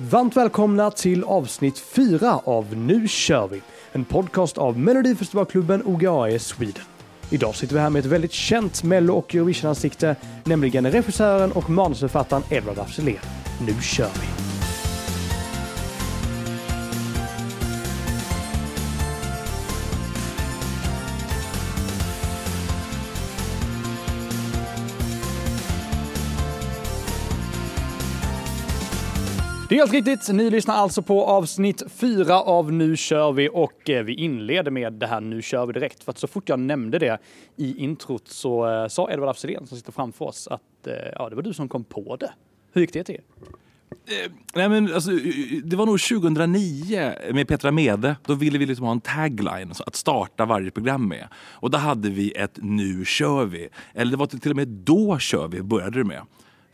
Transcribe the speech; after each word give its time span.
Varmt 0.00 0.36
välkomna 0.36 0.90
till 0.90 1.24
avsnitt 1.24 1.78
4 1.78 2.40
av 2.44 2.76
Nu 2.76 3.08
kör 3.08 3.48
vi! 3.48 3.62
En 3.92 4.04
podcast 4.04 4.58
av 4.58 4.78
Melodifestivalklubben 4.78 5.82
OGAE 5.86 6.38
Sweden. 6.38 6.82
Idag 7.30 7.54
sitter 7.54 7.74
vi 7.74 7.80
här 7.80 7.90
med 7.90 8.00
ett 8.00 8.06
väldigt 8.06 8.32
känt 8.32 8.82
Mello 8.82 9.14
och 9.14 9.34
Eurovision-ansikte, 9.34 10.16
nämligen 10.44 10.90
regissören 10.90 11.52
och 11.52 11.70
manusförfattaren 11.70 12.42
Edward 12.50 12.78
af 12.78 12.92
Sillén. 12.92 13.18
Nu 13.66 13.82
kör 13.82 14.10
vi! 14.14 14.47
Det 29.68 29.74
är 29.74 29.78
helt 29.78 29.92
riktigt. 29.92 30.28
Ni 30.28 30.50
lyssnar 30.50 30.74
alltså 30.74 31.02
på 31.02 31.24
avsnitt 31.24 31.82
fyra 31.88 32.40
av 32.42 32.72
Nu 32.72 32.96
kör 32.96 33.32
vi 33.32 33.48
och 33.52 33.90
eh, 33.90 34.02
vi 34.02 34.14
inleder 34.14 34.70
med 34.70 34.92
det 34.92 35.06
här 35.06 35.20
Nu 35.20 35.42
kör 35.42 35.66
vi 35.66 35.72
direkt. 35.72 36.04
För 36.04 36.12
att 36.12 36.18
så 36.18 36.26
fort 36.26 36.48
jag 36.48 36.58
nämnde 36.58 36.98
det 36.98 37.18
i 37.56 37.78
introt 37.78 38.28
så 38.28 38.82
eh, 38.82 38.88
sa 38.88 39.10
Edvard 39.10 39.28
af 39.28 39.38
som 39.38 39.66
sitter 39.66 39.92
framför 39.92 40.24
oss 40.24 40.48
att 40.48 40.86
eh, 40.86 40.92
ja, 41.14 41.28
det 41.28 41.36
var 41.36 41.42
du 41.42 41.54
som 41.54 41.68
kom 41.68 41.84
på 41.84 42.16
det. 42.16 42.30
Hur 42.72 42.80
gick 42.80 42.92
det 42.92 43.04
till? 43.04 43.20
Eh, 43.90 44.32
nej 44.54 44.68
men 44.68 44.94
alltså, 44.94 45.10
det 45.64 45.76
var 45.76 45.86
nog 45.86 46.00
2009 46.00 47.12
med 47.32 47.48
Petra 47.48 47.70
Mede. 47.70 48.16
Då 48.24 48.34
ville 48.34 48.58
vi 48.58 48.66
liksom 48.66 48.84
ha 48.84 48.92
en 48.92 49.00
tagline 49.00 49.72
att 49.86 49.96
starta 49.96 50.44
varje 50.44 50.70
program 50.70 51.08
med. 51.08 51.28
Och 51.34 51.70
då 51.70 51.78
hade 51.78 52.10
vi 52.10 52.30
ett 52.30 52.58
Nu 52.62 53.04
kör 53.04 53.44
vi. 53.44 53.68
Eller 53.94 54.10
det 54.10 54.16
var 54.16 54.26
till 54.26 54.50
och 54.50 54.56
med 54.56 54.68
Då 54.68 55.18
kör 55.18 55.48
vi 55.48 55.62
började 55.62 55.98
det 55.98 56.04
med. 56.04 56.22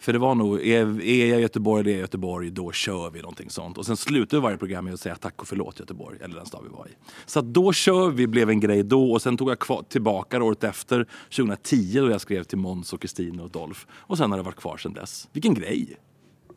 För 0.05 0.13
det 0.13 0.19
var 0.19 0.35
nog, 0.35 0.67
är, 0.67 1.03
är 1.03 1.27
jag 1.27 1.41
Göteborg, 1.41 1.85
det 1.85 1.95
är 1.95 1.99
Göteborg, 1.99 2.51
då 2.51 2.73
kör 2.73 3.11
vi 3.11 3.21
någonting 3.21 3.51
sånt. 3.51 3.79
Och 3.79 3.87
sen 3.87 3.97
slutade 3.97 4.43
varje 4.43 4.57
program 4.57 4.85
med 4.85 4.95
att 4.95 5.01
säga 5.01 5.17
tack 5.17 5.43
och 5.43 5.49
förlåt 5.49 5.81
Göteborg, 5.81 6.19
eller 6.23 6.35
den 6.35 6.47
stad 6.47 6.61
vi 6.65 6.77
var 6.77 6.87
i. 6.87 6.91
Så 7.27 7.39
att 7.39 7.45
då 7.45 7.73
kör 7.73 8.11
vi 8.11 8.27
blev 8.27 8.51
en 8.51 8.61
grej 8.61 8.83
då 8.83 9.13
och 9.13 9.23
sen 9.23 9.37
tog 9.37 9.51
jag 9.51 9.59
kvar, 9.59 9.85
tillbaka 9.89 10.43
året 10.43 10.65
efter, 10.65 11.07
2010, 11.37 12.01
då 12.01 12.11
jag 12.11 12.21
skrev 12.21 12.45
till 12.45 12.59
Måns 12.59 12.93
och 12.93 13.01
Kristin 13.01 13.41
och 13.41 13.51
Dolph. 13.51 13.81
Och 13.91 14.19
sen 14.19 14.31
har 14.31 14.39
det 14.39 14.45
varit 14.45 14.57
kvar 14.57 14.77
sen 14.77 14.93
dess. 14.93 15.29
Vilken 15.33 15.55
grej! 15.55 15.97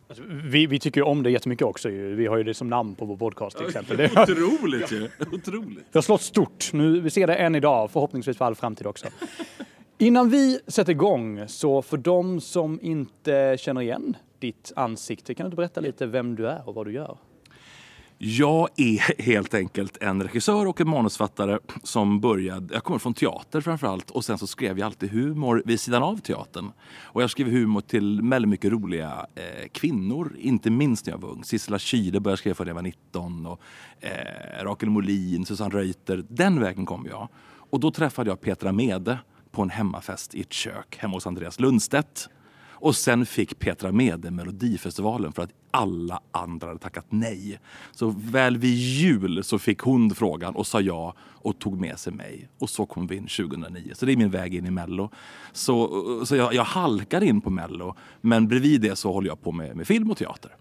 Alltså, 0.10 0.24
vi, 0.44 0.68
vi 0.68 0.80
tycker 0.80 1.02
ju 1.02 1.06
om 1.06 1.24
det 1.24 1.32
jättemycket 1.32 1.68
också. 1.68 1.90
Ju. 1.90 2.16
Vi 2.16 2.28
har 2.28 2.38
ju 2.38 2.44
det 2.44 2.54
som 2.54 2.70
namn 2.70 2.96
på 2.96 3.06
vår 3.06 3.16
podcast 3.16 3.58
till 3.58 3.68
exempel. 3.68 3.98
Det 3.98 4.12
otroligt 4.22 4.92
ju! 4.92 5.10
Otroligt. 5.32 5.86
Det 5.92 5.98
har 5.98 6.02
slått 6.02 6.22
stort. 6.22 6.70
Nu, 6.74 7.00
vi 7.00 7.10
ser 7.10 7.28
det 7.28 7.36
än 7.36 7.56
idag, 7.56 7.92
förhoppningsvis 7.92 8.38
för 8.38 8.46
all 8.46 8.56
framtid 8.56 8.88
också. 8.88 9.08
Innan 10.00 10.30
vi 10.30 10.60
sätter 10.68 10.92
igång, 10.92 11.44
så 11.48 11.82
för 11.82 11.98
de 11.98 12.42
som 12.42 12.80
inte 12.82 13.58
känner 13.60 13.82
igen 13.82 14.18
ditt 14.40 14.74
ansikte, 14.76 15.34
kan 15.34 15.50
du 15.50 15.56
berätta 15.56 15.82
lite 15.82 16.06
vem 16.06 16.36
du 16.36 16.48
är 16.48 16.70
och 16.70 16.76
vad 16.76 16.86
du 16.86 16.94
gör? 16.94 17.18
Jag 18.18 18.70
är 18.76 19.22
helt 19.22 19.54
enkelt 19.54 19.98
en 20.02 20.24
regissör 20.24 20.68
och 20.68 20.82
en 20.82 20.90
manusfattare 20.90 21.60
som 21.84 22.20
började, 22.20 22.74
jag 22.74 22.84
kommer 22.84 23.00
från 23.00 23.14
teater 23.14 23.62
framförallt 23.62 24.12
och 24.12 24.26
sen 24.26 24.38
så 24.38 24.48
skrev 24.48 24.80
jag 24.80 24.86
alltid 24.86 25.12
humor 25.12 25.64
vid 25.66 25.80
sidan 25.80 26.04
av 26.04 26.18
teatern. 26.18 26.72
Och 27.00 27.24
jag 27.24 27.30
skrev 27.30 27.48
humor 27.48 27.82
till 27.82 28.22
väldigt 28.22 28.50
mycket 28.50 28.72
roliga 28.72 29.26
eh, 29.36 29.68
kvinnor, 29.72 30.36
inte 30.40 30.70
minst 30.70 31.06
när 31.06 31.14
jag 31.14 31.22
var 31.22 31.30
ung. 31.30 31.44
Sissela 31.44 31.80
Kyle 31.80 32.20
började 32.20 32.38
skriva 32.38 32.56
för 32.56 32.66
när 32.66 32.70
jag 32.70 32.76
var 32.76 32.82
19 32.82 33.46
och 33.46 33.62
eh, 34.00 34.64
Rakel 34.64 34.90
Molin, 34.90 35.46
Susanne 35.46 35.76
Reuter. 35.76 36.26
Den 36.30 36.60
vägen 36.60 36.86
kom 36.86 37.08
jag. 37.10 37.28
Och 37.70 37.80
då 37.80 37.92
träffade 37.92 38.30
jag 38.30 38.42
Petra 38.42 38.72
Mede 38.72 39.18
på 39.58 39.64
en 39.64 39.70
hemmafest 39.70 40.36
i 40.36 40.42
ett 40.42 40.54
kök 40.54 40.98
hemma 40.98 41.14
hos 41.14 41.28
Andreas 41.28 41.60
Lundstedt. 41.60 42.30
Och 42.70 42.96
sen 42.96 43.26
fick 43.26 43.60
Petra 43.60 43.92
Mede 43.92 44.32
Melodifestivalen 44.32 45.34
för 45.34 45.44
att 45.44 45.50
alla 45.72 46.20
andra 46.32 46.68
hade 46.68 46.80
tackat 46.80 47.06
nej. 47.10 47.60
Så 47.92 48.16
väl 48.18 48.58
vid 48.58 48.76
jul 48.76 49.44
så 49.44 49.60
fick 49.60 49.80
hon 49.80 50.16
frågan 50.16 50.56
och 50.56 50.68
sa 50.68 50.82
ja 50.82 51.14
och 51.20 51.60
tog 51.60 51.80
med 51.80 52.00
sig 52.00 52.14
mig. 52.14 52.50
Och 52.60 52.70
så 52.70 52.86
kom 52.86 53.08
vi 53.08 53.16
in 53.16 53.28
2009. 53.28 53.92
Så 53.96 54.06
det 54.06 54.12
är 54.12 54.18
min 54.18 54.32
väg 54.32 54.56
in 54.56 54.66
i 54.66 54.72
Mello. 54.72 55.10
Så, 55.52 56.26
så 56.26 56.36
jag, 56.36 56.54
jag 56.54 56.64
halkar 56.64 57.24
in 57.24 57.42
på 57.42 57.50
Mello. 57.50 57.96
Men 58.22 58.48
bredvid 58.48 58.82
det 58.82 58.96
så 58.96 59.14
håller 59.14 59.28
jag 59.28 59.42
på 59.42 59.52
med, 59.52 59.76
med 59.76 59.88
film 59.88 60.12
och 60.12 60.18
teater. 60.18 60.52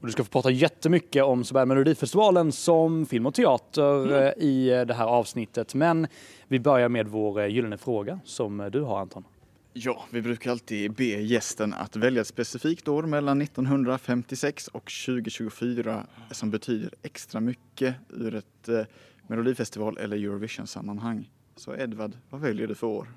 Och 0.00 0.06
du 0.06 0.12
ska 0.12 0.24
få 0.24 0.30
prata 0.30 0.50
jättemycket 0.50 1.24
om 1.24 1.44
såväl 1.44 1.68
Melodifestivalen 1.68 2.52
som 2.52 3.06
film 3.06 3.26
och 3.26 3.34
teater 3.34 4.06
mm. 4.06 4.22
Eh, 4.22 4.44
i 4.44 4.84
det 4.86 4.94
här 4.94 5.04
avsnittet. 5.04 5.74
Men 5.74 6.06
vi 6.48 6.60
börjar 6.60 6.88
med 6.88 7.08
vår 7.08 7.40
eh, 7.40 7.46
gyllene 7.46 7.78
fråga 7.78 8.20
som 8.24 8.68
du 8.72 8.80
har 8.80 9.00
Anton. 9.00 9.24
Ja, 9.72 10.04
vi 10.10 10.22
brukar 10.22 10.50
alltid 10.50 10.92
be 10.92 11.04
gästen 11.04 11.74
att 11.74 11.96
välja 11.96 12.20
ett 12.20 12.26
specifikt 12.26 12.88
år 12.88 13.02
mellan 13.02 13.42
1956 13.42 14.68
och 14.68 14.92
2024 15.06 16.06
som 16.30 16.50
betyder 16.50 16.90
extra 17.02 17.40
mycket 17.40 17.94
ur 18.08 18.34
ett 18.34 18.68
eh, 18.68 18.80
Melodifestival 19.26 19.98
eller 19.98 20.16
Eurovision-sammanhang. 20.16 21.30
Så 21.56 21.76
Edvard, 21.76 22.12
vad 22.30 22.40
väljer 22.40 22.66
du 22.66 22.74
för 22.74 22.86
år? 22.86 23.08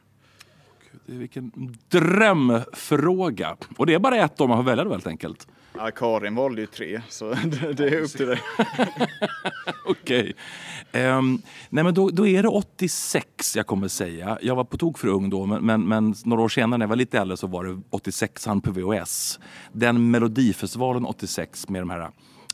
Gud, 0.92 1.20
vilken 1.20 1.52
drömfråga! 1.90 3.58
Och 3.78 3.86
det 3.86 3.94
är 3.94 4.00
bara 4.00 4.18
ett 4.18 4.42
år 4.42 4.48
man 4.48 4.58
får 4.58 4.64
välja 4.64 4.84
då 4.84 4.92
helt 4.92 5.08
enkelt. 5.08 5.48
Ja, 5.78 5.92
Karin 5.92 6.36
valde 6.36 6.62
ju 6.62 6.68
tre, 6.68 7.02
så 7.10 7.30
det 7.78 7.88
är 7.88 8.02
upp 8.02 8.12
till 8.12 8.28
dig. 8.28 8.40
Okej. 9.86 10.34
Okay. 10.92 11.06
Um, 11.06 11.42
nej 11.70 11.84
men 11.84 11.94
då, 11.94 12.10
då, 12.10 12.28
är 12.28 12.44
det 12.44 12.50
86 12.50 13.56
jag 13.56 13.68
kommer 13.68 13.88
säga. 13.88 14.38
Jag 14.42 14.56
var 14.56 14.64
på 14.64 14.78
tok 14.78 14.98
för 14.98 15.08
ung 15.08 15.30
då, 15.30 15.46
men, 15.46 15.66
men, 15.66 15.88
men, 15.88 16.16
några 16.26 16.44
år 16.44 16.50
senare 16.50 16.78
när 16.78 16.84
jag 16.84 16.90
var 16.90 16.96
lite 16.96 17.20
äldre 17.20 17.38
så 17.38 17.48
var 17.48 17.64
det 17.64 17.82
86 17.90 18.46
han 18.46 18.62
på 18.62 18.72
VHS. 18.72 19.40
Den 19.72 20.12
Melodifestivalen 20.12 21.06
86 21.06 21.70
med 21.70 21.82
de 21.82 21.90
här 21.90 22.10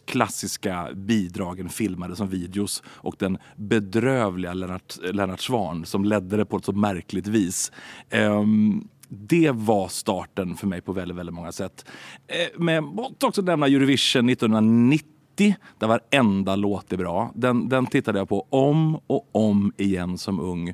klassiska 0.05 0.89
bidragen 0.93 1.69
filmade 1.69 2.15
som 2.15 2.29
videos 2.29 2.83
och 2.85 3.15
den 3.19 3.37
bedrövliga 3.55 4.53
Lennart, 4.53 4.97
Lennart 5.01 5.41
Swahn 5.41 5.85
som 5.85 6.05
ledde 6.05 6.37
det 6.37 6.45
på 6.45 6.57
ett 6.57 6.65
så 6.65 6.71
märkligt 6.71 7.27
vis. 7.27 7.71
Um, 8.11 8.87
det 9.09 9.51
var 9.51 9.87
starten 9.87 10.55
för 10.55 10.67
mig 10.67 10.81
på 10.81 10.91
väldigt, 10.91 11.17
väldigt 11.17 11.35
många 11.35 11.51
sätt. 11.51 11.85
Eh, 12.27 12.35
men 12.57 12.75
jag 12.75 12.83
måste 12.83 13.25
också 13.25 13.41
nämna 13.41 13.67
Eurovision 13.67 14.29
1990 14.29 15.55
där 15.79 15.87
varenda 15.87 16.55
låt 16.55 16.93
är 16.93 16.97
bra. 16.97 17.31
Den, 17.35 17.69
den 17.69 17.85
tittade 17.85 18.19
jag 18.19 18.29
på 18.29 18.47
om 18.49 18.95
och 19.07 19.29
om 19.31 19.73
igen 19.77 20.17
som 20.17 20.39
ung. 20.39 20.73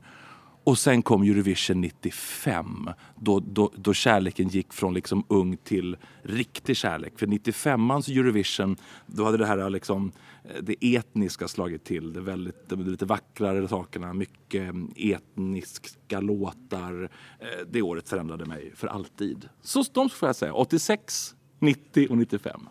Och 0.64 0.78
sen 0.78 1.02
kom 1.02 1.22
Eurovision 1.22 1.82
95 1.82 2.90
då, 3.16 3.40
då, 3.40 3.72
då 3.76 3.94
kärleken 3.94 4.48
gick 4.48 4.74
från 4.74 4.94
liksom 4.94 5.24
ung 5.28 5.58
till 5.58 5.98
riktig 6.24 6.78
kärlek. 6.78 7.14
För 7.20 7.28
95ans 7.28 8.20
Eurovision, 8.20 8.78
då 9.06 9.26
hade 9.26 9.38
det 9.38 9.46
här 9.46 9.70
liksom, 9.70 10.12
det 10.62 10.96
etniska 10.96 11.48
slagit 11.48 11.84
till. 11.84 12.14
Det, 12.14 12.22
väldigt, 12.22 12.70
det 12.70 12.76
lite 12.76 13.06
vackrare 13.06 13.68
sakerna, 13.68 14.14
mycket 14.14 14.62
mm, 14.62 14.94
etniska 14.98 16.20
låtar. 16.20 17.10
Eh, 17.40 17.48
det 17.68 17.82
året 17.82 18.10
förändrade 18.10 18.46
mig 18.46 18.72
för 18.76 18.88
alltid. 18.88 19.50
Så 19.62 19.84
de 19.94 20.10
får 20.10 20.30
jag 20.30 20.36
säga, 20.36 20.54
86, 20.54 21.36
90 21.60 22.08
och 22.10 22.18
95. 22.18 22.62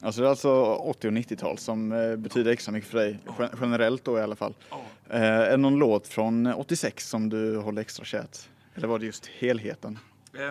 Alltså 0.00 0.20
det 0.20 0.26
är 0.26 0.30
alltså 0.30 0.74
80 0.74 1.08
och 1.08 1.12
90-tal 1.12 1.58
som 1.58 1.92
eh, 1.92 2.16
betyder 2.16 2.52
extra 2.52 2.72
mycket 2.72 2.90
för 2.90 2.98
dig, 2.98 3.18
generellt 3.60 4.04
då 4.04 4.18
i 4.18 4.20
alla 4.20 4.36
fall. 4.36 4.54
Oh. 4.70 4.78
är 5.08 5.50
det 5.50 5.56
någon 5.56 5.78
låt 5.78 6.08
från 6.08 6.46
86 6.46 7.08
som 7.08 7.28
du 7.28 7.56
håller 7.56 7.80
extra 7.80 8.04
kärt? 8.04 8.38
Eller 8.74 8.88
var 8.88 8.98
det 8.98 9.06
just 9.06 9.26
helheten? 9.26 9.98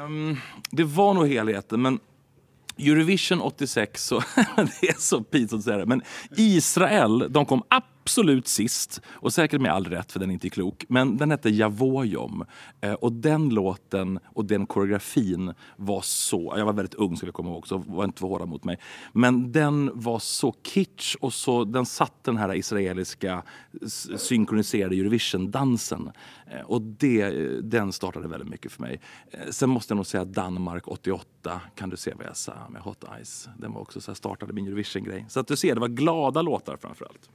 Um, 0.06 0.38
det 0.72 0.84
var 0.84 1.14
nog 1.14 1.28
helheten, 1.28 1.81
men 1.81 2.00
Eurovision 2.78 3.41
86, 3.41 4.06
så, 4.06 4.19
det 4.56 4.89
är 4.89 5.00
så 5.00 5.23
pinsamt 5.23 5.59
att 5.59 5.63
säga 5.63 5.78
det, 5.78 5.85
men 5.85 6.01
Israel, 6.38 7.28
de 7.29 7.45
kom 7.45 7.63
absolut 7.67 8.03
Absolut 8.03 8.47
sist. 8.47 9.02
Och 9.08 9.34
säkert 9.34 9.62
med 9.62 9.72
all 9.72 9.86
rätt, 9.86 10.12
för 10.12 10.19
den 10.19 10.30
är 10.30 10.34
inte 10.34 10.50
klok. 10.50 10.86
Men 10.88 11.18
den 11.18 11.31
hette 11.31 11.50
Javojom. 11.50 12.46
Eh, 12.81 12.94
och 12.94 13.12
den 13.14 13.50
låten 13.50 14.19
och 14.25 14.46
den 14.46 14.66
koreografin 14.66 15.53
var 15.78 16.02
så... 16.02 16.53
Jag 16.58 16.66
var 16.66 16.74
väldigt 16.74 16.94
ung, 16.94 17.18
ska 17.18 17.28
jag 17.28 17.34
komma 17.34 17.50
ihåg, 17.50 17.68
så 17.68 17.78
var 17.78 18.03
inte 18.03 18.19
för 18.19 18.28
hårda 18.28 18.46
mot 18.46 18.64
mig. 18.64 18.80
Men 19.14 19.52
den 19.52 19.91
var 19.94 20.19
så 20.19 20.55
kitsch 20.64 21.16
och 21.16 21.34
så, 21.34 21.64
den 21.64 21.85
satt, 21.85 22.23
den 22.23 22.38
här 22.38 22.55
israeliska 22.55 23.44
synkroniserade 24.17 24.96
Eurovision-dansen. 24.96 26.11
Eh, 26.52 26.61
och 26.61 26.82
det, 26.82 27.29
den 27.61 27.91
startade 27.91 28.28
väldigt 28.28 28.50
mycket 28.50 28.72
för 28.72 28.82
mig. 28.82 29.00
Eh, 29.32 29.40
sen 29.50 29.70
måste 29.70 29.91
jag 29.91 29.96
nog 29.96 30.05
säga 30.05 30.26
Danmark 30.26 30.88
88, 30.88 31.61
Kan 31.76 31.90
du 31.90 31.97
se 31.97 32.14
vad 32.17 32.26
jag 32.26 32.38
sa 32.38 32.53
med 32.70 32.82
Hot 32.82 33.03
Eyes. 33.16 33.50
Den 33.58 33.73
var 33.73 33.82
också 33.82 34.02
så 34.02 34.11
här, 34.11 34.16
startade 34.16 34.53
min 34.53 34.67
Eurovision-grej. 34.67 35.26
Så 35.29 35.40
att 35.40 35.47
du 35.47 35.55
ser, 35.55 35.76
det 35.76 35.82
var 35.82 35.88
glada 35.88 36.41
låtar 36.41 36.78
framförallt. 36.78 37.29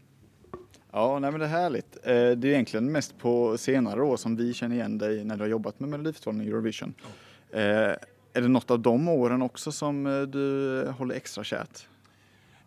Ja, 0.93 1.19
nej 1.19 1.31
men 1.31 1.41
det 1.41 1.47
är 1.47 1.51
härligt. 1.51 1.97
Eh, 2.03 2.13
det 2.13 2.19
är 2.19 2.47
egentligen 2.47 2.93
mest 2.93 3.19
på 3.19 3.59
senare 3.59 4.03
år 4.03 4.17
som 4.17 4.37
vi 4.37 4.55
känner 4.55 4.77
igen 4.77 4.99
dig 4.99 5.25
när 5.25 5.37
du 5.37 5.43
har 5.43 5.49
jobbat 5.49 5.81
med 5.81 5.89
Melodifestivalen 5.89 6.41
och 6.41 6.47
Eurovision. 6.47 6.95
Oh. 7.53 7.95
Är 8.33 8.41
det 8.43 8.49
något 8.49 8.71
av 8.71 8.81
de 8.81 9.09
åren 9.09 9.43
också 9.43 9.73
som 9.73 10.07
eh, 10.07 10.23
du 10.23 10.85
håller 10.99 11.15
extra 11.15 11.45
kärt? 11.45 11.87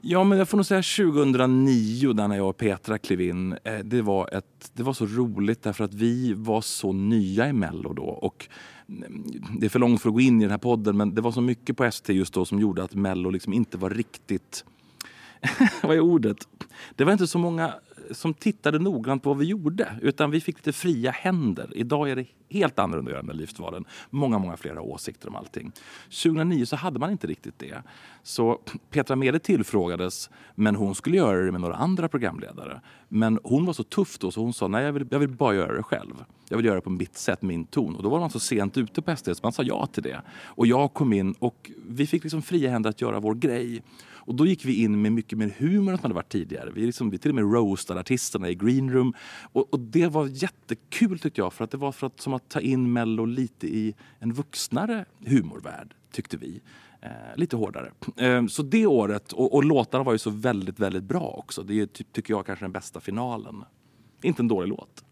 Ja, 0.01 0.23
men 0.23 0.37
jag 0.37 0.49
får 0.49 0.57
nog 0.57 0.65
säga 0.65 0.81
2009 0.81 2.13
där 2.13 2.27
när 2.27 2.35
jag 2.35 2.49
och 2.49 2.57
Petra 2.57 2.97
klev 2.97 3.21
in. 3.21 3.57
Det 3.83 4.01
var, 4.01 4.29
ett, 4.33 4.71
det 4.73 4.83
var 4.83 4.93
så 4.93 5.05
roligt 5.05 5.63
därför 5.63 5.83
att 5.83 5.93
vi 5.93 6.33
var 6.33 6.61
så 6.61 6.93
nya 6.93 7.47
i 7.47 7.53
Mello 7.53 7.93
då. 7.93 8.03
Och 8.03 8.47
det 9.59 9.65
är 9.65 9.69
för 9.69 9.79
långt 9.79 10.01
för 10.01 10.09
att 10.09 10.13
gå 10.13 10.21
in 10.21 10.41
i 10.41 10.43
den 10.43 10.51
här 10.51 10.57
podden 10.57 10.97
men 10.97 11.15
det 11.15 11.21
var 11.21 11.31
så 11.31 11.41
mycket 11.41 11.77
på 11.77 11.83
ST 11.83 12.13
just 12.13 12.33
då 12.33 12.45
som 12.45 12.59
gjorde 12.59 12.83
att 12.83 12.95
Mello 12.95 13.29
liksom 13.29 13.53
inte 13.53 13.77
var 13.77 13.89
riktigt 13.89 14.65
vad 15.83 15.95
är 15.95 15.99
ordet? 15.99 16.47
Det 16.95 17.03
var 17.03 17.11
inte 17.11 17.27
så 17.27 17.37
många 17.37 17.73
som 18.11 18.33
tittade 18.33 18.79
noggrant 18.79 19.23
på 19.23 19.29
vad 19.29 19.37
vi 19.37 19.45
gjorde. 19.45 19.95
Utan 20.01 20.31
vi 20.31 20.41
fick 20.41 20.57
lite 20.57 20.73
fria 20.73 21.11
händer. 21.11 21.71
Idag 21.75 22.09
är 22.09 22.15
det 22.15 22.25
helt 22.49 22.79
annorlunda 22.79 23.11
att 23.11 23.15
göra 23.15 23.23
med 23.23 23.35
Livsvalen. 23.35 23.85
Många, 24.09 24.39
många 24.39 24.57
flera 24.57 24.81
åsikter 24.81 25.27
om 25.27 25.35
allting. 25.35 25.71
2009 26.23 26.65
så 26.65 26.75
hade 26.75 26.99
man 26.99 27.11
inte 27.11 27.27
riktigt 27.27 27.59
det. 27.59 27.83
Så 28.23 28.59
Petra 28.89 29.15
Mede 29.15 29.39
tillfrågades, 29.39 30.29
men 30.55 30.75
hon 30.75 30.95
skulle 30.95 31.17
göra 31.17 31.41
det 31.41 31.51
med 31.51 31.61
några 31.61 31.75
andra 31.75 32.07
programledare. 32.07 32.81
Men 33.07 33.39
hon 33.43 33.65
var 33.65 33.73
så 33.73 33.83
tuff 33.83 34.19
då 34.19 34.31
så 34.31 34.41
hon 34.41 34.53
sa, 34.53 34.67
nej 34.67 34.83
jag 34.83 34.93
vill, 34.93 35.07
jag 35.11 35.19
vill 35.19 35.29
bara 35.29 35.55
göra 35.55 35.75
det 35.77 35.83
själv. 35.83 36.13
Jag 36.49 36.57
vill 36.57 36.65
göra 36.65 36.75
det 36.75 36.81
på 36.81 36.89
mitt 36.89 37.17
sätt, 37.17 37.41
min 37.41 37.65
ton. 37.65 37.95
Och 37.95 38.03
då 38.03 38.09
var 38.09 38.19
man 38.19 38.29
så 38.29 38.39
sent 38.39 38.77
ute 38.77 39.01
på 39.01 39.15
SD 39.15 39.25
så 39.25 39.39
man 39.43 39.51
sa 39.51 39.63
ja 39.63 39.85
till 39.85 40.03
det. 40.03 40.21
Och 40.43 40.67
jag 40.67 40.93
kom 40.93 41.13
in 41.13 41.35
och 41.39 41.71
vi 41.87 42.07
fick 42.07 42.23
liksom 42.23 42.41
fria 42.41 42.71
händer 42.71 42.89
att 42.89 43.01
göra 43.01 43.19
vår 43.19 43.35
grej. 43.35 43.83
Och 44.25 44.35
då 44.35 44.45
gick 44.45 44.65
vi 44.65 44.83
in 44.83 45.01
med 45.01 45.11
mycket 45.11 45.37
mer 45.37 45.55
humor 45.57 45.79
än 45.79 45.85
vad 45.85 45.99
hade 45.99 46.13
varit 46.13 46.31
tidigare. 46.31 46.71
Vi, 46.71 46.85
liksom, 46.85 47.09
vi 47.09 47.17
till 47.17 47.31
och 47.31 47.35
med 47.35 47.53
roastade 47.53 47.99
artisterna 47.99 48.49
i 48.49 48.55
greenroom. 48.55 49.13
Och, 49.53 49.73
och, 49.73 49.79
det 49.79 50.07
var 50.07 50.27
jättekul 50.27 51.19
tyckte 51.19 51.41
jag 51.41 51.53
för 51.53 51.63
att 51.63 51.71
det 51.71 51.77
var 51.77 51.91
för 51.91 52.07
att, 52.07 52.21
som 52.21 52.33
att 52.33 52.49
ta 52.49 52.59
in 52.59 52.93
Mello 52.93 53.25
lite 53.25 53.67
i 53.67 53.95
en 54.19 54.33
vuxnare 54.33 55.05
humorvärld 55.25 55.93
tyckte 56.11 56.37
vi. 56.37 56.61
Eh, 57.01 57.09
lite 57.35 57.55
hårdare. 57.55 57.91
Eh, 58.17 58.45
så 58.45 58.63
det 58.63 58.85
året, 58.85 59.33
och, 59.33 59.53
och 59.53 59.63
låtarna 59.63 60.03
var 60.03 60.11
ju 60.11 60.17
så 60.17 60.29
väldigt, 60.29 60.79
väldigt 60.79 61.03
bra 61.03 61.35
också. 61.37 61.63
Det 61.63 61.81
är 61.81 61.85
typ, 61.85 62.13
tycker 62.13 62.33
jag 62.33 62.45
kanske 62.45 62.65
den 62.65 62.71
bästa 62.71 62.99
finalen. 62.99 63.63
Inte 64.21 64.41
en 64.41 64.47
dålig 64.47 64.69
låt. 64.69 65.03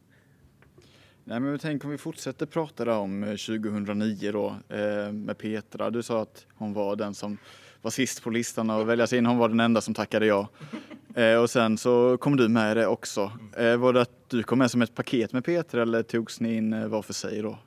Nej, 1.24 1.40
men 1.40 1.60
tänk 1.60 1.86
om 1.86 1.92
vi 1.92 1.98
fortsätter 1.98 2.46
prata 2.46 3.00
om 3.00 3.24
eh, 3.24 3.30
2009 3.30 4.32
då 4.32 4.56
eh, 4.76 5.12
med 5.12 5.38
Petra. 5.38 5.90
Du 5.90 6.04
sa 6.04 6.22
att 6.22 6.46
hon 6.54 6.74
var 6.74 6.96
den 6.96 7.14
som 7.14 7.38
var 7.82 7.92
sist 7.92 8.24
på 8.24 8.30
listan 8.30 8.70
och 8.70 8.90
väljas 8.90 9.14
in. 9.14 9.26
Hon 9.26 9.38
var 9.38 9.50
den 9.50 9.60
enda 9.60 9.82
som 9.82 9.94
tackade 9.94 10.26
ja. 10.26 10.48
Eh, 11.16 11.36
och 11.36 11.50
sen 11.50 11.78
så 11.78 12.18
kom 12.18 12.38
du 12.38 12.48
med 12.48 12.78
det 12.78 12.88
också. 12.88 13.32
Eh, 13.58 13.78
var 13.78 13.94
det 13.94 14.02
att 14.02 14.30
du 14.30 14.44
kom 14.44 14.60
med 14.60 14.72
som 14.72 14.82
ett 14.82 14.96
paket 14.96 15.34
med 15.34 15.46
Peter 15.46 15.78
eller 15.78 16.04
togs 16.04 16.40
ni 16.40 16.56
in 16.56 16.74
eh, 16.74 16.88
var 16.88 17.02
för 17.02 17.14
sig 17.14 17.42
då? 17.42 17.58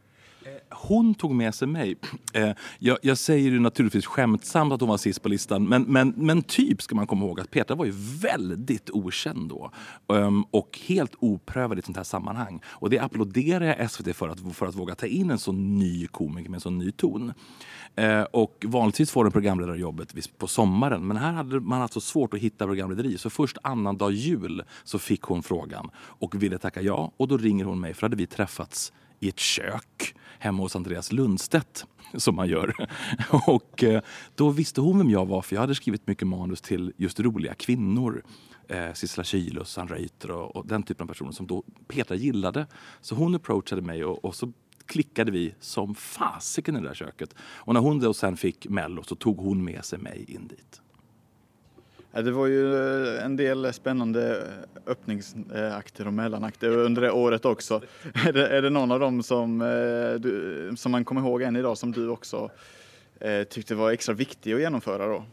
Hon 0.75 1.15
tog 1.15 1.35
med 1.35 1.55
sig 1.55 1.69
mig. 1.69 1.97
Eh, 2.33 2.51
jag, 2.79 2.99
jag, 3.03 3.19
säger 3.19 3.51
ju 3.51 3.61
naturligtvis 3.61 4.07
skämtsamt 4.07 4.73
att 4.73 4.81
hon 4.81 4.89
var 4.89 4.97
sist 4.97 5.23
på 5.23 5.29
listan 5.29 5.69
men, 5.69 5.83
men, 5.83 6.15
men 6.17 6.43
typ 6.43 6.83
ska 6.83 6.95
man 6.95 7.07
komma 7.07 7.27
ihåg 7.27 7.41
att 7.41 7.51
Petra 7.51 7.75
var 7.75 7.85
ju 7.85 7.93
väldigt 8.23 8.91
okänd 8.91 9.49
då 9.49 9.71
um, 10.07 10.45
och 10.51 10.81
helt 10.87 11.15
oprövad 11.19 11.79
i 11.79 11.81
ett 11.81 11.85
sånt 11.85 11.97
här 11.97 12.05
sammanhang. 12.05 12.61
Och 12.67 12.91
det 12.91 12.99
applåderar 12.99 13.65
jag 13.65 13.91
SVT 13.91 14.17
för 14.17 14.29
att, 14.29 14.57
för 14.57 14.67
att 14.67 14.75
våga 14.75 14.95
ta 14.95 15.07
in 15.07 15.31
en 15.31 15.39
så 15.39 15.53
ny 15.53 16.07
komiker 16.07 16.51
med 16.51 16.57
en 16.57 16.61
så 16.61 16.71
ny 16.71 16.93
ton. 16.93 17.33
Eh, 17.97 18.23
och 18.23 18.65
vanligtvis 18.69 19.11
får 19.11 19.25
den 19.25 19.33
programledarjobbet 19.33 20.39
på 20.39 20.47
sommaren 20.47 21.07
men 21.07 21.17
här 21.17 21.33
hade 21.33 21.61
man 21.61 21.83
alltså 21.83 22.01
svårt 22.01 22.35
att 22.35 22.41
hitta 22.41 22.67
programlederi 22.67 23.19
så 23.19 23.31
först 23.31 23.59
annandag 23.63 24.11
jul 24.11 24.63
så 24.85 24.99
fick 24.99 25.23
hon 25.23 25.43
frågan 25.43 25.91
och 25.95 26.43
ville 26.43 26.59
tacka 26.59 26.83
ja 26.83 27.13
och 27.17 27.29
då 27.29 27.37
ringer 27.37 27.65
hon 27.65 27.81
mig 27.81 27.95
för 27.95 28.03
hade 28.03 28.17
vi 28.17 28.27
träffats 28.27 28.93
i 29.21 29.29
ett 29.29 29.39
kök 29.39 30.15
hemma 30.43 30.63
hos 30.63 30.77
Andreas 30.77 31.13
Lundstedt 31.13 31.87
som 32.15 32.37
man 32.37 32.49
gör. 32.49 32.75
Och 33.47 33.85
eh, 33.85 34.03
då 34.35 34.51
visste 34.51 34.81
hon 34.81 34.99
vem 34.99 35.11
jag 35.11 35.27
var 35.27 35.43
för 35.43 35.57
jag 35.57 35.61
hade 35.61 35.75
skrivit 35.75 36.07
mycket 36.07 36.29
manus 36.29 36.61
till 36.61 36.93
just 36.97 37.21
roliga 37.21 37.55
kvinnor. 37.55 38.23
Eh, 38.69 38.93
Sissela 38.93 39.25
Kyle 39.25 39.65
Sandra 39.65 39.99
Yter 39.99 40.31
och, 40.31 40.57
och, 40.57 40.67
den 40.67 40.83
typen 40.83 41.05
av 41.05 41.09
personer 41.09 41.33
som 41.33 41.47
då 41.47 41.63
Petra 41.89 42.15
gillade. 42.15 42.67
Så 43.01 43.15
hon 43.15 43.35
approachade 43.35 43.83
mig 43.83 44.05
och, 44.05 44.25
och 44.25 44.35
så 44.35 44.53
klickade 44.87 45.31
vi 45.31 45.55
som 45.61 45.95
fasiken 45.95 46.77
i 46.77 46.81
det 46.81 46.89
där 46.89 46.95
köket. 46.95 47.35
Och 47.41 47.75
när 47.75 47.81
hon 47.81 48.01
då 48.01 48.15
sen 48.15 48.37
fick 48.37 48.69
Mello 48.69 49.03
så 49.03 49.15
tog 49.15 49.39
hon 49.39 49.65
med 49.65 49.85
sig 49.85 49.99
mig 49.99 50.25
in 50.29 50.47
dit. 50.47 50.82
Det 52.13 52.31
var 52.31 52.47
ju 52.47 52.75
eh, 52.75 53.25
en 53.25 53.37
del 53.37 53.73
spännande 53.73 54.49
öppningsakter 54.87 56.05
eh, 56.05 56.07
och 56.07 56.13
mellanakter 56.13 56.69
under 56.69 57.03
det 57.03 57.11
året 57.11 57.45
också. 57.45 57.81
Är 58.27 58.33
det, 58.33 58.49
är 58.49 58.63
det 58.63 58.71
någon 58.71 58.93
av 58.93 59.01
dem 59.01 59.23
som, 59.23 59.63
eh, 59.63 60.21
du, 60.21 60.73
som 60.77 60.93
man 60.93 61.05
kommer 61.05 61.21
ihåg 61.21 61.43
än 61.43 61.57
idag 61.57 61.79
som 61.79 61.93
du 61.93 62.09
också 62.09 62.51
tyckte 63.49 63.75
var 63.75 63.91
extra 63.91 64.15
viktig 64.15 64.53
att 64.53 64.61
genomföra 64.61 65.07
då? 65.07 65.25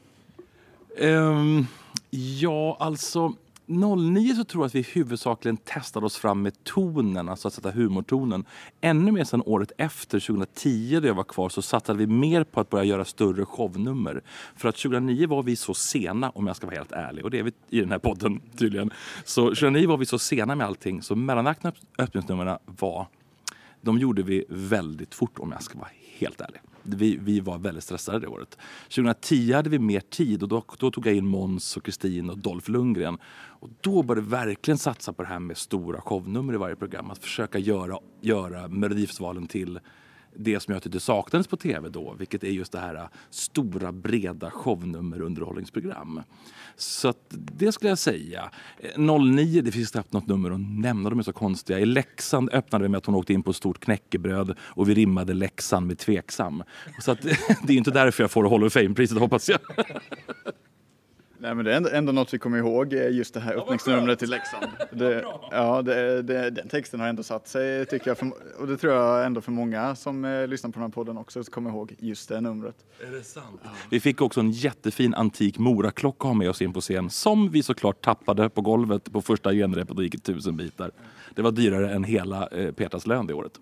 Um, 1.06 1.68
ja, 2.10 2.78
alltså 2.80 3.34
09 3.70 4.36
så 4.36 4.44
tror 4.44 4.64
jag 4.64 4.68
att 4.68 4.76
vi 4.76 4.82
huvudsakligen 4.82 5.58
testade 5.58 6.06
oss 6.06 6.18
fram 6.18 6.42
med 6.42 6.64
tonen, 6.64 7.30
alltså 7.30 7.48
att 7.48 7.54
sätta 7.54 7.72
humortonen. 7.72 8.46
Ännu 8.82 9.12
mer 9.12 9.24
sen 9.24 9.44
året 9.46 9.72
efter, 9.78 10.20
2010 10.20 11.00
då 11.02 11.08
jag 11.08 11.14
var 11.14 11.24
kvar, 11.24 11.50
så 11.50 11.62
satsade 11.62 12.00
vi 12.00 12.08
mer 12.08 12.44
på 12.44 12.60
att 12.60 12.70
börja 12.70 12.84
göra 12.84 13.06
större 13.06 13.46
shownummer. 13.46 14.22
För 14.56 14.70
att 14.70 14.76
2009 14.76 15.28
var 15.28 15.44
vi 15.44 15.56
så 15.56 15.74
sena, 15.74 16.30
om 16.30 16.48
jag 16.48 16.56
ska 16.56 16.68
vara 16.68 16.76
helt 16.76 16.92
ärlig, 16.92 17.26
och 17.26 17.32
det 17.32 17.40
är 17.40 17.44
vi 17.44 17.52
i 17.70 17.80
den 17.80 17.92
här 17.92 18.00
podden 18.00 18.42
tydligen. 18.58 18.92
Så 19.26 19.42
2009 19.42 19.88
var 19.88 19.98
vi 19.98 20.06
så 20.06 20.20
sena 20.20 20.56
med 20.56 20.68
allting, 20.68 21.02
så 21.02 21.16
mellanakterna 21.16 21.74
öppningsnumren 21.98 22.58
var, 22.66 23.08
de 23.82 23.98
gjorde 23.98 24.24
vi 24.24 24.46
väldigt 24.50 25.16
fort 25.16 25.40
om 25.40 25.52
jag 25.52 25.64
ska 25.64 25.78
vara 25.78 25.90
helt 26.20 26.42
ärlig 26.42 26.62
vi, 26.84 27.18
vi 27.22 27.40
var 27.40 27.58
väldigt 27.58 27.84
stressade 27.84 28.20
det 28.20 28.28
året. 28.28 28.58
2010 28.84 29.54
hade 29.54 29.70
vi 29.70 29.80
mer 29.80 30.00
tid 30.00 30.44
och 30.44 30.50
då, 30.50 30.64
då 30.78 30.92
tog 30.92 31.08
jag 31.08 31.16
in 31.16 31.28
Måns 31.28 31.78
och 31.78 31.84
Kristin 31.84 32.30
och 32.30 32.38
Dolph 32.38 32.72
Lundgren. 32.72 33.18
Och 33.60 33.70
då 33.82 34.04
började 34.04 34.22
vi 34.22 34.32
verkligen 34.32 34.78
satsa 34.78 35.14
på 35.14 35.22
det 35.22 35.30
här 35.30 35.40
med 35.40 35.58
stora 35.58 36.02
shownummer 36.02 36.54
i 36.54 36.58
varje 36.58 36.76
program. 36.76 37.12
Att 37.12 37.20
försöka 37.20 37.60
göra, 37.60 38.00
göra 38.22 38.68
Melodifestivalen 38.68 39.48
till 39.48 39.80
det 40.40 40.60
som 40.60 40.74
jag 40.74 40.84
tyckte 40.84 41.00
saknades 41.00 41.48
på 41.48 41.58
tv 41.58 41.90
då, 41.90 42.16
vilket 42.20 42.44
är 42.44 42.48
just 42.48 42.72
det 42.72 42.80
här 42.80 42.96
äh, 42.96 43.04
stora 43.30 43.92
breda 43.92 44.52
shownummer 44.52 45.22
underhållningsprogram. 45.22 46.22
Så 46.76 47.14
det 47.32 47.72
skulle 47.72 47.90
jag 47.90 47.98
säga. 47.98 48.52
Eh, 48.80 49.20
09, 49.22 49.62
det 49.62 49.72
finns 49.72 49.92
knappt 49.92 50.14
något 50.14 50.28
nummer 50.28 50.52
att 50.52 50.60
nämna, 50.60 51.10
de 51.10 51.20
är 51.20 51.24
så 51.24 51.34
konstiga. 51.34 51.80
I 51.80 51.86
Leksand 51.86 52.50
öppnade 52.54 52.84
vi 52.84 52.90
med 52.90 52.98
att 52.98 53.06
hon 53.06 53.16
åkte 53.16 53.34
in 53.34 53.44
på 53.44 53.50
ett 53.50 53.58
stort 53.58 53.80
knäckebröd 53.80 54.58
och 54.62 54.90
vi 54.90 54.94
rimmade 54.94 55.34
Leksand 55.34 55.88
med 55.88 55.98
tveksam. 55.98 56.64
Så 57.02 57.12
att, 57.12 57.22
det 57.64 57.74
är 57.74 57.78
inte 57.78 57.92
därför 57.92 58.24
jag 58.24 58.32
får 58.32 58.50
Hall 58.50 58.64
of 58.64 58.74
Fame-priset 58.74 59.18
hoppas 59.18 59.50
jag. 59.50 59.60
Nej 61.42 61.56
men 61.56 61.66
det 61.66 61.74
är 61.74 61.78
ändå, 61.78 61.90
ändå 61.90 62.12
något 62.12 62.34
vi 62.34 62.38
kommer 62.38 62.58
ihåg, 62.58 62.94
eh, 62.94 63.10
just 63.10 63.34
det 63.34 63.40
här 63.40 63.54
öppningsnumret 63.54 64.20
till 64.20 64.30
Leksand. 64.30 64.66
Det, 64.92 65.26
ja, 65.52 65.82
det, 65.82 66.22
det, 66.22 66.50
den 66.50 66.70
texten 66.70 67.00
har 67.00 67.08
ändå 67.08 67.24
satt 67.24 67.48
sig 67.48 67.86
tycker 67.86 68.08
jag. 68.08 68.18
För, 68.18 68.32
och 68.60 68.68
det 68.68 68.78
tror 68.78 68.94
jag 68.94 69.26
ändå 69.26 69.42
för 69.42 69.52
många 69.52 69.96
som 69.96 70.26
eh, 70.26 70.48
lyssnar 70.48 70.70
på 70.70 70.74
den 70.74 70.82
här 70.82 70.90
podden 70.90 71.18
också 71.18 71.44
kommer 71.44 71.70
ihåg 71.70 71.96
just 72.00 72.30
det 72.30 72.42
numret. 72.42 72.76
Är 73.08 73.12
det 73.12 73.24
sant? 73.24 73.62
Ja. 73.64 73.70
Vi 73.90 74.00
fick 74.00 74.22
också 74.22 74.40
en 74.40 74.52
jättefin 74.52 75.14
antik 75.14 75.58
Moraklocka 75.58 76.28
ha 76.28 76.34
med 76.34 76.50
oss 76.50 76.62
in 76.62 76.74
på 76.74 76.82
scen 76.82 77.10
som 77.10 77.50
vi 77.50 77.64
såklart 77.64 78.02
tappade 78.02 78.50
på 78.50 78.62
golvet 78.62 79.12
på 79.12 79.22
första 79.22 79.54
genrepet 79.54 79.98
och 79.98 80.04
gick 80.04 80.16
i 80.16 80.20
tusen 80.20 80.58
bitar. 80.58 80.92
Det 81.36 81.42
var 81.42 81.52
dyrare 81.52 81.94
än 81.94 82.04
hela 82.04 82.48
eh, 82.48 82.72
Petras 82.72 83.08
lön 83.08 83.28
det 83.28 83.34
året. 83.34 83.60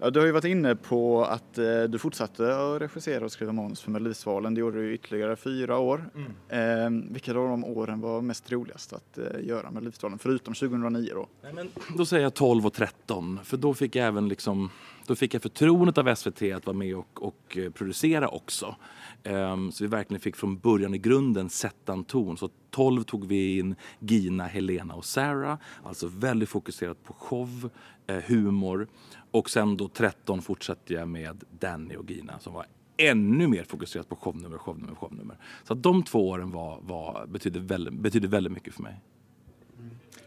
Ja, 0.00 0.10
du 0.10 0.18
har 0.18 0.26
ju 0.26 0.32
varit 0.32 0.44
inne 0.44 0.76
på 0.76 1.24
att 1.24 1.58
eh, 1.58 1.82
du 1.82 1.98
fortsatte 1.98 2.56
att 2.56 2.80
regissera 2.80 3.24
och 3.24 3.32
skriva 3.32 3.52
manus 3.52 3.80
för 3.80 3.90
Melodifestivalen. 3.90 4.54
Det 4.54 4.60
gjorde 4.60 4.78
du 4.78 4.94
ytterligare 4.94 5.36
fyra 5.36 5.78
år. 5.78 6.10
Mm. 6.14 7.04
Eh, 7.08 7.12
vilka 7.12 7.30
av 7.30 7.48
de 7.48 7.64
åren 7.64 8.00
var 8.00 8.20
mest 8.20 8.52
roligast 8.52 8.92
att 8.92 9.18
eh, 9.18 9.24
göra 9.42 9.70
Melodifestivalen, 9.70 10.18
förutom 10.18 10.54
2009 10.54 11.10
då? 11.14 11.28
Nej, 11.42 11.52
men, 11.52 11.68
då 11.96 12.06
säger 12.06 12.22
jag 12.22 12.34
12 12.34 12.66
och 12.66 12.72
13, 12.72 13.40
för 13.44 13.56
då 13.56 13.74
fick 13.74 13.96
jag 13.96 14.06
även 14.06 14.28
liksom, 14.28 14.70
då 15.06 15.14
fick 15.14 15.34
jag 15.34 15.42
förtroendet 15.42 15.98
av 15.98 16.14
SVT 16.14 16.42
att 16.42 16.66
vara 16.66 16.76
med 16.76 16.96
och, 16.96 17.22
och 17.22 17.58
eh, 17.58 17.70
producera 17.70 18.28
också. 18.28 18.76
Um, 19.24 19.72
så 19.72 19.84
vi 19.84 19.88
verkligen 19.88 20.20
fick 20.20 20.36
från 20.36 20.58
början 20.58 20.94
i 20.94 20.98
grunden 20.98 21.50
sätta 21.50 21.92
en 21.92 22.04
ton. 22.04 22.36
Så 22.36 22.50
12 22.70 23.02
tog 23.02 23.26
vi 23.26 23.58
in 23.58 23.74
Gina, 23.98 24.46
Helena 24.46 24.94
och 24.94 25.04
Sarah. 25.04 25.58
Alltså 25.84 26.06
väldigt 26.06 26.48
fokuserat 26.48 27.04
på 27.04 27.12
show, 27.12 27.70
eh, 28.06 28.22
humor. 28.26 28.88
Och 29.30 29.50
sen 29.50 29.76
då 29.76 29.88
13 29.88 30.42
fortsatte 30.42 30.94
jag 30.94 31.08
med 31.08 31.44
Danny 31.58 31.96
och 31.96 32.10
Gina 32.10 32.38
som 32.38 32.52
var 32.52 32.66
ännu 32.96 33.48
mer 33.48 33.64
fokuserat 33.64 34.08
på 34.08 34.16
shownummer, 34.16 34.58
shownummer, 34.58 34.94
shownummer. 34.94 35.36
Så 35.64 35.72
att 35.72 35.82
de 35.82 36.02
två 36.02 36.28
åren 36.28 36.50
var, 36.50 36.78
var, 36.82 37.26
betydde, 37.26 37.60
väldigt, 37.60 37.94
betydde 37.94 38.28
väldigt 38.28 38.52
mycket 38.52 38.74
för 38.74 38.82
mig. 38.82 39.00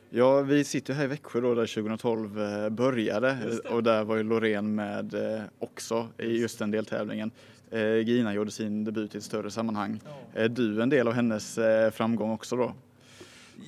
Ja, 0.10 0.42
vi 0.42 0.64
sitter 0.64 0.94
här 0.94 1.04
i 1.04 1.08
Växjö 1.08 1.42
då 1.42 1.56
där 1.56 1.66
2012 1.66 2.42
eh, 2.42 2.70
började 2.70 3.38
och 3.70 3.84
där 3.84 4.04
var 4.04 4.18
ju 4.18 4.24
Loreen 4.24 4.76
med 4.76 5.14
eh, 5.14 5.42
också 5.60 6.08
i 6.18 6.42
just 6.42 6.60
den 6.60 6.72
deltävlingen. 6.72 7.32
Eh, 7.70 7.98
Gina 7.98 8.34
gjorde 8.34 8.52
sin 8.52 8.84
debut 8.84 9.16
i 9.16 9.18
ett 9.18 9.24
större 9.24 9.52
sammanhang. 9.52 10.00
Är 10.34 10.50
du 10.50 10.82
en 10.82 10.90
del 10.90 11.08
av 11.08 11.14
hennes 11.14 11.60
framgång 11.94 12.32
också 12.32 12.56
då? 12.56 12.74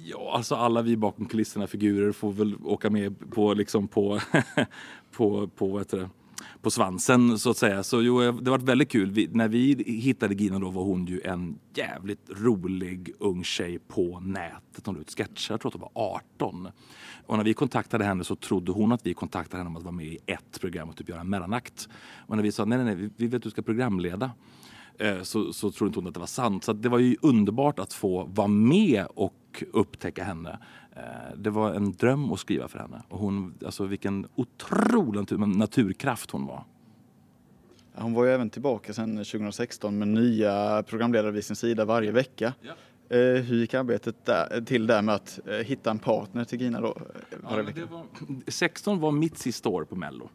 Ja, 0.05 0.31
alltså 0.35 0.55
alla 0.55 0.81
vi 0.81 0.97
bakom 0.97 1.25
kulisserna 1.25 1.67
figurer 1.67 2.11
får 2.11 2.31
väl 2.31 2.55
åka 2.63 2.89
med 2.89 3.31
på 3.31 3.53
liksom 3.53 3.87
på, 3.87 4.19
på, 5.11 5.47
på 5.47 5.67
vad 5.67 5.81
heter 5.81 5.97
det? 5.97 6.09
på 6.61 6.71
svansen 6.71 7.39
så 7.39 7.49
att 7.49 7.57
säga. 7.57 7.83
Så 7.83 8.01
jo, 8.01 8.31
det 8.31 8.51
var 8.51 8.57
väldigt 8.57 8.91
kul. 8.91 9.11
Vi, 9.11 9.29
när 9.31 9.47
vi 9.47 9.83
hittade 9.87 10.35
Gina 10.35 10.59
då 10.59 10.69
var 10.69 10.83
hon 10.83 11.05
ju 11.05 11.21
en 11.21 11.59
jävligt 11.73 12.29
rolig 12.29 13.13
ung 13.19 13.43
tjej 13.43 13.79
på 13.79 14.19
nätet. 14.19 14.85
Hon 14.85 14.95
la 14.95 15.01
ut 15.01 15.11
sketcher, 15.17 15.51
jag 15.51 15.61
tror 15.61 15.69
att 15.69 15.73
hon 15.73 15.89
var 15.93 16.15
18. 16.15 16.67
Och 17.25 17.37
när 17.37 17.43
vi 17.43 17.53
kontaktade 17.53 18.05
henne 18.05 18.23
så 18.23 18.35
trodde 18.35 18.71
hon 18.71 18.91
att 18.91 19.05
vi 19.05 19.13
kontaktade 19.13 19.57
henne 19.57 19.69
om 19.69 19.77
att 19.77 19.83
vara 19.83 19.91
med 19.91 20.05
i 20.05 20.19
ett 20.25 20.61
program 20.61 20.89
och 20.89 20.95
typ 20.95 21.09
göra 21.09 21.21
en 21.21 21.29
mellanakt. 21.29 21.89
Och 22.27 22.35
när 22.35 22.43
vi 22.43 22.51
sa 22.51 22.65
nej, 22.65 22.77
nej, 22.83 22.95
nej, 22.95 23.09
vi 23.17 23.27
vet 23.27 23.35
att 23.35 23.43
du 23.43 23.49
ska 23.49 23.61
programleda 23.61 24.31
så, 25.21 25.53
så 25.53 25.71
trodde 25.71 25.87
inte 25.87 25.99
hon 25.99 26.07
att 26.07 26.13
det 26.13 26.19
var 26.19 26.27
sant. 26.27 26.63
Så 26.63 26.73
det 26.73 26.89
var 26.89 26.99
ju 26.99 27.15
underbart 27.21 27.79
att 27.79 27.93
få 27.93 28.23
vara 28.23 28.47
med 28.47 29.05
och 29.15 29.63
upptäcka 29.73 30.23
henne. 30.23 30.59
Eh, 30.95 31.37
det 31.37 31.49
var 31.49 31.73
en 31.73 31.91
dröm 31.91 32.31
att 32.31 32.39
skriva 32.39 32.67
för 32.67 32.79
henne. 32.79 33.01
Och 33.09 33.19
hon, 33.19 33.53
alltså 33.65 33.85
vilken 33.85 34.27
otrolig 34.35 35.39
naturkraft 35.39 36.31
hon 36.31 36.45
var. 36.45 36.63
Hon 37.95 38.13
var 38.13 38.25
ju 38.25 38.31
även 38.31 38.49
tillbaka 38.49 38.93
sedan 38.93 39.15
2016 39.17 39.99
med 39.99 40.07
nya 40.07 40.83
programledare 40.83 41.31
vid 41.31 41.45
sin 41.45 41.55
sida 41.55 41.85
varje 41.85 42.11
vecka. 42.11 42.53
Ja. 42.61 42.73
Eh, 43.17 43.19
hur 43.19 43.55
gick 43.55 43.73
arbetet 43.73 44.25
där, 44.25 44.61
till 44.61 44.87
där 44.87 45.01
med 45.01 45.15
att 45.15 45.39
eh, 45.47 45.55
hitta 45.55 45.91
en 45.91 45.99
partner 45.99 46.43
till 46.43 46.61
Gina 46.61 46.81
då? 46.81 46.97
Ja, 47.49 47.63
var, 47.89 48.05
16 48.47 48.99
var 48.99 49.11
mitt 49.11 49.37
sista 49.37 49.69
år 49.69 49.83
på 49.83 49.95
Mello. 49.95 50.29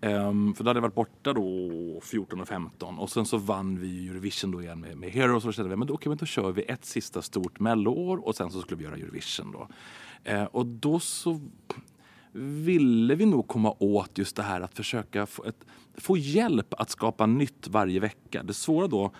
Um, 0.00 0.54
för 0.54 0.64
då 0.64 0.70
hade 0.70 0.78
jag 0.78 0.82
varit 0.82 0.94
borta 0.94 1.32
då 1.32 2.00
14 2.02 2.40
och 2.40 2.48
15 2.48 2.98
och 2.98 3.10
sen 3.10 3.26
så 3.26 3.36
vann 3.36 3.78
vi 3.78 4.08
Eurovision 4.08 4.50
då 4.50 4.62
igen 4.62 4.80
med, 4.80 4.96
med 4.96 5.10
Heroes 5.10 5.36
och 5.36 5.42
så 5.42 5.52
kände 5.52 5.70
vi 5.70 5.76
men 5.76 5.88
då, 5.88 5.94
okay, 5.94 6.08
men 6.08 6.18
då 6.18 6.26
kör 6.26 6.52
vi 6.52 6.62
ett 6.62 6.84
sista 6.84 7.22
stort 7.22 7.60
melloår 7.60 8.26
och 8.26 8.36
sen 8.36 8.50
så 8.50 8.60
skulle 8.60 8.78
vi 8.78 8.84
göra 8.84 8.96
Eurovision 8.96 9.52
då. 9.52 9.68
Uh, 10.32 10.44
och 10.44 10.66
då 10.66 11.00
så 11.00 11.40
ville 12.32 13.14
vi 13.14 13.26
nog 13.26 13.48
komma 13.48 13.74
åt 13.78 14.18
just 14.18 14.36
det 14.36 14.42
här 14.42 14.60
att 14.60 14.74
försöka 14.74 15.26
få, 15.26 15.44
ett, 15.44 15.64
få 15.94 16.16
hjälp 16.16 16.74
att 16.74 16.90
skapa 16.90 17.26
nytt 17.26 17.68
varje 17.68 18.00
vecka. 18.00 18.42
Det 18.42 18.54
svåra 18.54 18.86
då 18.86 19.12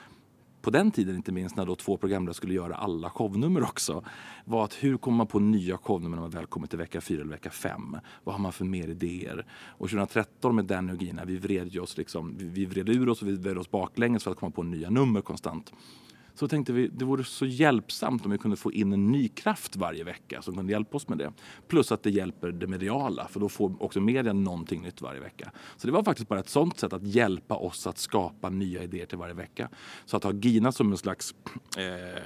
på 0.63 0.71
den 0.71 0.91
tiden 0.91 1.17
inte 1.17 1.33
minst 1.33 1.57
när 1.57 1.67
då 1.67 1.77
två 1.77 1.97
programledare 1.97 2.35
skulle 2.35 2.55
göra 2.55 2.75
alla 2.75 3.11
shownummer 3.11 3.63
också 3.63 4.05
var 4.45 4.65
att 4.65 4.75
hur 4.75 4.97
kommer 4.97 5.17
man 5.17 5.27
på 5.27 5.39
nya 5.39 5.79
shownummer 5.79 6.17
när 6.17 6.23
man 6.23 6.31
väl 6.31 6.47
kommer 6.47 6.67
till 6.67 6.79
vecka 6.79 7.01
4 7.01 7.21
eller 7.21 7.31
vecka 7.31 7.51
5? 7.51 7.97
Vad 8.25 8.35
har 8.35 8.43
man 8.43 8.53
för 8.53 8.65
mer 8.65 8.89
idéer? 8.89 9.47
Och 9.67 9.89
2013 9.89 10.57
med 10.57 10.65
Danny 10.65 10.93
och 10.93 11.03
Gina, 11.03 11.25
vi 11.25 11.37
vred, 11.37 11.79
oss 11.79 11.97
liksom, 11.97 12.35
vi 12.39 12.67
vred 12.67 12.89
ur 12.89 13.09
oss 13.09 13.23
och 13.23 13.29
vi 13.29 13.37
vred 13.37 13.59
oss 13.59 13.71
baklänges 13.71 14.25
för 14.25 14.31
att 14.31 14.39
komma 14.39 14.53
på 14.53 14.63
nya 14.63 14.91
nummer 14.91 15.21
konstant 15.21 15.73
så 16.39 16.49
tänkte 16.49 16.73
vi 16.73 16.89
det 16.89 17.05
vore 17.05 17.25
så 17.25 17.47
hjälpsamt 17.47 18.25
om 18.25 18.31
vi 18.31 18.39
kunde 18.39 18.57
få 18.57 18.73
in 18.73 18.93
en 18.93 19.13
ny 19.13 19.29
kraft 19.29 19.77
varje 19.77 20.05
vecka 20.05 20.43
som 20.43 20.57
kunde 20.57 20.73
hjälpa 20.73 20.97
oss 20.97 21.09
med 21.09 21.19
det. 21.19 21.33
Plus 21.69 21.93
att 21.93 22.03
det 22.03 22.11
hjälper 22.11 22.53
det 22.53 22.67
mediala 22.67 23.29
för 23.29 23.41
då 23.41 23.49
får 23.49 23.83
också 23.83 24.01
media 24.01 24.33
någonting 24.33 24.83
nytt 24.83 25.03
varje 25.03 25.21
vecka. 25.21 25.53
Så 25.77 25.87
det 25.87 25.93
var 25.93 26.03
faktiskt 26.03 26.29
bara 26.29 26.41
ett 26.41 26.49
sånt 26.49 26.79
sätt 26.79 26.93
att 26.93 27.07
hjälpa 27.07 27.55
oss 27.55 27.87
att 27.87 27.99
skapa 27.99 28.51
nya 28.51 28.83
idéer 28.83 29.07
till 29.07 29.19
varje 29.19 29.35
vecka. 29.35 29.69
Så 30.05 30.17
att 30.17 30.25
ha 30.25 30.33
Gina 30.33 30.73
som 30.73 30.91
en 30.91 30.99
slags, 30.99 31.35
eh, 31.77 32.23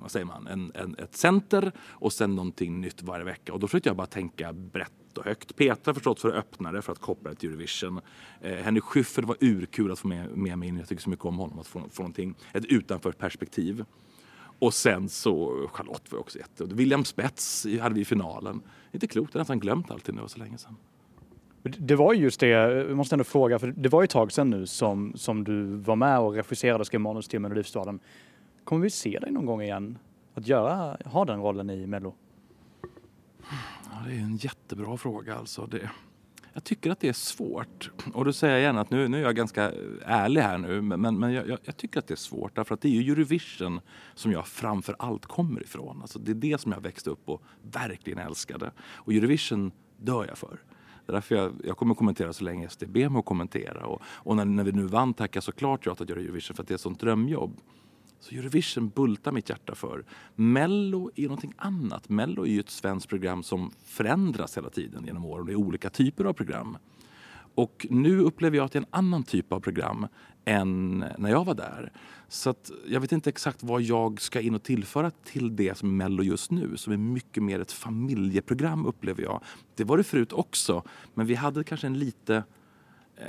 vad 0.00 0.10
säger 0.10 0.26
man, 0.26 0.46
en, 0.46 0.72
en, 0.74 0.96
ett 0.98 1.16
center 1.16 1.72
och 1.78 2.12
sen 2.12 2.34
någonting 2.34 2.80
nytt 2.80 3.02
varje 3.02 3.24
vecka. 3.24 3.52
Och 3.52 3.60
då 3.60 3.68
försökte 3.68 3.88
jag 3.88 3.96
bara 3.96 4.06
tänka 4.06 4.52
brett 4.52 5.03
och 5.18 5.24
högt. 5.24 5.56
Petra 5.56 5.94
förstås 5.94 6.20
för 6.20 6.72
det 6.72 6.82
för 6.82 6.92
att 6.92 6.98
koppla 6.98 7.30
det 7.30 7.36
till 7.36 7.48
Eurovision. 7.48 8.00
Eh, 8.40 8.54
Henrik 8.54 8.84
Schyffert 8.84 9.24
var 9.24 9.36
urkul 9.40 9.92
att 9.92 9.98
få 9.98 10.08
med, 10.08 10.36
med 10.36 10.58
mig 10.58 10.68
in. 10.68 10.78
Jag 10.78 10.88
tycker 10.88 11.02
så 11.02 11.10
mycket 11.10 11.24
om 11.24 11.38
honom. 11.38 11.58
Att 11.58 11.66
få, 11.66 11.82
få 11.90 12.02
någonting, 12.02 12.34
ett 12.52 12.64
utanför 12.64 13.12
perspektiv. 13.12 13.84
Och 14.58 14.74
sen 14.74 15.08
så 15.08 15.66
Charlotte 15.72 16.12
var 16.12 16.18
också 16.18 16.38
jätte... 16.38 16.64
William 16.64 17.04
Spets 17.04 17.66
hade 17.80 17.94
vi 17.94 18.00
i 18.00 18.04
finalen. 18.04 18.62
Inte 18.92 19.06
klokt, 19.06 19.34
jag 19.34 19.38
har 19.38 19.40
nästan 19.40 19.60
glömt 19.60 19.90
allting 19.90 20.16
nu 20.16 20.22
så 20.26 20.38
länge 20.38 20.58
sedan. 20.58 20.76
Det 21.62 21.96
var 21.96 22.12
ju 22.12 22.22
just 22.22 22.40
det, 22.40 22.48
jag 22.48 22.96
måste 22.96 23.14
ändå 23.14 23.24
fråga, 23.24 23.58
för 23.58 23.74
det 23.76 23.88
var 23.88 24.02
ju 24.02 24.04
ett 24.04 24.10
tag 24.10 24.32
sedan 24.32 24.50
nu 24.50 24.66
som, 24.66 25.12
som 25.16 25.44
du 25.44 25.64
var 25.64 25.96
med 25.96 26.18
och 26.20 26.32
regisserade 26.32 26.80
och 26.80 26.86
skrev 26.86 27.00
manus 27.00 27.28
till 27.28 27.40
Melodifestivalen. 27.40 28.00
Kommer 28.64 28.82
vi 28.82 28.90
se 28.90 29.18
dig 29.18 29.32
någon 29.32 29.46
gång 29.46 29.62
igen? 29.62 29.98
Att 30.34 30.48
göra, 30.48 30.96
ha 31.04 31.24
den 31.24 31.40
rollen 31.40 31.70
i 31.70 31.86
Mello? 31.86 32.14
Ja, 33.90 34.06
det 34.06 34.12
är 34.12 34.18
en 34.18 34.36
jättebra 34.36 34.96
fråga 34.96 35.36
alltså. 35.36 35.66
Det, 35.66 35.90
jag 36.52 36.64
tycker 36.64 36.90
att 36.90 37.00
det 37.00 37.08
är 37.08 37.12
svårt. 37.12 37.90
Och 38.12 38.24
då 38.24 38.32
säger 38.32 38.54
jag 38.54 38.62
gärna 38.62 38.80
att 38.80 38.90
nu, 38.90 39.08
nu 39.08 39.18
är 39.18 39.22
jag 39.22 39.36
ganska 39.36 39.72
ärlig 40.04 40.40
här 40.40 40.58
nu, 40.58 40.80
men, 40.80 41.18
men 41.18 41.32
jag, 41.32 41.58
jag, 41.64 41.76
tycker 41.76 41.98
att 41.98 42.06
det 42.06 42.14
är 42.14 42.16
svårt 42.16 42.56
därför 42.56 42.74
att 42.74 42.80
det 42.80 42.88
är 42.88 43.02
ju 43.02 43.12
Eurovision 43.12 43.80
som 44.14 44.32
jag 44.32 44.46
framför 44.46 44.96
allt 44.98 45.26
kommer 45.26 45.62
ifrån. 45.62 45.98
Alltså 46.00 46.18
det 46.18 46.32
är 46.32 46.34
det 46.34 46.60
som 46.60 46.72
jag 46.72 46.80
växte 46.80 47.10
upp 47.10 47.28
och 47.28 47.42
verkligen 47.62 48.18
älskade. 48.18 48.72
Och 48.80 49.12
Eurovision 49.12 49.72
dör 49.96 50.26
jag 50.28 50.38
för. 50.38 50.58
Det 51.06 51.12
är 51.12 51.14
därför 51.14 51.34
jag, 51.34 51.52
jag 51.64 51.76
kommer 51.76 51.94
kommentera 51.94 52.32
så 52.32 52.44
länge 52.44 52.68
SD 52.68 52.84
ber 52.88 53.08
mig 53.08 53.18
att 53.18 53.24
kommentera. 53.24 53.86
Och, 53.86 54.02
och 54.06 54.36
när, 54.36 54.44
när 54.44 54.64
vi 54.64 54.72
nu 54.72 54.86
vann 54.86 55.14
tackar 55.14 55.40
såklart 55.40 55.86
jag 55.86 56.02
att 56.02 56.08
göra 56.08 56.20
Eurovision 56.20 56.56
för 56.56 56.62
att 56.62 56.68
det 56.68 56.72
är 56.72 56.76
ett 56.76 56.80
sånt 56.80 57.00
drömjobb. 57.00 57.60
Så 58.24 58.34
Eurovision 58.34 58.88
bultar 58.88 59.32
mitt 59.32 59.48
hjärta 59.48 59.74
för. 59.74 60.04
Mello 60.34 61.10
är 61.14 61.22
någonting 61.22 61.54
annat. 61.56 62.08
Mello 62.08 62.42
är 62.42 62.50
ju 62.50 62.60
ett 62.60 62.70
svenskt 62.70 63.08
program 63.08 63.42
som 63.42 63.70
förändras 63.84 64.56
hela 64.56 64.70
tiden 64.70 65.04
genom 65.06 65.24
åren. 65.24 65.46
Det 65.46 65.52
är 65.52 65.56
olika 65.56 65.90
typer 65.90 66.24
av 66.24 66.32
program. 66.32 66.78
Och 67.54 67.86
nu 67.90 68.20
upplever 68.20 68.56
jag 68.56 68.64
att 68.64 68.72
det 68.72 68.78
är 68.78 68.80
en 68.80 68.88
annan 68.90 69.22
typ 69.22 69.52
av 69.52 69.60
program 69.60 70.06
än 70.44 71.04
när 71.18 71.30
jag 71.30 71.44
var 71.44 71.54
där. 71.54 71.92
Så 72.28 72.50
att 72.50 72.70
jag 72.86 73.00
vet 73.00 73.12
inte 73.12 73.30
exakt 73.30 73.62
vad 73.62 73.82
jag 73.82 74.20
ska 74.20 74.40
in 74.40 74.54
och 74.54 74.62
tillföra 74.62 75.10
till 75.10 75.56
det 75.56 75.78
som 75.78 75.88
är 75.88 75.92
Mello 75.92 76.22
just 76.22 76.50
nu 76.50 76.76
som 76.76 76.92
är 76.92 76.96
mycket 76.96 77.42
mer 77.42 77.60
ett 77.60 77.72
familjeprogram 77.72 78.86
upplever 78.86 79.22
jag. 79.22 79.40
Det 79.74 79.84
var 79.84 79.96
det 79.96 80.04
förut 80.04 80.32
också, 80.32 80.82
men 81.14 81.26
vi 81.26 81.34
hade 81.34 81.64
kanske 81.64 81.86
en 81.86 81.98
lite, 81.98 82.44
eh, 83.16 83.26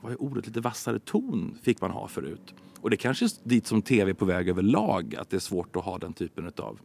vad 0.00 0.12
är 0.12 0.22
ordet, 0.22 0.46
lite 0.46 0.60
vassare 0.60 0.98
ton 0.98 1.58
fick 1.62 1.80
man 1.80 1.90
ha 1.90 2.08
förut. 2.08 2.54
Och 2.80 2.90
det 2.90 2.96
kanske 2.96 3.24
är 3.24 3.30
dit 3.42 3.66
som 3.66 3.82
tv 3.82 4.10
är 4.10 4.14
på 4.14 4.24
väg 4.24 4.48
överlag, 4.48 5.16
att 5.18 5.30
det 5.30 5.36
är 5.36 5.40
svårt 5.40 5.76
att 5.76 5.84
ha 5.84 5.98
den 5.98 6.12
typen 6.12 6.52
av, 6.56 6.80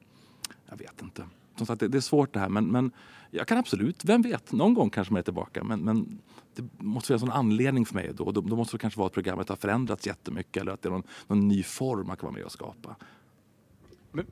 jag 0.69 0.77
vet 0.77 1.01
inte. 1.01 1.23
Som 1.55 1.65
sagt, 1.65 1.79
det 1.79 1.95
är 1.95 1.99
svårt 1.99 2.33
det 2.33 2.39
här 2.39 2.49
men, 2.49 2.65
men 2.65 2.91
jag 3.31 3.47
kan 3.47 3.57
absolut, 3.57 4.05
vem 4.05 4.21
vet, 4.21 4.51
någon 4.51 4.73
gång 4.73 4.89
kanske 4.89 5.13
man 5.13 5.19
är 5.19 5.23
tillbaka. 5.23 5.63
Men, 5.63 5.79
men 5.79 6.19
det 6.55 6.63
måste 6.77 7.07
finnas 7.07 7.23
en 7.23 7.31
anledning 7.31 7.85
för 7.85 7.95
mig 7.95 8.11
då. 8.13 8.31
då. 8.31 8.41
Då 8.41 8.55
måste 8.55 8.77
det 8.77 8.81
kanske 8.81 8.99
vara 8.99 9.07
att 9.07 9.13
programmet 9.13 9.49
har 9.49 9.55
förändrats 9.55 10.07
jättemycket 10.07 10.61
eller 10.61 10.71
att 10.71 10.81
det 10.81 10.89
är 10.89 10.91
någon, 10.91 11.03
någon 11.27 11.47
ny 11.47 11.63
form 11.63 12.07
man 12.07 12.17
kan 12.17 12.27
vara 12.27 12.35
med 12.35 12.43
och 12.43 12.51
skapa. 12.51 12.95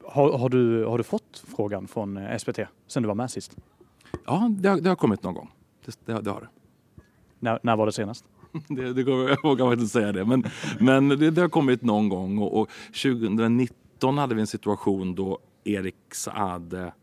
Har, 0.04 0.38
har, 0.38 0.50
du, 0.50 0.86
har 0.86 0.98
du 0.98 1.04
fått 1.04 1.44
frågan 1.48 1.88
från 1.88 2.18
eh, 2.18 2.38
SVT 2.38 2.60
sen 2.88 3.04
du 3.04 3.08
var 3.08 3.16
med 3.16 3.32
sist? 3.32 3.58
Ja, 4.26 4.52
det 4.52 4.70
har, 4.70 4.82
det 4.82 4.90
har 4.90 4.96
kommit 4.96 5.24
någon 5.24 5.34
gång. 5.34 5.52
Det, 5.86 6.06
det, 6.06 6.22
det 6.22 6.32
har 6.32 6.42
det. 6.42 6.48
När, 7.42 7.60
när 7.64 7.76
var 7.76 7.86
det 7.86 7.92
senast? 7.92 8.26
det, 8.68 8.94
det 8.94 9.04
går, 9.04 9.30
jag 9.30 9.44
vågar 9.44 9.74
inte 9.74 9.88
säga 9.88 10.12
det. 10.12 10.26
Men, 10.26 10.44
men 10.80 11.10
det, 11.10 11.32
det 11.32 11.42
har 11.42 11.50
kommit 11.50 11.82
någon 11.82 12.10
gång 12.10 12.38
och, 12.38 12.62
och 12.62 12.70
2019 13.04 14.18
hade 14.18 14.36
vi 14.36 14.42
en 14.42 14.48
situation 14.48 15.16
då 15.16 15.40
Erik 15.64 15.96
Saade 16.14 16.94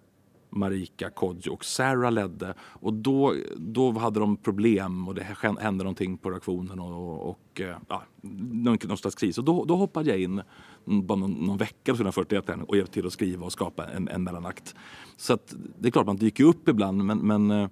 Marika, 0.51 1.11
Kodjo 1.11 1.53
och 1.53 1.65
Sarah 1.65 2.13
ledde. 2.13 2.55
Och 2.61 2.93
då, 2.93 3.35
då 3.57 3.93
hade 3.93 4.21
de 4.21 4.37
problem 4.37 5.09
och 5.09 5.15
det 5.15 5.23
hände 5.61 5.85
någonting 5.85 6.19
på 6.19 6.31
reaktionen 6.31 6.81
och, 6.81 7.31
och 7.31 7.61
eh, 7.61 7.77
ja, 7.89 8.03
någon 8.21 8.97
slags 8.97 9.15
kris. 9.15 9.39
Och 9.39 9.45
då, 9.45 9.65
då 9.65 9.77
hoppade 9.77 10.11
jag 10.11 10.21
in 10.21 10.43
bara 10.85 11.19
någon, 11.19 11.33
någon 11.33 11.57
vecka 11.57 11.93
2041 11.93 12.45
och 12.69 12.77
hjälpte 12.77 12.95
till 12.95 13.07
att 13.07 13.13
skriva 13.13 13.47
och 13.47 13.53
skapa 13.53 13.87
en, 13.87 14.09
en 14.09 14.25
mellanakt. 14.25 14.75
Så 15.17 15.33
att, 15.33 15.55
det 15.79 15.89
är 15.89 15.93
klart 15.93 16.07
man 16.07 16.17
dyker 16.17 16.45
upp 16.45 16.69
ibland 16.69 17.05
men, 17.05 17.19
men 17.19 17.51
eh, 17.51 17.69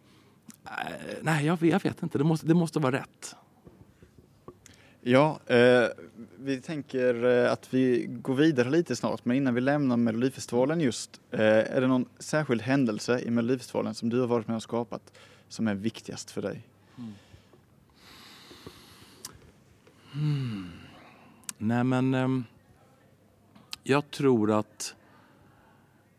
nej, 1.23 1.47
jag, 1.47 1.63
jag 1.63 1.83
vet 1.83 2.03
inte. 2.03 2.19
Det 2.19 2.25
måste, 2.25 2.47
det 2.47 2.55
måste 2.55 2.79
vara 2.79 2.97
rätt. 2.97 3.37
Ja, 5.09 5.41
eh, 5.47 5.89
vi 6.39 6.61
tänker 6.61 7.25
eh, 7.25 7.53
att 7.53 7.75
vi 7.75 8.07
går 8.09 8.35
vidare 8.35 8.71
lite 8.71 8.97
snart, 8.97 9.25
men 9.25 9.37
innan 9.37 9.55
vi 9.55 9.61
lämnar 9.61 9.97
Melodifestivalen 9.97 10.81
just, 10.81 11.21
eh, 11.31 11.41
är 11.41 11.81
det 11.81 11.87
någon 11.87 12.09
särskild 12.19 12.63
händelse 12.63 13.21
i 13.21 13.31
Melodifestivalen 13.31 13.95
som 13.95 14.09
du 14.09 14.21
har 14.21 14.27
varit 14.27 14.49
med 14.49 14.57
och 14.57 14.63
skapat 14.63 15.13
som 15.49 15.69
är 15.69 15.75
viktigast 15.75 16.31
för 16.31 16.43
dig? 16.43 16.63
Mm. 16.99 17.13
Mm. 20.15 20.71
Nej 21.59 21.85
men, 21.85 22.15
eh, 22.15 22.29
jag 23.83 24.11
tror 24.11 24.59
att, 24.59 24.95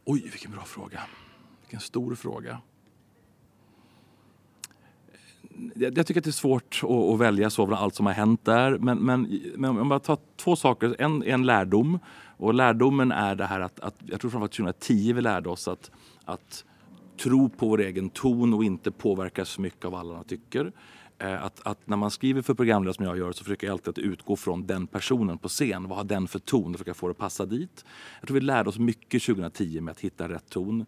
oj 0.06 0.22
vilken 0.22 0.51
bra 0.51 0.63
fråga, 0.63 1.01
vilken 1.62 1.80
stor 1.80 2.16
fråga 2.16 2.62
jag, 5.75 5.97
jag, 5.97 6.07
tycker 6.07 6.21
att 6.21 6.23
det 6.23 6.29
är 6.29 6.31
svårt 6.31 6.81
att, 6.83 6.89
att, 6.89 7.19
välja 7.19 7.49
så 7.49 7.65
bland 7.65 7.83
allt 7.83 7.95
som 7.95 8.05
har 8.05 8.13
hänt 8.13 8.45
där. 8.45 8.77
Men, 8.77 8.97
men, 8.97 9.41
men 9.55 9.77
om 9.79 9.91
jag 9.91 10.03
tar 10.03 10.17
två 10.35 10.55
saker. 10.55 10.95
En, 10.99 11.23
en 11.23 11.45
lärdom. 11.45 11.99
Och 12.37 12.53
lärdomen 12.53 13.11
är 13.11 13.35
det 13.35 13.45
här 13.45 13.59
att, 13.59 13.79
att 13.79 13.95
jag 14.05 14.21
tror 14.21 14.31
framförallt 14.31 14.51
2010 14.51 15.13
vi 15.13 15.21
lärde 15.21 15.49
oss 15.49 15.67
att, 15.67 15.91
att 16.25 16.65
tro 17.23 17.49
på 17.49 17.67
vår 17.67 17.81
egen 17.81 18.09
ton 18.09 18.53
och 18.53 18.63
inte 18.63 18.91
påverkas 18.91 19.49
så 19.49 19.61
mycket 19.61 19.85
av 19.85 19.91
vad 19.91 20.01
alla 20.01 20.23
tycker. 20.23 20.71
Eh, 21.19 21.43
att, 21.43 21.67
att, 21.67 21.87
när 21.87 21.97
man 21.97 22.11
skriver 22.11 22.41
för 22.41 22.53
programledare 22.53 22.93
som 22.93 23.05
jag 23.05 23.17
gör 23.17 23.31
så 23.31 23.43
försöker 23.43 23.67
jag 23.67 23.71
alltid 23.71 23.89
att 23.89 23.97
utgå 23.97 24.35
från 24.35 24.67
den 24.67 24.87
personen 24.87 25.37
på 25.37 25.47
scen. 25.47 25.87
Vad 25.87 25.97
har 25.97 26.05
den 26.05 26.27
för 26.27 26.39
ton? 26.39 26.65
Och 26.65 26.71
försöka 26.71 26.93
få 26.93 27.07
det 27.07 27.11
att 27.11 27.17
passa 27.17 27.45
dit. 27.45 27.85
Jag 28.19 28.27
tror 28.27 28.35
vi 28.35 28.41
lärde 28.41 28.69
oss 28.69 28.77
mycket 28.77 29.23
2010 29.23 29.81
med 29.81 29.91
att 29.91 29.99
hitta 29.99 30.29
rätt 30.29 30.49
ton. 30.49 30.85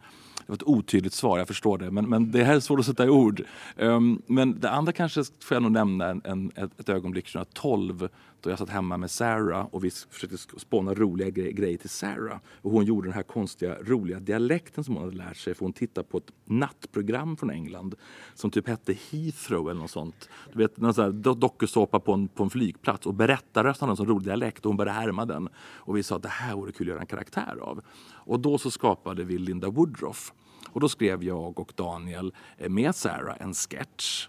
Det 0.49 0.51
var 0.51 0.55
ett 0.55 0.63
otydligt 0.63 1.13
svar, 1.13 1.37
jag 1.37 1.47
förstår 1.47 1.77
det. 1.77 1.91
Men, 1.91 2.09
men 2.09 2.31
det 2.31 2.43
här 2.43 2.55
är 2.55 2.59
svårt 2.59 2.79
att 2.79 2.85
sätta 2.85 3.05
i 3.05 3.09
ord. 3.09 3.43
Um, 3.77 4.21
men 4.25 4.59
det 4.59 4.69
andra 4.69 4.91
kanske 4.91 5.23
får 5.23 5.55
jag 5.55 5.63
nog 5.63 5.71
nämna 5.71 6.09
en, 6.09 6.21
en, 6.25 6.51
ett, 6.55 6.79
ett 6.79 6.89
ögonblick 6.89 7.31
2012 7.31 8.09
då 8.41 8.49
jag 8.49 8.59
satt 8.59 8.69
hemma 8.69 8.97
med 8.97 9.11
Sarah 9.11 9.65
och 9.71 9.83
vi 9.83 9.91
försökte 10.09 10.37
spåna 10.37 10.93
roliga 10.93 11.29
gre 11.29 11.51
grejer 11.51 11.77
till 11.77 11.89
Sarah. 11.89 12.39
Och 12.61 12.71
hon 12.71 12.85
gjorde 12.85 13.07
den 13.07 13.13
här 13.13 13.23
konstiga, 13.23 13.75
roliga 13.81 14.19
dialekten 14.19 14.83
som 14.83 14.95
hon 14.95 15.03
hade 15.03 15.17
lärt 15.17 15.37
sig 15.37 15.53
för 15.53 15.65
hon 15.65 15.73
tittade 15.73 16.07
på 16.07 16.17
ett 16.17 16.31
nattprogram 16.45 17.37
från 17.37 17.49
England 17.49 17.95
som 18.33 18.51
typ 18.51 18.67
hette 18.67 18.93
Heathrow 19.11 19.69
eller 19.69 19.81
något 19.81 19.91
sånt. 19.91 20.29
Du 20.53 20.57
vet, 20.57 20.77
någon 20.77 20.93
sån 20.93 21.03
här 21.03 21.35
dokusåpa 21.35 21.99
på 21.99 22.13
en, 22.13 22.27
på 22.27 22.43
en 22.43 22.49
flygplats 22.49 23.05
och 23.05 23.13
berättarrösten 23.13 23.85
hade 23.85 23.93
en 23.93 23.97
sån 23.97 24.07
rolig 24.07 24.25
dialekt 24.25 24.65
och 24.65 24.69
hon 24.69 24.77
började 24.77 24.99
härma 24.99 25.25
den. 25.25 25.49
Och 25.57 25.97
vi 25.97 26.03
sa 26.03 26.15
att 26.15 26.23
det 26.23 26.29
här 26.29 26.55
vore 26.55 26.71
kul 26.71 26.87
att 26.87 26.91
göra 26.91 27.01
en 27.01 27.07
karaktär 27.07 27.57
av. 27.61 27.81
Och 28.11 28.39
då 28.39 28.57
så 28.57 28.71
skapade 28.71 29.23
vi 29.23 29.37
Linda 29.37 29.69
Woodruff. 29.69 30.33
Och 30.67 30.79
då 30.79 30.89
skrev 30.89 31.23
jag 31.23 31.59
och 31.59 31.73
Daniel 31.75 32.33
eh, 32.57 32.69
med 32.69 32.95
Sarah 32.95 33.35
en 33.39 33.53
sketch 33.53 34.27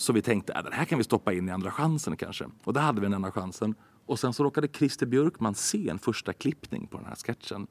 så 0.00 0.12
vi 0.12 0.22
tänkte 0.22 0.52
att 0.52 0.64
den 0.64 0.72
här 0.72 0.84
kan 0.84 0.98
vi 0.98 1.04
stoppa 1.04 1.32
in 1.32 1.48
i 1.48 1.52
Andra 1.52 1.70
chansen 1.70 2.16
kanske. 2.16 2.46
Och 2.64 2.72
där 2.72 2.80
hade 2.80 3.00
vi 3.00 3.06
den 3.06 3.14
Andra 3.14 3.32
chansen. 3.32 3.74
Och 4.06 4.18
sen 4.18 4.32
så 4.32 4.44
råkade 4.44 4.68
Christer 4.68 5.06
Björkman 5.06 5.54
se 5.54 5.88
en 5.88 5.98
första 5.98 6.32
klippning 6.32 6.86
på 6.86 6.96
den 6.96 7.06
här 7.06 7.14
sketchen. 7.14 7.66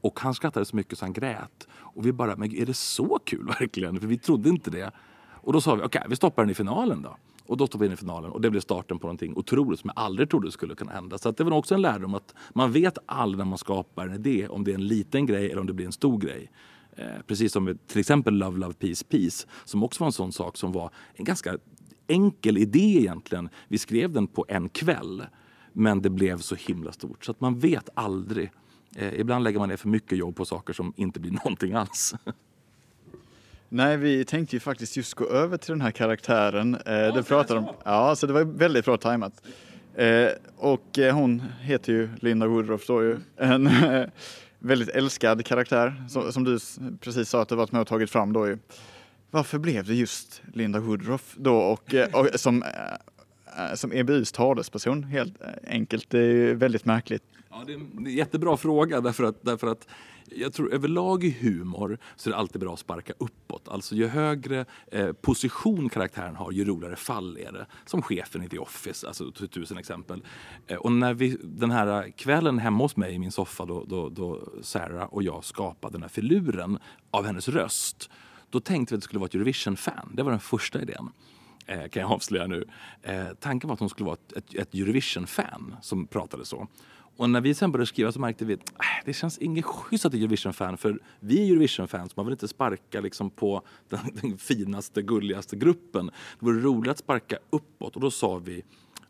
Och 0.00 0.20
han 0.20 0.34
skrattade 0.34 0.66
så 0.66 0.76
mycket 0.76 0.98
så 0.98 1.04
han 1.04 1.12
grät. 1.12 1.68
Och 1.72 2.06
vi 2.06 2.12
bara, 2.12 2.36
men 2.36 2.54
är 2.54 2.66
det 2.66 2.74
så 2.74 3.18
kul 3.24 3.46
verkligen? 3.60 4.00
För 4.00 4.06
vi 4.06 4.18
trodde 4.18 4.48
inte 4.48 4.70
det. 4.70 4.90
Och 5.30 5.52
då 5.52 5.60
sa 5.60 5.74
vi, 5.74 5.82
okej, 5.82 5.86
okay, 5.86 6.08
vi 6.08 6.16
stoppar 6.16 6.42
den 6.42 6.50
i 6.50 6.54
finalen 6.54 7.02
då. 7.02 7.16
Och 7.46 7.56
då 7.56 7.66
stoppade 7.66 7.84
vi 7.84 7.86
in 7.86 7.92
i 7.92 7.96
finalen 7.96 8.30
och 8.30 8.40
det 8.40 8.50
blev 8.50 8.60
starten 8.60 8.98
på 8.98 9.06
någonting 9.06 9.36
otroligt 9.36 9.80
som 9.80 9.90
jag 9.94 10.04
aldrig 10.04 10.30
trodde 10.30 10.52
skulle 10.52 10.74
kunna 10.74 10.92
hända. 10.92 11.18
Så 11.18 11.30
det 11.30 11.44
var 11.44 11.52
också 11.52 11.74
en 11.74 11.82
lärdom 11.82 12.14
att 12.14 12.34
man 12.54 12.72
vet 12.72 12.98
aldrig 13.06 13.38
när 13.38 13.44
man 13.44 13.58
skapar 13.58 14.06
en 14.06 14.14
idé 14.14 14.48
om 14.48 14.64
det 14.64 14.70
är 14.70 14.74
en 14.74 14.86
liten 14.86 15.26
grej 15.26 15.50
eller 15.50 15.60
om 15.60 15.66
det 15.66 15.72
blir 15.72 15.86
en 15.86 15.92
stor 15.92 16.18
grej. 16.18 16.50
Eh, 16.96 17.22
precis 17.26 17.52
som 17.52 17.78
till 17.86 18.00
exempel 18.00 18.34
Love, 18.34 18.58
Love, 18.58 18.74
Peace, 18.74 19.04
Peace 19.04 19.46
som 19.64 19.82
också 19.82 20.00
var 20.00 20.06
en 20.06 20.12
sån 20.12 20.32
sak 20.32 20.56
som 20.56 20.72
var 20.72 20.90
en 21.14 21.24
ganska 21.24 21.58
enkel 22.06 22.58
idé 22.58 22.98
egentligen. 22.98 23.48
Vi 23.68 23.78
skrev 23.78 24.12
den 24.12 24.26
på 24.26 24.44
en 24.48 24.68
kväll 24.68 25.22
men 25.72 26.02
det 26.02 26.10
blev 26.10 26.38
så 26.38 26.54
himla 26.54 26.92
stort 26.92 27.24
så 27.24 27.30
att 27.30 27.40
man 27.40 27.58
vet 27.58 27.88
aldrig. 27.94 28.50
Eh, 28.96 29.20
ibland 29.20 29.44
lägger 29.44 29.58
man 29.58 29.68
ner 29.68 29.76
för 29.76 29.88
mycket 29.88 30.18
jobb 30.18 30.36
på 30.36 30.44
saker 30.44 30.72
som 30.72 30.92
inte 30.96 31.20
blir 31.20 31.30
någonting 31.44 31.72
alls. 31.72 32.14
Nej, 33.68 33.96
vi 33.96 34.24
tänkte 34.24 34.56
ju 34.56 34.60
faktiskt 34.60 34.96
just 34.96 35.14
gå 35.14 35.26
över 35.28 35.56
till 35.56 35.72
den 35.72 35.80
här 35.80 35.90
karaktären. 35.90 36.74
Eh, 36.74 37.14
det 37.14 37.22
pratade 37.28 37.60
om, 37.60 37.66
ja, 37.84 38.16
så 38.16 38.26
det 38.26 38.32
var 38.32 38.44
väldigt 38.44 38.84
bra 38.84 38.96
tajmat. 38.96 39.42
Eh, 39.94 40.28
och 40.56 40.98
eh, 40.98 41.14
hon 41.14 41.42
heter 41.60 41.92
ju 41.92 42.08
Linda 42.20 42.46
Woodruff 42.46 42.86
då 42.86 43.02
ju. 43.02 43.18
En 43.36 43.66
eh, 43.66 44.06
väldigt 44.62 44.88
älskad 44.88 45.46
karaktär 45.46 46.04
som, 46.08 46.32
som, 46.32 46.44
du 46.44 46.58
precis 47.00 47.28
sa 47.28 47.42
att 47.42 47.48
du 47.48 47.54
varit 47.54 47.72
med 47.72 47.80
och 47.80 47.86
tagit 47.86 48.10
fram 48.10 48.32
då 48.32 48.46
ju. 48.46 48.58
Varför 49.30 49.58
blev 49.58 49.84
det 49.84 49.94
just 49.94 50.42
Linda 50.52 50.80
Woodruff 50.80 51.34
då 51.36 51.56
och, 51.56 51.94
eh, 51.94 52.14
och 52.14 52.28
som, 52.40 52.62
eh, 52.62 52.68
Eh, 53.58 53.74
som 53.74 53.92
EBUs 53.92 54.32
talesperson 54.32 55.04
helt 55.04 55.42
eh, 55.42 55.48
enkelt? 55.66 56.10
Det 56.10 56.18
är 56.18 56.54
väldigt 56.54 56.84
märkligt. 56.84 57.22
Ja, 57.50 57.62
det 57.66 57.72
är 57.72 57.76
en 57.76 58.06
jättebra 58.06 58.56
fråga 58.56 59.00
därför 59.00 59.24
att, 59.24 59.42
därför 59.42 59.66
att 59.66 59.88
jag 60.36 60.52
tror 60.52 60.74
överlag 60.74 61.24
i 61.24 61.30
humor 61.30 61.98
så 62.16 62.28
är 62.28 62.32
det 62.32 62.38
alltid 62.38 62.60
bra 62.60 62.72
att 62.72 62.78
sparka 62.78 63.12
uppåt. 63.18 63.68
Alltså 63.68 63.94
ju 63.94 64.06
högre 64.06 64.64
eh, 64.86 65.12
position 65.12 65.88
karaktären 65.88 66.36
har 66.36 66.52
ju 66.52 66.64
roligare 66.64 66.96
fall 66.96 67.36
är 67.36 67.52
det. 67.52 67.66
Som 67.86 68.02
chefen 68.02 68.42
i 68.42 68.48
The 68.48 68.58
Office, 68.58 69.06
alltså 69.06 69.30
tusen 69.30 69.78
exempel. 69.78 70.22
Eh, 70.66 70.76
och 70.76 70.92
när 70.92 71.14
vi 71.14 71.36
den 71.42 71.70
här 71.70 72.10
kvällen 72.10 72.58
hemma 72.58 72.84
hos 72.84 72.96
mig 72.96 73.14
i 73.14 73.18
min 73.18 73.32
soffa 73.32 73.64
då, 73.64 73.84
då, 73.84 74.08
då 74.08 74.48
Sarah 74.62 75.04
och 75.04 75.22
jag 75.22 75.44
skapade 75.44 75.94
den 75.94 76.02
här 76.02 76.08
filuren 76.08 76.78
av 77.10 77.26
hennes 77.26 77.48
röst. 77.48 78.10
Då 78.50 78.60
tänkte 78.60 78.94
vi 78.94 78.96
att 78.96 79.00
det 79.00 79.04
skulle 79.04 79.20
vara 79.20 79.28
ett 79.28 79.34
Eurovision-fan. 79.34 80.12
Det 80.14 80.22
var 80.22 80.30
den 80.30 80.40
första 80.40 80.82
idén 80.82 81.10
Eh, 81.66 81.88
kan 81.88 82.02
jag 82.02 82.12
avslöja 82.12 82.46
nu. 82.46 82.64
Eh, 83.02 83.26
tanken 83.40 83.68
var 83.68 83.74
att 83.74 83.80
hon 83.80 83.88
skulle 83.88 84.06
vara 84.06 84.16
ett, 84.26 84.32
ett, 84.32 84.54
ett 84.54 84.74
Eurovision-fan 84.74 85.76
som 85.82 86.06
pratade 86.06 86.44
så. 86.44 86.68
Och 87.16 87.30
när 87.30 87.40
vi 87.40 87.54
sen 87.54 87.72
började 87.72 87.86
skriva 87.86 88.12
så 88.12 88.20
märkte 88.20 88.44
vi 88.44 88.54
att 88.54 88.70
äh, 88.70 89.04
det 89.04 89.12
känns 89.12 89.38
inget 89.38 89.64
schysst 89.64 90.04
att 90.04 90.12
det 90.12 90.18
är 90.18 90.20
Eurovision-fan 90.20 90.78
för 90.78 90.98
vi 91.20 91.42
är 91.42 91.52
Eurovision-fans, 91.52 92.16
man 92.16 92.26
vill 92.26 92.32
inte 92.32 92.48
sparka 92.48 93.00
liksom 93.00 93.30
på 93.30 93.62
den, 93.88 94.00
den 94.22 94.38
finaste, 94.38 95.02
gulligaste 95.02 95.56
gruppen. 95.56 96.06
Det 96.38 96.46
vore 96.46 96.60
roligt 96.60 96.90
att 96.90 96.98
sparka 96.98 97.38
uppåt 97.50 97.94
och 97.96 98.02
då 98.02 98.10
sa 98.10 98.38
vi 98.38 98.62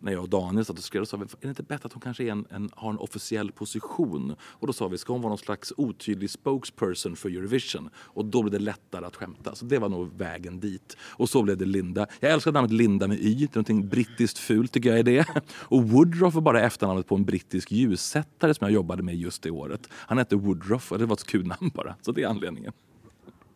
när 0.03 0.13
jag 0.13 0.23
och 0.23 0.29
Daniel 0.29 0.65
satt 0.65 0.79
och 0.79 0.85
skrev, 0.85 1.05
sa 1.05 1.17
vi, 1.17 1.23
är 1.23 1.29
det 1.41 1.49
inte 1.49 1.63
bättre 1.63 1.87
att 1.87 1.93
hon 1.93 2.01
kanske 2.01 2.29
en, 2.29 2.47
en, 2.51 2.71
har 2.73 2.91
en 2.91 2.99
officiell 2.99 3.53
position? 3.53 4.35
Och 4.43 4.67
då 4.67 4.73
sa 4.73 4.89
vi, 4.89 4.99
ska 4.99 5.13
hon 5.13 5.23
vara 5.23 5.31
någon 5.31 5.39
slags 5.39 5.73
otydlig 5.77 6.31
spokesperson 6.31 7.17
för 7.17 7.29
Eurovision? 7.29 7.91
Och 7.97 8.25
då 8.25 8.43
blev 8.43 8.53
det 8.53 8.59
lättare 8.59 9.07
att 9.07 9.17
skämta. 9.17 9.55
Så 9.55 9.65
det 9.65 9.79
var 9.79 9.89
nog 9.89 10.19
vägen 10.19 10.61
dit. 10.61 10.97
Och 11.01 11.29
så 11.29 11.43
blev 11.43 11.57
det 11.57 11.65
Linda. 11.65 12.07
Jag 12.21 12.33
älskar 12.33 12.53
namnet 12.53 12.73
Linda 12.73 13.09
med 13.09 13.19
Y, 13.21 13.35
det 13.35 13.45
är 13.45 13.57
någonting 13.57 13.89
brittiskt 13.89 14.39
fult 14.39 14.73
tycker 14.73 14.89
jag 14.91 14.99
är 14.99 15.03
det. 15.03 15.27
Och 15.53 15.89
Woodruff 15.89 16.35
var 16.35 16.43
bara 16.43 16.61
efternamnet 16.61 17.07
på 17.07 17.15
en 17.15 17.25
brittisk 17.25 17.73
ljussättare 17.73 18.55
som 18.55 18.65
jag 18.65 18.75
jobbade 18.75 19.03
med 19.03 19.17
just 19.17 19.43
det 19.43 19.51
året. 19.51 19.89
Han 19.93 20.19
hette 20.19 20.37
Woodruff 20.37 20.93
och 20.93 20.99
det 20.99 21.07
var 21.07 21.17
ett 21.17 21.27
kul 21.27 21.47
namn 21.47 21.71
bara. 21.75 21.95
Så 22.03 22.13
det 22.13 22.23
är 22.23 22.27
anledningen. 22.27 22.73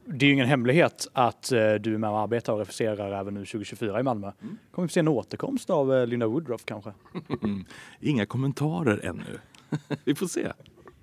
Det 0.09 0.25
är 0.25 0.27
ju 0.27 0.33
ingen 0.33 0.47
hemlighet 0.47 1.09
att 1.12 1.53
eh, 1.53 1.59
du 1.59 1.95
är 1.95 1.99
med 1.99 2.11
och 2.11 2.19
arbetar 2.19 2.53
och 2.53 2.59
refuserar 2.59 3.21
även 3.21 3.35
nu 3.35 3.40
2024 3.40 4.01
i 4.01 4.03
Malmö. 4.03 4.33
Mm. 4.42 4.59
Kommer 4.71 4.88
vi 4.88 4.92
se 4.92 5.01
en 5.01 5.09
återkomst 5.09 5.71
av 5.71 5.95
eh, 5.95 6.07
Linda 6.07 6.27
Woodruff 6.27 6.64
kanske? 6.64 6.92
Inga 8.01 8.27
kommentarer 8.27 9.01
ännu. 9.05 9.38
vi 10.05 10.14
får 10.14 10.27
se. 10.27 10.53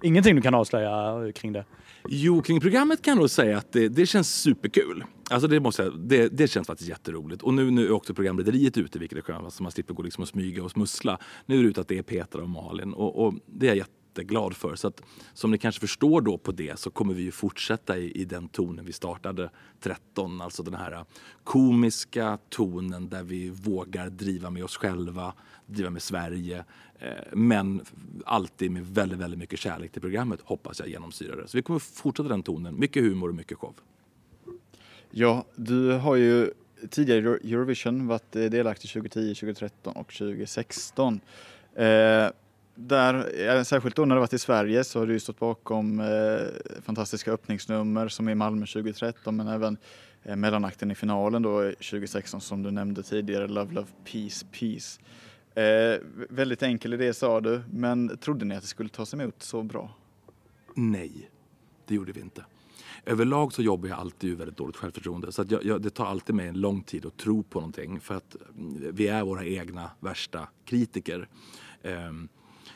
Ingenting 0.02 0.36
du 0.36 0.42
kan 0.42 0.56
avslöja 0.56 1.32
kring 1.36 1.54
det? 1.54 1.66
Jo, 2.10 2.42
kring 2.42 2.60
programmet 2.60 3.02
kan 3.02 3.12
jag 3.12 3.20
nog 3.20 3.30
säga 3.30 3.58
att 3.58 3.72
det, 3.72 3.90
det 3.90 4.06
känns 4.06 4.42
superkul. 4.42 5.04
Alltså 5.30 5.48
det, 5.48 5.60
måste 5.60 5.84
jag, 5.84 6.00
det, 6.00 6.28
det 6.28 6.48
känns 6.48 6.68
faktiskt 6.68 6.90
jätteroligt. 6.90 7.42
Och 7.42 7.54
nu, 7.54 7.72
nu 7.72 7.86
är 7.86 7.92
också 7.92 8.14
programlederiet 8.14 8.78
ute, 8.78 9.00
vilket 9.00 9.18
är 9.18 9.22
skönt. 9.22 9.54
Så 9.54 9.64
man 9.64 9.72
slipper 9.72 9.94
gå 9.94 10.04
liksom 10.04 10.22
och 10.22 10.28
smyga 10.28 10.64
och 10.64 10.72
smussla. 10.72 11.18
Nu 11.46 11.60
är 11.60 11.64
det 11.64 11.70
ute 11.70 11.82
att 11.82 11.88
det 11.88 11.98
är 11.98 12.04
Petra 12.04 12.42
och 12.42 12.50
Malin. 12.50 12.94
Och, 12.94 13.26
och 13.26 13.34
det 13.46 13.70
är 13.70 13.76
jag 13.76 13.88
jätteglad 14.14 14.56
för. 14.56 14.76
Så 14.76 14.88
att, 14.88 15.02
som 15.34 15.52
ni 15.52 15.58
kanske 15.58 15.82
förstår 15.82 16.22
då 16.22 16.38
på 16.38 16.52
det 16.52 16.80
så 16.80 16.90
kommer 16.90 17.14
vi 17.14 17.22
ju 17.22 17.32
fortsätta 17.32 17.98
i, 17.98 18.12
i 18.12 18.26
den 18.26 18.48
tonen 18.48 18.86
vi 18.86 18.94
startade 18.94 19.50
13. 19.80 20.42
Alltså 20.42 20.64
den 20.64 20.74
här 20.74 20.92
äh, 20.92 21.04
komiska 21.44 22.38
tonen 22.50 23.10
där 23.10 23.24
vi 23.24 23.50
vågar 23.50 24.10
driva 24.10 24.50
med 24.50 24.64
oss 24.64 24.78
själva, 24.78 25.34
driva 25.66 25.90
med 25.90 26.02
Sverige. 26.02 26.66
Eh, 27.00 27.10
men 27.32 27.82
alltid 28.26 28.72
med 28.72 28.86
väldigt, 28.86 29.20
väldigt 29.20 29.40
mycket 29.40 29.60
kärlek 29.60 29.92
till 29.92 30.02
programmet 30.02 30.40
hoppas 30.44 30.80
jag 30.80 30.90
genomsyrar 30.90 31.38
det. 31.38 31.48
Så 31.48 31.58
vi 31.58 31.62
kommer 31.62 31.80
fortsätta 31.80 32.30
den 32.30 32.44
tonen. 32.44 32.80
Mycket 32.80 33.04
humor 33.04 33.30
och 33.30 33.36
mycket 33.36 33.58
show. 33.58 33.74
Ja, 35.12 35.46
du 35.56 35.92
har 35.92 36.16
ju 36.16 36.52
tidigare 36.90 37.40
i 37.42 37.54
Eurovision 37.54 38.08
varit 38.08 38.36
eh, 38.36 38.44
delaktig 38.44 38.92
2010, 38.92 39.36
2013 39.36 39.96
och 39.96 40.14
2016. 40.14 41.22
Eh, 41.76 42.28
där, 42.76 43.42
eh, 43.58 43.64
särskilt 43.64 43.96
då 43.96 44.06
när 44.06 44.16
det 44.16 44.20
varit 44.20 44.34
i 44.34 44.40
Sverige 44.40 44.84
så 44.84 45.00
har 45.00 45.08
du 45.08 45.20
stått 45.20 45.40
bakom 45.40 46.00
eh, 46.00 46.82
fantastiska 46.82 47.32
öppningsnummer 47.32 48.08
som 48.08 48.30
i 48.30 48.36
Malmö 48.36 48.66
2013 48.66 49.36
men 49.36 49.48
även 49.48 49.78
eh, 50.24 50.36
mellanakten 50.36 50.92
i 50.92 50.96
finalen 50.96 51.42
då 51.42 51.62
2016 51.62 52.42
som 52.42 52.64
du 52.64 52.72
nämnde 52.72 53.04
tidigare, 53.04 53.48
Love 53.48 53.74
Love 53.74 53.88
Peace 54.12 54.46
Peace. 54.60 55.02
Eh, 55.56 56.00
väldigt 56.30 56.64
enkel 56.64 56.94
idé 56.94 57.14
sa 57.14 57.42
du, 57.42 57.62
men 57.72 58.18
trodde 58.18 58.46
ni 58.46 58.56
att 58.56 58.62
det 58.62 58.68
skulle 58.68 58.90
tas 58.90 59.14
emot 59.14 59.44
så 59.44 59.64
bra? 59.64 59.96
Nej, 60.76 61.30
det 61.88 61.96
gjorde 61.96 62.12
vi 62.12 62.22
inte. 62.22 62.46
Överlag 63.06 63.54
så 63.54 63.62
jobbar 63.62 63.90
jag 63.90 64.00
alltid 64.00 64.30
ur 64.30 64.36
väldigt 64.36 64.58
dåligt 64.58 64.76
självförtroende. 64.76 65.32
Så 65.32 65.42
att 65.42 65.52
jag, 65.52 65.66
jag, 65.66 65.82
det 65.82 65.90
tar 65.90 66.06
alltid 66.06 66.36
mig 66.36 66.48
en 66.48 66.62
lång 66.62 66.84
tid 66.84 67.06
att 67.06 67.18
tro 67.18 67.44
på 67.44 67.60
någonting. 67.60 68.00
För 68.00 68.16
att 68.16 68.36
mm, 68.58 68.96
vi 68.96 69.08
är 69.08 69.24
våra 69.24 69.46
egna 69.46 69.92
värsta 70.00 70.48
kritiker. 70.66 71.28
Um, 71.84 71.90
Eh, 71.94 72.20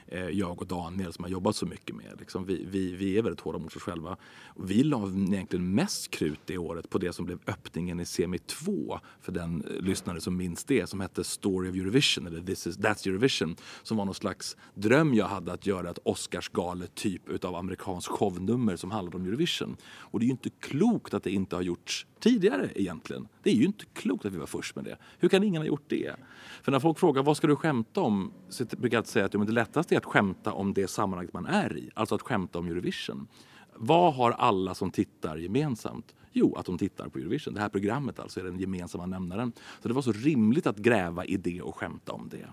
Eh, 0.08 0.30
jag 0.30 0.62
och 0.62 0.67
Daniel 0.67 1.13
som 1.13 1.24
har 1.24 1.30
jobbat 1.32 1.56
så 1.56 1.65
mycket 1.65 1.96
med. 1.96 2.15
Liksom, 2.20 2.46
vi, 2.46 2.65
vi, 2.70 2.96
vi 2.96 3.17
är 3.17 3.22
väldigt 3.22 3.39
hårda 3.39 3.60
mot 3.60 3.76
oss 3.76 3.82
själva. 3.82 4.17
Vi 4.56 4.84
la 4.84 5.08
egentligen 5.08 5.76
mest 5.76 6.12
krut 6.12 6.39
det 6.46 6.58
året 6.58 6.89
på 6.89 6.98
det 6.98 7.13
som 7.13 7.26
blev 7.26 7.39
öppningen 7.48 8.00
i 8.00 8.06
semi 8.06 8.38
2 8.38 9.00
för 9.22 9.32
den 9.32 9.63
eh, 9.63 9.82
lyssnare 9.82 10.22
som 10.22 10.38
minns 10.38 10.63
det 10.63 10.89
som 10.89 11.02
hette 11.02 11.24
Story 11.24 11.70
of 11.70 11.76
Eurovision 11.76 12.28
eller 12.28 12.41
This 12.41 12.67
is, 12.67 12.78
That's 12.78 13.08
Eurovision 13.08 13.56
som 13.84 13.98
var 13.98 14.06
någon 14.06 14.15
slags 14.15 14.58
dröm 14.74 15.13
jag 15.13 15.28
hade 15.28 15.54
att 15.54 15.65
göra 15.65 15.89
ett 15.89 16.00
Oscarsgalet 16.04 16.96
typ 16.96 17.30
utav 17.30 17.56
amerikansk 17.56 18.12
shownummer 18.12 18.76
som 18.76 18.91
handlade 18.91 19.17
om 19.17 19.26
Eurovision. 19.26 19.78
Och 19.84 20.20
det 20.20 20.24
är 20.24 20.28
ju 20.28 20.32
inte 20.32 20.50
klokt 20.50 21.13
att 21.13 21.24
det 21.24 21.32
inte 21.32 21.56
har 21.56 21.63
gjorts 21.63 22.08
tidigare 22.20 22.70
egentligen. 22.76 23.28
Det 23.47 23.51
är 23.51 23.55
ju 23.55 23.65
inte 23.65 23.86
klokt 23.93 24.25
att 24.25 24.33
vi 24.33 24.38
var 24.38 24.45
först 24.45 24.75
med 24.75 24.86
det. 24.86 24.97
Hur 25.19 25.29
kan 25.29 25.43
ingen 25.43 25.62
ha 25.62 25.67
gjort 25.67 25.83
det? 25.88 26.15
För 26.62 26.71
när 26.71 26.79
folk 26.79 26.99
frågar 26.99 27.23
vad 27.23 27.38
ska 27.38 27.47
du 27.47 27.55
skämta 27.55 28.01
om? 28.01 28.33
Så 28.49 28.65
brukar 28.65 28.97
jag 28.97 29.07
säga 29.07 29.25
att 29.25 29.31
det 29.31 29.51
lättaste 29.51 29.95
är 29.95 29.97
att 29.97 30.05
skämta 30.05 30.53
om 30.53 30.73
det 30.73 30.88
sammanhang 30.88 31.27
man 31.33 31.45
är 31.45 31.77
i. 31.77 31.89
Alltså 31.93 32.15
att 32.15 32.21
skämta 32.21 32.60
om 32.60 32.67
Eurovision. 32.67 33.27
Vad 33.75 34.13
har 34.13 34.31
alla 34.31 34.75
som 34.75 34.91
tittar 34.91 35.38
gemensamt? 35.38 36.15
Jo, 36.31 36.55
att 36.55 36.65
de 36.65 36.77
tittar 36.77 37.10
på 37.10 37.19
Eurovision. 37.19 37.53
Det 37.53 37.60
här 37.60 37.69
programmet 37.69 38.19
alltså 38.19 38.39
är 38.39 38.43
den 38.43 38.60
gemensamma 38.60 39.05
nämnaren. 39.05 39.51
Så 39.81 39.88
det 39.88 39.93
var 39.93 40.01
så 40.01 40.12
rimligt 40.12 40.67
att 40.67 40.77
gräva 40.77 41.25
i 41.25 41.38
det 41.38 41.62
och 41.62 41.75
skämta 41.75 42.12
om 42.12 42.29
det. 42.29 42.47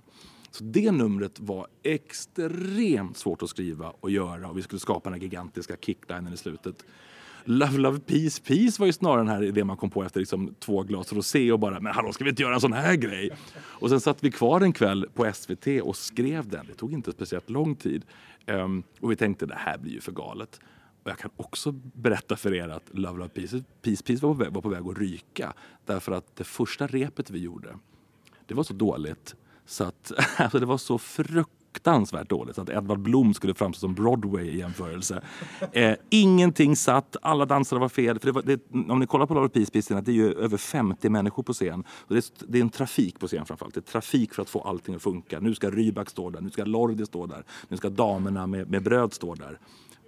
Så 0.51 0.65
det 0.65 0.93
numret 0.93 1.41
var 1.41 1.67
extremt 1.83 3.17
svårt 3.17 3.43
att 3.43 3.49
skriva 3.49 3.93
och 4.01 4.11
göra 4.11 4.49
och 4.49 4.59
vi 4.59 4.63
skulle 4.63 4.81
skapa 4.81 5.11
den 5.11 5.19
här 5.19 5.23
gigantiska 5.23 5.77
kicklinen 5.81 6.33
i 6.33 6.37
slutet. 6.37 6.85
Love, 7.45 7.79
love, 7.79 8.01
peace, 8.01 8.43
peace 8.43 8.81
var 8.81 8.87
ju 8.87 8.93
snarare 8.93 9.21
den 9.21 9.29
här 9.29 9.43
idén 9.43 9.67
man 9.67 9.77
kom 9.77 9.91
på 9.91 10.05
efter 10.05 10.21
liksom 10.21 10.55
två 10.61 10.83
glas 10.83 11.13
rosé 11.13 11.53
och 11.53 11.59
bara, 11.59 11.81
men 11.81 11.95
hallå 11.95 12.13
ska 12.13 12.25
vi 12.25 12.31
inte 12.31 12.43
göra 12.43 12.55
en 12.55 12.61
sån 12.61 12.73
här 12.73 12.95
grej? 12.95 13.31
Och 13.57 13.89
sen 13.89 14.01
satt 14.01 14.25
vi 14.25 14.31
kvar 14.31 14.61
en 14.61 14.73
kväll 14.73 15.07
på 15.15 15.33
SVT 15.35 15.67
och 15.83 15.97
skrev 15.97 16.49
den. 16.49 16.67
Det 16.67 16.75
tog 16.75 16.93
inte 16.93 17.13
speciellt 17.13 17.51
lång 17.51 17.77
tid. 17.77 18.05
Um, 18.47 18.83
och 19.01 19.11
vi 19.11 19.17
tänkte, 19.17 19.47
det 19.47 19.55
här 19.59 19.79
blir 19.79 19.93
ju 19.93 20.01
för 20.01 20.13
galet. 20.13 20.61
Och 21.03 21.11
jag 21.11 21.19
kan 21.19 21.31
också 21.37 21.73
berätta 21.73 22.37
för 22.37 22.55
er 22.55 22.69
att 22.69 22.91
Love, 22.93 23.19
love, 23.19 23.29
peace, 23.29 23.65
peace, 23.83 24.05
peace 24.05 24.27
var, 24.27 24.35
på 24.35 24.39
väg, 24.39 24.53
var 24.53 24.63
på 24.63 24.69
väg 24.69 24.87
att 24.87 24.99
ryka. 24.99 25.53
Därför 25.85 26.13
att 26.13 26.37
det 26.37 26.45
första 26.45 26.87
repet 26.87 27.31
vi 27.31 27.39
gjorde, 27.39 27.79
det 28.47 28.55
var 28.55 28.65
så 28.65 28.75
dåligt 28.75 29.35
så 29.67 29.85
att 29.85 30.13
alltså 30.37 30.59
det 30.59 30.67
var 30.67 30.79
så 30.79 30.99
fruktansvärt 30.99 31.64
fruktansvärt 31.75 32.29
dåligt 32.29 32.59
att 32.59 32.71
Edvard 32.71 32.99
Blom 32.99 33.35
skulle 33.35 33.55
framstå 33.55 33.81
som 33.81 33.95
Broadway 33.95 34.45
i 34.45 34.59
jämförelse. 34.59 35.23
Eh, 35.73 35.95
ingenting 36.11 36.77
satt, 36.77 37.17
alla 37.23 37.45
dansare 37.45 37.81
var 37.81 37.89
fel. 37.89 38.19
För 38.19 38.27
det 38.27 38.33
var, 38.33 38.43
det, 38.43 38.61
om 38.93 38.99
ni 38.99 39.07
kollar 39.07 39.27
på 39.27 39.35
Laura 39.35 39.49
Peace 39.49 39.71
det 39.73 40.09
är 40.09 40.13
ju 40.13 40.33
över 40.33 40.57
50 40.57 41.09
människor 41.09 41.43
på 41.43 41.53
scen. 41.53 41.85
Och 41.91 42.15
det, 42.15 42.19
är, 42.19 42.25
det 42.47 42.59
är 42.59 42.63
en 42.63 42.71
trafik 42.71 43.19
på 43.21 43.27
scen 43.27 43.47
framförallt. 43.47 43.75
Det 43.75 43.81
är 43.81 43.93
trafik 43.93 44.35
för 44.35 44.43
att 44.43 44.51
få 44.51 44.61
allting 44.61 44.95
att 44.95 45.03
funka. 45.03 45.41
Nu 45.41 45.55
ska 45.55 45.71
Rybak 45.71 46.11
stå 46.11 46.31
där, 46.31 46.41
nu 46.41 46.51
ska 46.51 46.65
Lordi 46.65 47.07
stå 47.07 47.27
där, 47.27 47.45
nu 47.69 47.77
ska 47.77 47.89
damerna 47.89 48.47
med, 48.47 48.71
med 48.71 48.83
bröd 48.83 49.13
stå 49.13 49.35
där. 49.35 49.59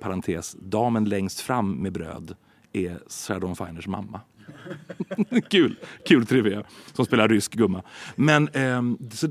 Parentes, 0.01 0.57
damen 0.61 1.05
längst 1.05 1.41
fram 1.41 1.73
med 1.73 1.93
bröd 1.93 2.37
är 2.73 3.01
Sharon 3.09 3.57
Finers 3.57 3.87
mamma. 3.87 4.21
kul, 5.51 5.77
kul 6.05 6.27
trivia. 6.27 6.65
Som 6.93 7.05
spelar 7.05 7.29
rysk 7.29 7.53
gumma. 7.53 7.83
Men 8.17 8.49
eh, 8.49 8.83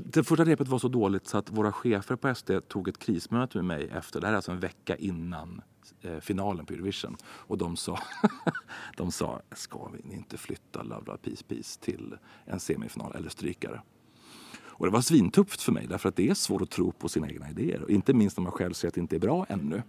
det 0.04 0.24
första 0.24 0.44
repet 0.44 0.68
var 0.68 0.78
så 0.78 0.88
dåligt 0.88 1.26
så 1.26 1.38
att 1.38 1.50
våra 1.50 1.72
chefer 1.72 2.16
på 2.16 2.34
SD 2.34 2.50
tog 2.68 2.88
ett 2.88 2.98
krismöte 2.98 3.58
med 3.58 3.64
mig 3.64 3.88
efter. 3.92 4.20
Det 4.20 4.26
här 4.26 4.32
är 4.32 4.36
alltså 4.36 4.52
en 4.52 4.60
vecka 4.60 4.96
innan 4.96 5.62
eh, 6.02 6.18
finalen 6.20 6.66
på 6.66 6.72
Eurovision. 6.72 7.16
Och 7.24 7.58
de 7.58 7.76
sa, 7.76 7.98
de 8.96 9.12
sa, 9.12 9.40
ska 9.52 9.90
vi 9.92 10.14
inte 10.14 10.36
flytta 10.36 10.82
Love 10.82 11.02
Love 11.06 11.18
Peace 11.18 11.44
Peace 11.48 11.80
till 11.80 12.16
en 12.44 12.60
semifinal 12.60 13.14
eller 13.14 13.28
strykare? 13.28 13.82
Och 14.78 14.86
det 14.86 14.92
var 14.92 15.00
svintufft 15.00 15.62
för 15.62 15.72
mig 15.72 15.86
därför 15.86 16.08
att 16.08 16.16
det 16.16 16.28
är 16.28 16.34
svårt 16.34 16.62
att 16.62 16.70
tro 16.70 16.92
på 16.92 17.08
sina 17.08 17.30
egna 17.30 17.50
idéer. 17.50 17.82
Och 17.82 17.90
inte 17.90 18.14
minst 18.14 18.36
när 18.36 18.42
man 18.42 18.52
själv 18.52 18.72
ser 18.72 18.88
att 18.88 18.94
det 18.94 19.00
inte 19.00 19.16
är 19.16 19.20
bra 19.20 19.46
ännu. 19.48 19.82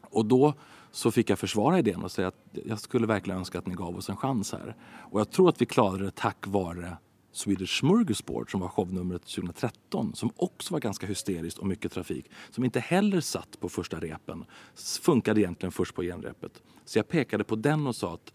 Och 0.00 0.26
då 0.26 0.54
så 0.92 1.10
fick 1.10 1.30
jag 1.30 1.38
försvara 1.38 1.78
idén 1.78 2.02
och 2.02 2.12
säga 2.12 2.28
att 2.28 2.44
jag 2.64 2.80
skulle 2.80 3.06
verkligen 3.06 3.38
önska 3.38 3.58
att 3.58 3.66
ni 3.66 3.74
gav 3.74 3.96
oss 3.96 4.08
en 4.08 4.16
chans 4.16 4.52
här. 4.52 4.76
Och 5.10 5.20
jag 5.20 5.30
tror 5.30 5.48
att 5.48 5.60
vi 5.60 5.66
klarade 5.66 6.04
det 6.04 6.10
tack 6.10 6.46
vare 6.46 6.96
Swedish 7.32 7.78
Smorgasbord 7.80 8.50
som 8.50 8.60
var 8.60 8.68
shownumret 8.68 9.22
2013 9.22 10.14
som 10.14 10.30
också 10.36 10.74
var 10.74 10.80
ganska 10.80 11.06
hysteriskt 11.06 11.58
och 11.58 11.66
mycket 11.66 11.92
trafik. 11.92 12.30
Som 12.50 12.64
inte 12.64 12.80
heller 12.80 13.20
satt 13.20 13.60
på 13.60 13.68
första 13.68 14.00
repen. 14.00 14.44
Funkade 15.02 15.40
egentligen 15.40 15.72
först 15.72 15.94
på 15.94 16.02
genrepet. 16.02 16.62
Så 16.84 16.98
jag 16.98 17.08
pekade 17.08 17.44
på 17.44 17.56
den 17.56 17.86
och 17.86 17.96
sa 17.96 18.14
att 18.14 18.32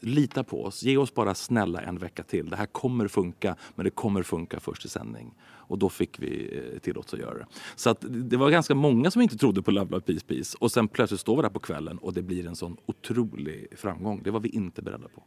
lita 0.00 0.44
på 0.44 0.64
oss, 0.64 0.82
ge 0.82 0.96
oss 0.96 1.14
bara 1.14 1.34
snälla 1.34 1.80
en 1.80 1.98
vecka 1.98 2.22
till. 2.22 2.50
Det 2.50 2.56
här 2.56 2.66
kommer 2.66 3.08
funka, 3.08 3.56
men 3.74 3.84
det 3.84 3.90
kommer 3.90 4.22
funka 4.22 4.60
först 4.60 4.84
i 4.84 4.88
sändning. 4.88 5.34
Och 5.42 5.78
då 5.78 5.88
fick 5.88 6.20
vi 6.20 6.62
eh, 6.74 6.78
tillåtelse 6.78 7.16
att 7.16 7.22
göra 7.22 7.38
det. 7.38 7.46
Så 7.76 7.90
att 7.90 8.04
det 8.08 8.36
var 8.36 8.50
ganska 8.50 8.74
många 8.74 9.10
som 9.10 9.22
inte 9.22 9.38
trodde 9.38 9.62
på 9.62 9.70
Love 9.70 9.90
Love 9.90 10.00
Peace 10.00 10.26
Peace. 10.26 10.56
Och 10.60 10.72
sen 10.72 10.88
plötsligt 10.88 11.20
står 11.20 11.36
vi 11.36 11.42
där 11.42 11.48
på 11.50 11.58
kvällen 11.58 11.98
och 11.98 12.14
det 12.14 12.22
blir 12.22 12.46
en 12.46 12.56
sån 12.56 12.76
otrolig 12.86 13.66
framgång. 13.76 14.22
Det 14.22 14.30
var 14.30 14.40
vi 14.40 14.48
inte 14.48 14.82
beredda 14.82 15.08
på. 15.08 15.22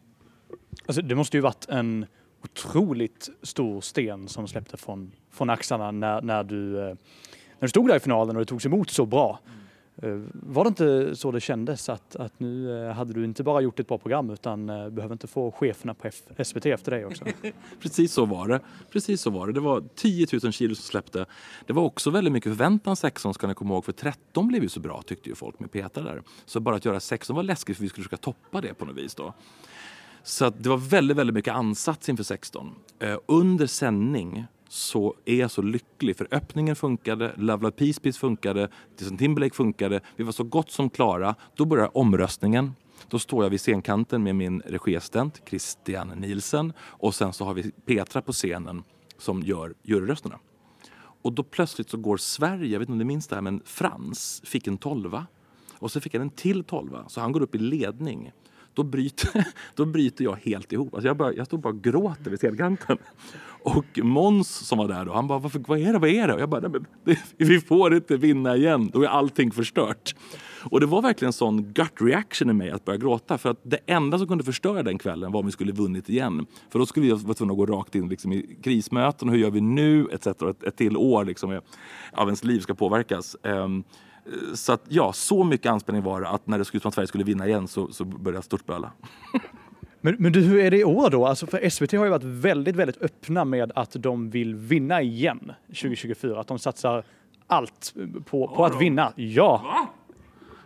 Alltså, 0.85 1.01
det 1.01 1.15
måste 1.15 1.37
ju 1.37 1.41
varit 1.41 1.65
en 1.69 2.05
otroligt 2.43 3.29
stor 3.41 3.81
sten 3.81 4.27
som 4.27 4.47
släppte 4.47 4.77
från, 4.77 5.11
från 5.31 5.49
axlarna 5.49 5.91
när, 5.91 6.21
när, 6.21 6.43
du, 6.43 6.79
eh, 6.79 6.85
när 6.85 6.95
du 7.59 7.67
stod 7.67 7.87
där 7.87 7.95
i 7.95 7.99
finalen 7.99 8.35
och 8.35 8.39
det 8.39 8.45
togs 8.45 8.65
emot 8.65 8.89
så 8.89 9.05
bra. 9.05 9.39
Mm. 9.45 9.62
Eh, 10.01 10.19
var 10.33 10.63
det 10.63 10.67
inte 10.67 11.15
så 11.15 11.31
det 11.31 11.39
kändes 11.39 11.89
att, 11.89 12.15
att 12.15 12.39
nu 12.39 12.85
eh, 12.85 12.93
hade 12.93 13.13
du 13.13 13.25
inte 13.25 13.43
bara 13.43 13.61
gjort 13.61 13.79
ett 13.79 13.87
bra 13.87 13.97
program 13.97 14.29
utan 14.29 14.69
eh, 14.69 14.89
behöver 14.89 15.13
inte 15.13 15.27
få 15.27 15.51
cheferna 15.51 15.93
på 15.93 16.07
F 16.07 16.21
SVT 16.43 16.65
efter 16.65 16.91
dig 16.91 17.05
också? 17.05 17.25
Precis 17.81 18.13
så 18.13 18.25
var 18.25 18.47
det. 18.47 18.59
Precis 18.91 19.21
så 19.21 19.29
var 19.29 19.47
det. 19.47 19.53
Det 19.53 19.59
var 19.59 19.83
10 19.95 20.27
000 20.43 20.51
kilo 20.51 20.75
som 20.75 20.83
släppte. 20.83 21.25
Det 21.65 21.73
var 21.73 21.83
också 21.83 22.09
väldigt 22.09 22.33
mycket 22.33 22.51
förväntan 22.51 22.95
16 22.95 23.33
ska 23.33 23.47
ni 23.47 23.53
komma 23.53 23.73
ihåg 23.73 23.85
för 23.85 23.91
13 23.91 24.47
blev 24.47 24.63
ju 24.63 24.69
så 24.69 24.79
bra 24.79 25.01
tyckte 25.01 25.29
ju 25.29 25.35
folk 25.35 25.59
med 25.59 25.71
Petra 25.71 26.03
där. 26.03 26.21
Så 26.45 26.59
bara 26.59 26.75
att 26.75 26.85
göra 26.85 26.99
16 26.99 27.35
var 27.35 27.43
läskigt 27.43 27.77
för 27.77 27.83
vi 27.83 27.89
skulle 27.89 28.03
försöka 28.03 28.21
toppa 28.21 28.61
det 28.61 28.73
på 28.73 28.85
något 28.85 28.97
vis 28.97 29.15
då. 29.15 29.33
Så 30.23 30.49
det 30.49 30.69
var 30.69 30.77
väldigt, 30.77 31.17
väldigt 31.17 31.33
mycket 31.33 31.53
ansats 31.53 32.09
inför 32.09 32.23
16. 32.23 32.75
under 33.25 33.67
sändning 33.67 34.45
så 34.73 35.15
är 35.25 35.35
jag 35.35 35.51
så 35.51 35.61
lycklig 35.61 36.17
för 36.17 36.27
öppningen 36.31 36.75
funkade, 36.75 37.33
Love 37.37 37.63
Love 37.63 37.71
Peace 37.71 38.01
Peace 38.01 38.19
funkade, 38.19 38.69
Justin 38.99 39.17
Timberlake 39.17 39.55
funkade. 39.55 40.01
Vi 40.15 40.23
var 40.23 40.31
så 40.31 40.43
gott 40.43 40.71
som 40.71 40.89
klara. 40.89 41.35
Då 41.55 41.65
börjar 41.65 41.97
omröstningen. 41.97 42.71
Då 43.07 43.19
står 43.19 43.43
jag 43.43 43.49
vid 43.49 43.59
scenkanten 43.59 44.23
med 44.23 44.35
min 44.35 44.61
regiassistent 44.61 45.41
Christian 45.49 46.07
Nielsen 46.07 46.73
och 46.79 47.15
sen 47.15 47.33
så 47.33 47.45
har 47.45 47.53
vi 47.53 47.71
Petra 47.71 48.21
på 48.21 48.31
scenen 48.31 48.83
som 49.17 49.43
gör 49.43 49.73
juryrösterna. 49.83 50.39
Och 50.95 51.33
då 51.33 51.43
plötsligt 51.43 51.89
så 51.89 51.97
går 51.97 52.17
Sverige, 52.17 52.71
jag 52.71 52.79
vet 52.79 52.89
inte 52.89 52.91
om 52.91 52.97
ni 52.97 53.05
minns 53.05 53.27
det 53.27 53.35
här, 53.35 53.41
men 53.41 53.61
Frans 53.65 54.41
fick 54.45 54.67
en 54.67 54.77
tolva. 54.77 55.27
Och 55.73 55.91
så 55.91 56.01
fick 56.01 56.13
han 56.13 56.21
en 56.21 56.29
till 56.29 56.63
tolva, 56.63 57.09
så 57.09 57.21
han 57.21 57.31
går 57.31 57.41
upp 57.41 57.55
i 57.55 57.59
ledning. 57.59 58.31
Då 58.73 58.83
bryter, 58.83 59.45
då 59.75 59.85
bryter 59.85 60.23
jag 60.23 60.35
helt 60.43 60.73
ihop. 60.73 60.93
Alltså 60.93 61.07
jag, 61.07 61.17
bara, 61.17 61.33
jag 61.33 61.45
står 61.45 61.57
bara 61.57 61.69
och 61.69 61.83
gråter 61.83 62.29
vid 62.29 62.39
scenkanten. 62.39 62.97
Och 63.63 63.99
Mons 64.03 64.49
som 64.49 64.77
var 64.77 64.87
där 64.87 65.05
då, 65.05 65.13
han 65.13 65.27
bara, 65.27 65.39
Varför, 65.39 65.63
vad 65.67 65.79
är 65.79 65.93
det, 65.93 65.99
vad 65.99 66.09
är 66.09 66.27
det? 66.27 66.33
Och 66.33 66.41
jag 66.41 66.49
bara, 66.49 66.69
men, 66.69 66.85
vi 67.37 67.59
får 67.59 67.95
inte 67.95 68.17
vinna 68.17 68.55
igen, 68.55 68.89
då 68.93 69.03
är 69.03 69.07
allting 69.07 69.51
förstört. 69.51 70.15
Och 70.63 70.79
det 70.79 70.85
var 70.85 71.01
verkligen 71.01 71.29
en 71.29 71.33
sån 71.33 71.73
gut 71.73 72.01
reaction 72.01 72.49
i 72.49 72.53
mig 72.53 72.71
att 72.71 72.85
börja 72.85 72.97
gråta. 72.97 73.37
För 73.37 73.49
att 73.49 73.59
det 73.63 73.79
enda 73.85 74.17
som 74.17 74.27
kunde 74.27 74.43
förstöra 74.43 74.83
den 74.83 74.97
kvällen 74.97 75.31
var 75.31 75.39
om 75.39 75.45
vi 75.45 75.51
skulle 75.51 75.71
vunnit 75.71 76.09
igen. 76.09 76.45
För 76.69 76.79
då 76.79 76.85
skulle 76.85 77.05
vi 77.05 77.11
vara 77.11 77.33
tvungna 77.33 77.51
att 77.51 77.57
gå 77.57 77.65
rakt 77.65 77.95
in 77.95 78.09
liksom, 78.09 78.33
i 78.33 78.59
krismöten, 78.63 79.29
hur 79.29 79.37
gör 79.37 79.51
vi 79.51 79.61
nu, 79.61 80.07
etc. 80.11 80.27
Ett, 80.27 80.63
ett 80.63 80.75
till 80.75 80.97
år 80.97 81.25
liksom, 81.25 81.51
eh, 81.51 81.59
av 82.11 82.27
ens 82.27 82.43
liv 82.43 82.59
ska 82.59 82.73
påverkas. 82.73 83.35
Um, 83.43 83.83
så 84.53 84.73
att 84.73 84.81
ja, 84.89 85.13
så 85.13 85.43
mycket 85.43 85.71
anspänning 85.71 86.03
var 86.03 86.21
det 86.21 86.27
att 86.27 86.47
när 86.47 86.57
det 86.57 86.65
skulle 86.65 86.77
ut 86.77 86.81
som 86.81 86.89
att 86.89 86.95
Sverige 86.95 87.07
skulle 87.07 87.23
vinna 87.23 87.47
igen 87.47 87.67
så, 87.67 87.87
så 87.91 88.05
började 88.05 88.37
jag 88.37 88.43
störtböla. 88.43 88.91
Men, 90.05 90.15
men 90.19 90.31
du, 90.31 90.41
hur 90.41 90.59
är 90.59 90.71
det 90.71 90.77
i 90.77 90.83
år 90.83 91.09
då? 91.09 91.25
Alltså 91.25 91.47
för 91.47 91.69
SVT 91.69 91.91
har 91.91 92.03
ju 92.03 92.09
varit 92.09 92.23
väldigt, 92.23 92.75
väldigt 92.75 93.01
öppna 93.01 93.45
med 93.45 93.71
att 93.75 93.91
de 93.91 94.29
vill 94.29 94.55
vinna 94.55 95.01
igen 95.01 95.51
2024. 95.67 96.39
Att 96.39 96.47
de 96.47 96.59
satsar 96.59 97.03
allt 97.47 97.93
på, 98.25 98.47
på 98.47 98.65
att 98.65 98.81
vinna. 98.81 99.13
Ja! 99.15 99.61
Va? 99.63 99.87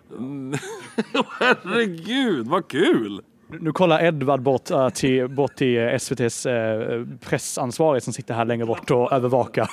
Herregud, 1.39 2.47
vad 2.47 2.67
kul! 2.67 3.21
Nu 3.49 3.71
kollar 3.71 4.03
Edvard 4.03 4.41
bort, 4.41 4.71
äh, 4.71 4.89
till, 4.89 5.27
bort 5.27 5.55
till 5.55 5.77
eh, 5.77 5.93
SVTs 5.93 6.45
äh, 6.45 6.53
eh, 6.53 7.05
pressansvarig 7.21 8.03
som 8.03 8.13
sitter 8.13 8.33
här 8.33 8.45
längre 8.45 8.65
bort 8.65 8.91
och 8.91 9.11
övervakar. 9.11 9.69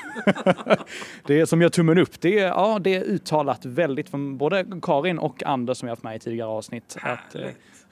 det 1.26 1.40
är 1.40 1.46
som 1.46 1.62
gör 1.62 1.68
tummen 1.68 1.98
upp. 1.98 2.20
Det 2.20 2.38
är, 2.38 2.46
ja, 2.46 2.78
det 2.78 2.94
är 2.94 3.02
uttalat 3.02 3.64
väldigt 3.64 4.08
från 4.08 4.38
både 4.38 4.66
Karin 4.82 5.18
och 5.18 5.42
Anders 5.42 5.78
som 5.78 5.88
jag 5.88 5.92
haft 5.92 6.02
med 6.02 6.16
i 6.16 6.18
tidigare 6.18 6.48
avsnitt. 6.48 6.96
Att, 7.02 7.34
äh, 7.34 7.40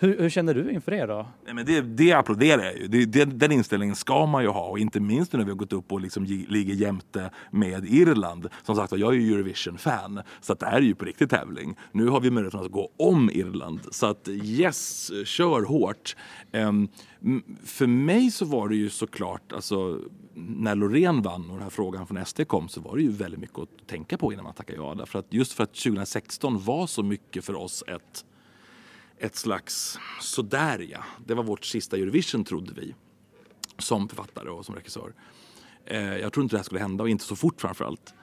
hur, 0.03 0.19
hur, 0.19 0.31
känner 0.31 0.55
du 0.55 0.73
inför 0.73 0.93
det 0.93 1.07
då? 1.07 1.27
Nej, 1.45 1.55
men 1.55 1.67
det, 1.67 1.81
det 1.81 2.13
applåderar 2.13 2.63
jag 2.63 2.79
ju. 2.79 2.87
Det, 2.87 3.05
det, 3.05 3.25
den 3.25 3.53
inställningen 3.53 3.97
ska 3.97 4.27
man 4.27 4.43
ju 4.43 4.49
ha 4.49 4.69
och 4.69 4.79
inte 4.79 5.01
minst 5.01 5.33
nu 5.33 5.39
när 5.39 5.45
vi 5.45 5.51
har 5.51 5.59
gått 5.59 5.73
upp 5.73 5.93
och 5.93 6.01
liksom 6.01 6.25
ligger 6.25 6.75
jämte 6.75 7.31
med 7.51 7.85
Irland. 7.85 8.49
Som 8.63 8.77
sagt 8.77 8.93
jag 8.93 9.15
är 9.15 9.19
ju 9.19 9.35
Eurovision-fan 9.35 10.21
så 10.41 10.53
att 10.53 10.59
det 10.59 10.67
här 10.67 10.77
är 10.77 10.81
ju 10.81 10.95
på 10.95 11.05
riktigt 11.05 11.31
tävling. 11.31 11.77
Nu 11.93 12.09
har 12.09 12.21
vi 12.21 12.31
möjligheten 12.31 12.61
att 12.61 12.71
gå 12.71 12.91
om 12.97 13.31
Irland 13.31 13.81
så 13.91 14.07
att 14.07 14.29
yes, 14.29 15.11
kör 15.25 15.63
hårt. 15.63 16.17
Um, 16.53 16.89
för 17.65 17.87
mig 17.87 18.31
så 18.31 18.45
var 18.45 18.69
det 18.69 18.77
ju 18.77 18.91
såklart, 18.91 19.53
alltså 19.53 20.01
när 20.35 20.75
Loreen 20.75 21.23
vann 21.23 21.51
och 21.51 21.57
den 21.57 21.63
här 21.63 21.71
frågan 21.71 22.07
från 22.07 22.27
SD 22.27 22.41
kom 22.47 22.69
så 22.69 22.81
var 22.81 22.97
det 22.97 23.03
ju 23.03 23.11
väldigt 23.11 23.41
mycket 23.41 23.59
att 23.59 23.87
tänka 23.87 24.19
på 24.19 24.33
innan 24.33 24.45
man 24.45 24.55
tackade 24.55 24.79
ja. 24.79 24.95
Därför 24.95 25.19
att 25.19 25.27
just 25.31 25.53
för 25.53 25.65
att 25.65 25.75
2016 25.75 26.65
var 26.65 26.87
så 26.87 27.03
mycket 27.03 27.45
för 27.45 27.55
oss 27.55 27.85
ett 27.87 28.25
ett 29.19 29.37
slags 29.37 29.99
sådär 30.21 30.87
ja. 30.91 31.05
Det 31.27 31.35
var 31.35 31.45
vårt 31.45 31.65
sista 31.65 31.97
Eurovision 31.97 32.45
trodde 32.45 32.73
vi. 32.75 32.95
Som 33.79 34.09
författare 34.09 34.49
och 34.49 34.67
som 34.67 34.75
regissör. 34.75 35.15
Eh, 35.85 36.17
jag 36.17 36.33
tror 36.33 36.43
inte 36.43 36.55
det 36.55 36.59
här 36.59 36.65
skulle 36.65 36.81
hända 36.81 37.05
och 37.05 37.11
inte 37.11 37.25
så 37.25 37.37
fort 37.37 37.61
framförallt. 37.61 38.15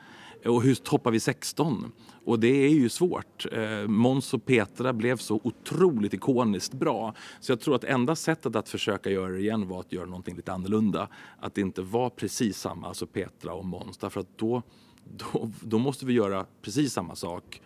Eh, 0.41 0.51
och 0.51 0.63
hur 0.63 0.75
toppar 0.75 1.11
vi 1.11 1.19
16? 1.19 1.91
Och 2.25 2.39
det 2.39 2.65
är 2.65 2.69
ju 2.69 2.89
svårt. 2.89 3.45
Eh, 3.51 3.87
Måns 3.87 4.33
och 4.33 4.45
Petra 4.45 4.93
blev 4.93 5.17
så 5.17 5.41
otroligt 5.43 6.13
ikoniskt 6.13 6.73
bra. 6.73 7.13
Så 7.39 7.51
jag 7.51 7.59
tror 7.59 7.75
att 7.75 7.83
enda 7.83 8.15
sättet 8.15 8.55
att 8.55 8.69
försöka 8.69 9.09
göra 9.09 9.29
det 9.29 9.39
igen 9.39 9.67
var 9.67 9.79
att 9.79 9.93
göra 9.93 10.05
någonting 10.05 10.35
lite 10.35 10.53
annorlunda. 10.53 11.07
Att 11.39 11.55
det 11.55 11.61
inte 11.61 11.81
var 11.81 12.09
precis 12.09 12.57
samma, 12.59 12.87
alltså 12.87 13.07
Petra 13.07 13.53
och 13.53 13.65
Måns. 13.65 13.97
Därför 13.97 14.19
att 14.19 14.37
då, 14.37 14.61
då, 15.03 15.51
då 15.61 15.79
måste 15.79 16.05
vi 16.05 16.13
göra 16.13 16.45
precis 16.61 16.93
samma 16.93 17.15
sak 17.15 17.61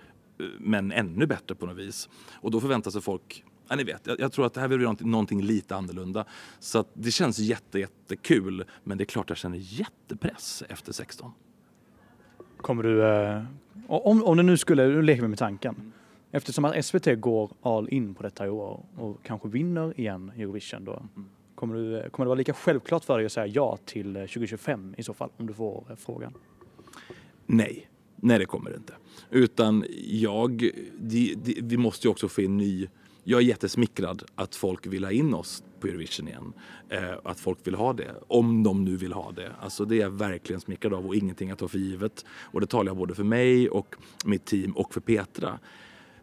men 0.59 0.91
ännu 0.91 1.25
bättre 1.25 1.55
på 1.55 1.65
något 1.65 1.77
vis. 1.77 2.09
Och 2.33 2.51
då 2.51 2.61
förväntar 2.61 2.91
sig 2.91 3.01
folk 3.01 3.43
Ja, 3.67 3.75
ni 3.75 3.83
vet, 3.83 4.07
jag, 4.07 4.19
jag, 4.19 4.31
tror 4.31 4.45
att 4.45 4.53
det 4.53 4.61
här 4.61 4.67
vill 4.67 4.79
vi 4.79 4.85
någonting, 4.99 5.41
lite 5.41 5.75
annorlunda. 5.75 6.25
Så 6.59 6.79
att 6.79 6.87
det 6.93 7.11
känns 7.11 7.39
jätte, 7.39 7.79
jättekul. 7.79 8.63
Men 8.83 8.97
det 8.97 9.03
är 9.03 9.05
klart 9.05 9.29
jag 9.29 9.37
känner 9.37 9.57
jättepress 9.57 10.63
efter 10.69 10.93
16. 10.93 11.31
Kommer 12.57 12.83
du, 12.83 13.05
eh, 13.05 13.43
om, 13.87 14.23
om 14.23 14.37
du 14.37 14.43
nu 14.43 14.57
skulle, 14.57 14.87
nu 14.87 15.01
leker 15.01 15.21
vi 15.21 15.27
med 15.27 15.39
tanken. 15.39 15.91
Eftersom 16.31 16.65
att 16.65 16.85
SVT 16.85 17.07
går 17.21 17.51
all 17.61 17.89
in 17.89 18.15
på 18.15 18.23
detta 18.23 18.45
i 18.45 18.49
år 18.49 18.85
och 18.97 19.23
kanske 19.23 19.47
vinner 19.47 19.99
igen 19.99 20.31
Eurovision 20.37 20.85
då. 20.85 21.03
Kommer, 21.55 21.75
du, 21.75 22.09
kommer 22.09 22.25
det 22.25 22.29
vara 22.29 22.37
lika 22.37 22.53
självklart 22.53 23.03
för 23.03 23.17
dig 23.17 23.25
att 23.25 23.31
säga 23.31 23.47
ja 23.47 23.77
till 23.85 24.13
2025 24.13 24.95
i 24.97 25.03
så 25.03 25.13
fall, 25.13 25.29
om 25.37 25.47
du 25.47 25.53
får 25.53 25.85
eh, 25.89 25.95
frågan? 25.95 26.33
Nej, 27.45 27.87
nej 28.23 28.39
det 28.39 28.45
kommer 28.45 28.69
det 28.69 28.75
inte. 28.75 28.93
Utan 29.29 29.85
jag, 30.05 30.69
de, 30.97 31.35
de, 31.35 31.61
vi 31.61 31.77
måste 31.77 32.07
ju 32.07 32.11
också 32.11 32.27
få 32.29 32.41
in 32.41 32.57
ny 32.57 32.87
jag 33.23 33.41
är 33.41 33.45
jättesmickrad 33.45 34.23
att 34.35 34.55
folk 34.55 34.87
vill 34.87 35.03
ha 35.03 35.11
in 35.11 35.33
oss 35.33 35.63
på 35.79 35.87
Eurovision 35.87 36.27
igen. 36.27 36.53
Eh, 36.89 37.13
att 37.23 37.39
folk 37.39 37.59
vill 37.63 37.75
ha 37.75 37.93
det, 37.93 38.15
om 38.27 38.63
de 38.63 38.85
nu 38.85 38.97
vill 38.97 39.13
ha 39.13 39.31
det. 39.31 39.51
Alltså 39.59 39.85
det 39.85 39.95
är 39.95 39.99
jag 39.99 40.09
verkligen 40.09 40.61
smickrad 40.61 40.93
av 40.93 41.07
och 41.07 41.15
ingenting 41.15 41.51
att 41.51 41.59
ta 41.59 41.67
för 41.67 41.77
givet. 41.77 42.25
Och 42.29 42.61
det 42.61 42.67
talar 42.67 42.89
jag 42.89 42.97
både 42.97 43.15
för 43.15 43.23
mig 43.23 43.69
och 43.69 43.95
mitt 44.25 44.45
team 44.45 44.71
och 44.71 44.93
för 44.93 45.01
Petra. 45.01 45.59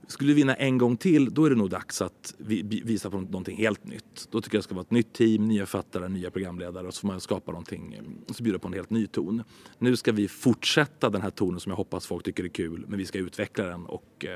Skulle 0.06 0.28
vi 0.28 0.34
vinna 0.34 0.54
en 0.54 0.78
gång 0.78 0.96
till, 0.96 1.34
då 1.34 1.44
är 1.44 1.50
det 1.50 1.56
nog 1.56 1.70
dags 1.70 2.02
att 2.02 2.34
vi, 2.38 2.82
visa 2.84 3.10
på 3.10 3.20
någonting 3.20 3.56
helt 3.56 3.84
nytt. 3.84 4.28
Då 4.30 4.40
tycker 4.40 4.56
jag 4.56 4.58
det 4.58 4.64
ska 4.64 4.74
vara 4.74 4.82
ett 4.82 4.90
nytt 4.90 5.12
team, 5.12 5.48
nya 5.48 5.66
författare, 5.66 6.08
nya 6.08 6.30
programledare 6.30 6.86
och 6.86 6.94
så 6.94 7.00
får 7.00 7.08
man 7.08 7.20
skapa 7.20 7.52
någonting, 7.52 8.00
och 8.28 8.36
så 8.36 8.42
bjuda 8.42 8.58
på 8.58 8.68
en 8.68 8.74
helt 8.74 8.90
ny 8.90 9.06
ton. 9.06 9.42
Nu 9.78 9.96
ska 9.96 10.12
vi 10.12 10.28
fortsätta 10.28 11.10
den 11.10 11.22
här 11.22 11.30
tonen 11.30 11.60
som 11.60 11.70
jag 11.70 11.76
hoppas 11.76 12.06
folk 12.06 12.24
tycker 12.24 12.44
är 12.44 12.48
kul, 12.48 12.84
men 12.88 12.98
vi 12.98 13.06
ska 13.06 13.18
utveckla 13.18 13.64
den 13.64 13.86
och 13.86 14.26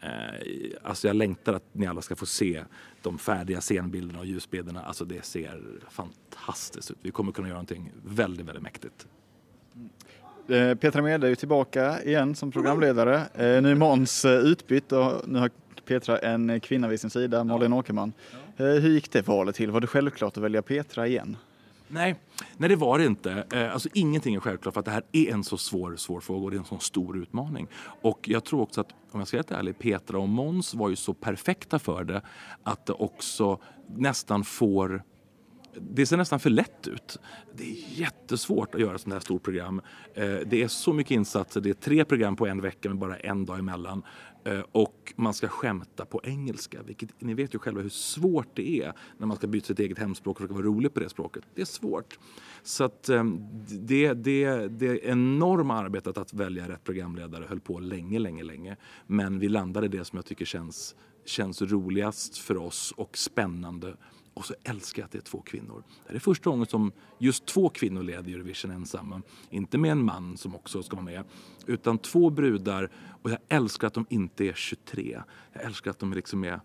Eh, 0.00 0.34
eh 0.34 0.70
alltså 0.82 1.06
jag 1.06 1.16
längtar 1.16 1.52
att 1.52 1.74
ni 1.74 1.86
alla 1.86 2.02
ska 2.02 2.16
få 2.16 2.26
se 2.26 2.64
de 3.02 3.18
färdiga 3.18 3.60
scenbilderna 3.60 4.18
och 4.18 4.26
ljusbilderna. 4.26 4.82
Alltså 4.82 5.04
det 5.04 5.24
ser 5.24 5.80
fantastiskt 5.90 6.90
ut. 6.90 6.98
Vi 7.02 7.10
kommer 7.10 7.32
kunna 7.32 7.48
göra 7.48 7.56
någonting 7.56 7.92
väldigt, 8.04 8.46
väldigt 8.46 8.62
mäktigt. 8.62 9.06
Eh, 10.48 10.74
Petra 10.74 11.02
Mede 11.02 11.26
är 11.26 11.28
ju 11.28 11.36
tillbaka 11.36 12.02
igen 12.02 12.34
som 12.34 12.52
programledare. 12.52 13.16
Eh, 13.16 13.62
nu 13.62 13.70
är 13.70 13.74
Måns 13.74 14.24
utbytt 14.24 14.92
och 14.92 15.28
nu 15.28 15.38
har 15.38 15.50
Petra 15.84 16.18
en 16.18 16.60
kvinna 16.60 16.88
vid 16.88 17.00
sin 17.00 17.10
sida, 17.10 17.44
Malin 17.44 17.72
Åkerman. 17.72 18.12
Hur 18.56 18.90
gick 18.90 19.12
det 19.12 19.28
valet 19.28 19.54
till? 19.54 19.70
Var 19.70 19.80
det 19.80 19.86
självklart 19.86 20.36
att 20.36 20.42
välja 20.42 20.62
Petra 20.62 21.06
igen? 21.06 21.36
Nej, 21.88 22.14
nej 22.56 22.68
det 22.68 22.76
var 22.76 22.98
det 22.98 23.04
inte. 23.04 23.44
Eh, 23.52 23.72
alltså, 23.72 23.88
ingenting 23.94 24.34
är 24.34 24.40
självklart 24.40 24.74
för 24.74 24.80
att 24.80 24.84
det 24.84 24.90
här 24.92 25.02
är 25.12 25.32
en 25.32 25.44
så 25.44 25.56
svår, 25.56 25.96
svår 25.96 26.20
fråga 26.20 26.44
och 26.44 26.50
det 26.50 26.56
är 26.56 26.58
en 26.58 26.64
så 26.64 26.78
stor 26.78 27.18
utmaning. 27.18 27.66
Och 28.02 28.28
jag 28.28 28.44
tror 28.44 28.60
också 28.60 28.80
att, 28.80 28.90
om 29.10 29.20
jag 29.20 29.28
ska 29.28 29.42
vara 29.48 29.58
ärlig, 29.58 29.78
Petra 29.78 30.18
och 30.18 30.28
Måns 30.28 30.74
var 30.74 30.88
ju 30.88 30.96
så 30.96 31.14
perfekta 31.14 31.78
för 31.78 32.04
det 32.04 32.22
att 32.62 32.86
det 32.86 32.92
också 32.92 33.58
nästan 33.96 34.44
får 34.44 35.02
det 35.80 36.06
ser 36.06 36.16
nästan 36.16 36.40
för 36.40 36.50
lätt 36.50 36.88
ut. 36.88 37.18
Det 37.54 37.64
är 37.64 38.00
jättesvårt 38.00 38.74
att 38.74 38.80
göra 38.80 38.94
ett 38.94 39.00
sånt 39.00 39.12
här 39.12 39.20
stort 39.20 39.42
program. 39.42 39.80
Eh, 40.14 40.36
det 40.46 40.62
är 40.62 40.68
så 40.68 40.92
mycket 40.92 41.10
insatser, 41.10 41.60
det 41.60 41.70
är 41.70 41.74
tre 41.74 42.04
program 42.04 42.36
på 42.36 42.46
en 42.46 42.60
vecka 42.60 42.88
med 42.88 42.98
bara 42.98 43.16
en 43.16 43.44
dag 43.44 43.58
emellan. 43.58 44.02
Eh, 44.44 44.60
och 44.72 45.14
man 45.16 45.34
ska 45.34 45.48
skämta 45.48 46.04
på 46.04 46.20
engelska, 46.24 46.82
vilket 46.82 47.20
ni 47.20 47.34
vet 47.34 47.54
ju 47.54 47.58
själva 47.58 47.80
hur 47.80 47.88
svårt 47.88 48.48
det 48.54 48.82
är 48.82 48.92
när 49.18 49.26
man 49.26 49.36
ska 49.36 49.46
byta 49.46 49.66
sitt 49.66 49.78
eget 49.78 49.98
hemspråk 49.98 50.36
och 50.36 50.38
försöka 50.38 50.54
vara 50.54 50.66
rolig 50.66 50.94
på 50.94 51.00
det 51.00 51.08
språket. 51.08 51.44
Det 51.54 51.60
är 51.60 51.66
svårt. 51.66 52.18
Så 52.62 52.84
att 52.84 53.08
eh, 53.08 53.24
det, 53.68 54.12
det, 54.12 54.68
det 54.68 55.04
enorma 55.04 55.74
arbetet 55.74 56.18
att 56.18 56.34
välja 56.34 56.68
rätt 56.68 56.84
programledare 56.84 57.44
höll 57.48 57.60
på 57.60 57.80
länge, 57.80 58.18
länge, 58.18 58.42
länge. 58.42 58.76
Men 59.06 59.38
vi 59.38 59.48
landade 59.48 59.86
i 59.86 59.88
det 59.88 60.04
som 60.04 60.16
jag 60.16 60.26
tycker 60.26 60.44
känns, 60.44 60.94
känns 61.24 61.62
roligast 61.62 62.38
för 62.38 62.56
oss 62.56 62.94
och 62.96 63.18
spännande 63.18 63.96
och 64.38 64.44
så 64.44 64.54
älskar 64.64 65.02
jag 65.02 65.04
att 65.04 65.12
det 65.12 65.18
är 65.18 65.22
två 65.22 65.40
kvinnor. 65.40 65.82
Det 66.08 66.14
är 66.14 66.18
första 66.18 66.50
gången 66.50 66.66
som 66.66 66.92
just 67.18 67.46
två 67.46 67.68
kvinnor 67.68 68.02
leder 68.02 68.32
Eurovision 68.32 68.70
ensamma. 68.70 69.22
Inte 69.50 69.78
med 69.78 69.90
en 69.90 70.04
man 70.04 70.36
som 70.36 70.54
också 70.54 70.82
ska 70.82 70.96
vara 70.96 71.04
med, 71.04 71.24
utan 71.66 71.98
två 71.98 72.30
brudar. 72.30 72.90
Och 73.22 73.30
jag 73.30 73.38
älskar 73.48 73.86
att 73.86 73.94
de 73.94 74.06
inte 74.08 74.44
är 74.44 74.52
23. 74.52 75.22
Jag 75.52 75.62
älskar 75.62 75.90
att 75.90 75.98
de 75.98 76.12
liksom 76.12 76.44
är 76.44 76.60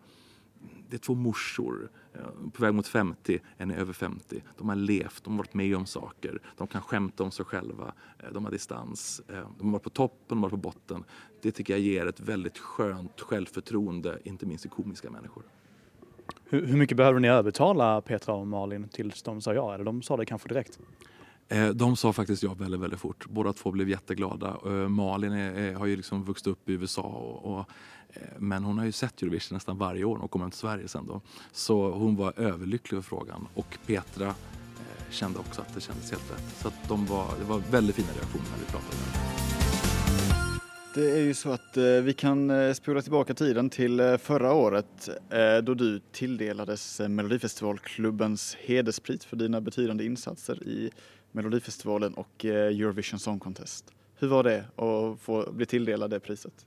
det 0.90 0.96
är 0.96 1.00
två 1.00 1.16
morsor 1.16 1.90
eh, 2.14 2.50
på 2.54 2.62
väg 2.62 2.74
mot 2.74 2.88
50, 2.88 3.40
en 3.58 3.72
är 3.72 3.76
över 3.76 3.94
50. 3.94 4.44
De 4.58 4.70
har 4.70 4.76
levt, 4.76 5.24
de 5.24 5.34
har 5.34 5.38
varit 5.38 5.54
med 5.54 5.76
om 5.76 5.86
saker, 5.86 6.42
de 6.58 6.68
kan 6.68 6.82
skämta 6.82 7.24
om 7.24 7.32
sig 7.32 7.46
själva, 7.46 7.94
eh, 8.20 8.32
de 8.34 8.46
har 8.46 8.52
distans, 8.52 9.22
eh, 9.28 9.48
de 9.58 9.66
har 9.66 9.72
varit 9.72 9.84
på 9.84 9.90
toppen, 9.90 10.26
de 10.28 10.44
har 10.44 10.50
varit 10.50 10.64
på 10.64 10.70
botten. 10.70 11.04
Det 11.42 11.52
tycker 11.52 11.74
jag 11.74 11.80
ger 11.80 12.06
ett 12.06 12.20
väldigt 12.20 12.58
skönt 12.58 13.22
självförtroende, 13.22 14.20
inte 14.24 14.46
minst 14.46 14.66
i 14.66 14.70
komiska 14.70 15.10
människor. 15.10 15.44
Hur, 16.54 16.66
hur 16.66 16.78
mycket 16.78 16.98
behöver 16.98 17.20
ni 17.20 17.28
övertala 17.28 18.02
Petra 18.02 18.34
och 18.34 18.48
Malin 18.48 18.88
tills 18.88 19.24
de 19.24 19.42
sa 19.42 19.54
ja? 19.54 19.74
Eller 19.74 19.84
de 19.86 20.02
sa 20.02 20.18
det 20.18 20.26
kanske 20.26 20.50
direkt? 20.50 20.80
Eh, 21.48 21.68
de 21.70 21.96
sa 21.96 22.14
faktiskt 22.14 22.44
ja 22.44 22.54
väldigt, 22.54 22.80
väldigt 22.80 23.00
fort. 23.00 23.26
Båda 23.30 23.54
två 23.54 23.72
blev 23.72 23.90
jätteglada. 23.90 24.58
Eh, 24.66 24.72
Malin 24.72 25.32
är, 25.32 25.74
har 25.74 25.86
ju 25.86 25.96
liksom 25.96 26.24
vuxit 26.24 26.48
upp 26.48 26.70
i 26.70 26.74
USA 26.74 27.02
och, 27.02 27.58
och, 27.60 27.66
men 28.38 28.64
hon 28.64 28.78
har 28.78 28.86
ju 28.86 28.92
sett 28.92 29.22
Eurovision 29.22 29.56
nästan 29.56 29.78
varje 29.78 30.04
år 30.04 30.24
och 30.24 30.32
kommer 30.32 30.50
till 30.50 30.60
Sverige 30.60 30.88
sen 30.88 31.08
då. 31.08 31.22
Så 31.52 31.92
hon 31.92 32.16
var 32.16 32.34
överlycklig 32.40 32.96
över 32.96 33.04
frågan 33.04 33.48
och 33.54 33.78
Petra 33.86 34.36
kände 35.10 35.40
också 35.40 35.62
att 35.62 35.76
det 35.76 35.82
kändes 35.82 36.12
helt 36.12 36.32
rätt. 36.32 36.56
Så 36.58 36.68
att 36.68 36.88
de 36.88 37.06
var, 37.06 37.28
det 37.40 37.46
var 37.46 37.62
väldigt 37.72 37.96
fina 37.96 38.08
reaktioner 38.08 38.46
när 38.52 38.60
vi 38.60 38.66
pratade 38.66 38.98
med 38.98 39.14
dem. 39.14 39.73
Det 40.96 41.12
är 41.12 41.22
ju 41.22 41.34
så 41.34 41.52
att 41.52 41.78
eh, 41.78 41.84
vi 41.84 42.14
kan 42.14 42.50
eh, 42.50 42.74
spola 42.74 43.02
tillbaka 43.02 43.34
tiden 43.34 43.70
till 43.70 44.00
eh, 44.00 44.18
förra 44.18 44.54
året 44.54 45.10
då 45.64 45.74
du 45.74 46.00
tilldelades 46.12 47.02
Melodifestivalklubbens 47.10 48.58
hederspris 48.60 49.26
för 49.26 49.38
dina 49.38 49.62
betydande 49.62 50.06
insatser 50.06 50.64
i 50.64 50.92
Melodifestivalen 51.32 52.14
och 52.14 52.46
Eurovision 52.46 53.20
Song 53.20 53.40
Contest. 53.40 53.94
Hur 54.16 54.28
var 54.28 54.44
det 54.44 54.60
att 54.60 55.20
få 55.20 55.52
bli 55.52 55.66
tilldelad 55.66 56.10
det 56.10 56.20
priset? 56.20 56.66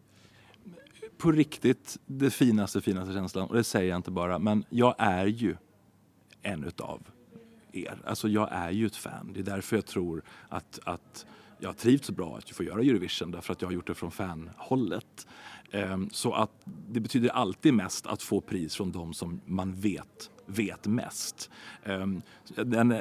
På 1.18 1.32
riktigt 1.32 1.98
det 2.06 2.30
finaste, 2.30 2.80
finaste 2.80 3.14
känslan. 3.14 3.48
Och 3.48 3.54
det 3.54 3.64
säger 3.64 3.88
jag 3.88 3.98
inte 3.98 4.10
bara, 4.10 4.38
men 4.38 4.64
jag 4.70 4.94
är 4.98 5.26
ju 5.26 5.56
en 6.42 6.64
utav 6.64 7.02
er. 7.72 7.98
Alltså 8.04 8.28
jag 8.28 8.48
är 8.52 8.70
ju 8.70 8.86
ett 8.86 8.96
fan. 8.96 9.30
Det 9.34 9.40
är 9.40 9.44
därför 9.44 9.76
jag 9.76 9.86
tror 9.86 10.22
att, 10.48 10.78
att 10.84 11.26
jag 11.58 11.68
har 11.68 11.74
trivts 11.74 12.06
så 12.06 12.12
bra 12.12 12.36
att 12.36 12.50
få 12.50 12.62
göra 12.62 12.80
Eurovision 12.80 13.30
därför 13.30 13.52
att 13.52 13.62
jag 13.62 13.68
har 13.68 13.74
gjort 13.74 13.86
det 13.86 13.94
från 13.94 14.10
fanhållet. 14.10 15.26
Ehm, 15.70 16.10
så 16.10 16.32
att 16.32 16.50
det 16.88 17.00
betyder 17.00 17.28
alltid 17.28 17.74
mest 17.74 18.06
att 18.06 18.22
få 18.22 18.40
pris 18.40 18.76
från 18.76 18.92
de 18.92 19.14
som 19.14 19.40
man 19.46 19.74
vet 19.74 20.30
vet 20.46 20.86
mest. 20.86 21.50
Ehm, 21.84 22.22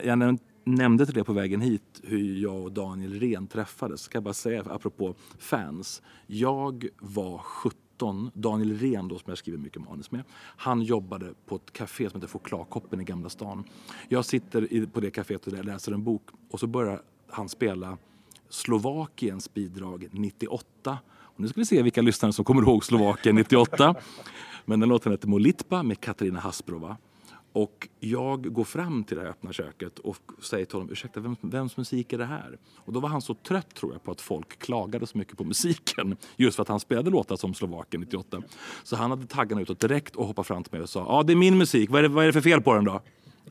jag 0.03 0.39
nämnde 0.63 1.05
till 1.05 1.15
det 1.15 1.23
på 1.23 1.33
vägen 1.33 1.61
hit 1.61 2.01
hur 2.03 2.41
jag 2.41 2.63
och 2.63 2.71
Daniel 2.71 3.19
Ren 3.19 3.47
träffades. 3.47 4.01
Ska 4.01 4.15
jag 4.15 4.23
bara 4.23 4.33
säga 4.33 4.63
apropå 4.69 5.15
fans. 5.39 6.01
Jag 6.27 6.87
var 6.99 7.37
17 7.37 8.31
Daniel 8.33 8.77
Ren 8.77 9.07
då, 9.07 9.19
som 9.19 9.29
jag 9.31 9.37
skriver 9.37 9.57
mycket 9.57 9.81
manus 9.81 10.11
med, 10.11 10.23
han 10.57 10.81
jobbade 10.81 11.33
på 11.45 11.55
ett 11.55 11.73
café 11.73 12.09
som 12.09 12.21
heter 12.21 12.33
Chokladkoppen 12.33 13.01
i 13.01 13.03
Gamla 13.03 13.29
stan. 13.29 13.63
Jag 14.09 14.25
sitter 14.25 14.85
på 14.85 14.99
det 14.99 15.09
kaféet 15.09 15.47
och 15.47 15.65
läser 15.65 15.91
en 15.91 16.03
bok 16.03 16.29
och 16.51 16.59
så 16.59 16.67
börjar 16.67 17.01
han 17.27 17.49
spela 17.49 17.97
Slovakiens 18.49 19.53
bidrag 19.53 20.07
98. 20.11 20.97
Och 21.07 21.39
nu 21.39 21.47
ska 21.47 21.59
vi 21.59 21.65
se 21.65 21.81
vilka 21.81 22.01
lyssnare 22.01 22.33
som 22.33 22.45
kommer 22.45 22.61
ihåg 22.61 22.85
Slovakien 22.85 23.35
98. 23.35 23.95
Men 24.65 24.79
den 24.79 24.89
låten 24.89 25.11
heter 25.11 25.27
Molitpa 25.27 25.83
med 25.83 25.99
Katarina 25.99 26.39
Hasprova. 26.39 26.97
Och 27.53 27.87
jag 27.99 28.53
går 28.53 28.63
fram 28.63 29.03
till 29.03 29.17
det 29.17 29.23
här 29.23 29.29
öppna 29.29 29.53
köket 29.53 29.99
och 29.99 30.17
säger 30.41 30.65
till 30.65 30.75
honom, 30.75 30.91
ursäkta, 30.91 31.19
vem, 31.19 31.35
vems 31.41 31.77
musik 31.77 32.13
är 32.13 32.17
det 32.17 32.25
här? 32.25 32.57
Och 32.77 32.93
då 32.93 32.99
var 32.99 33.09
han 33.09 33.21
så 33.21 33.33
trött 33.33 33.75
tror 33.75 33.93
jag 33.93 34.03
på 34.03 34.11
att 34.11 34.21
folk 34.21 34.59
klagade 34.59 35.07
så 35.07 35.17
mycket 35.17 35.37
på 35.37 35.43
musiken. 35.43 36.17
Just 36.35 36.55
för 36.55 36.61
att 36.61 36.69
han 36.69 36.79
spelade 36.79 37.09
låtar 37.09 37.35
som 37.35 37.53
Slovakien 37.53 38.01
98. 38.01 38.41
Så 38.83 38.95
han 38.95 39.09
hade 39.09 39.27
taggarna 39.27 39.61
utåt 39.61 39.79
direkt 39.79 40.15
och 40.15 40.27
hoppade 40.27 40.47
fram 40.47 40.63
till 40.63 40.73
mig 40.73 40.81
och 40.81 40.89
sa, 40.89 40.99
ja 40.99 41.05
ah, 41.05 41.23
det 41.23 41.33
är 41.33 41.37
min 41.37 41.57
musik, 41.57 41.89
vad 41.89 41.99
är 41.99 42.03
det, 42.03 42.09
vad 42.09 42.23
är 42.23 42.27
det 42.27 42.33
för 42.33 42.41
fel 42.41 42.61
på 42.61 42.73
den 42.73 42.85
då? 42.85 43.01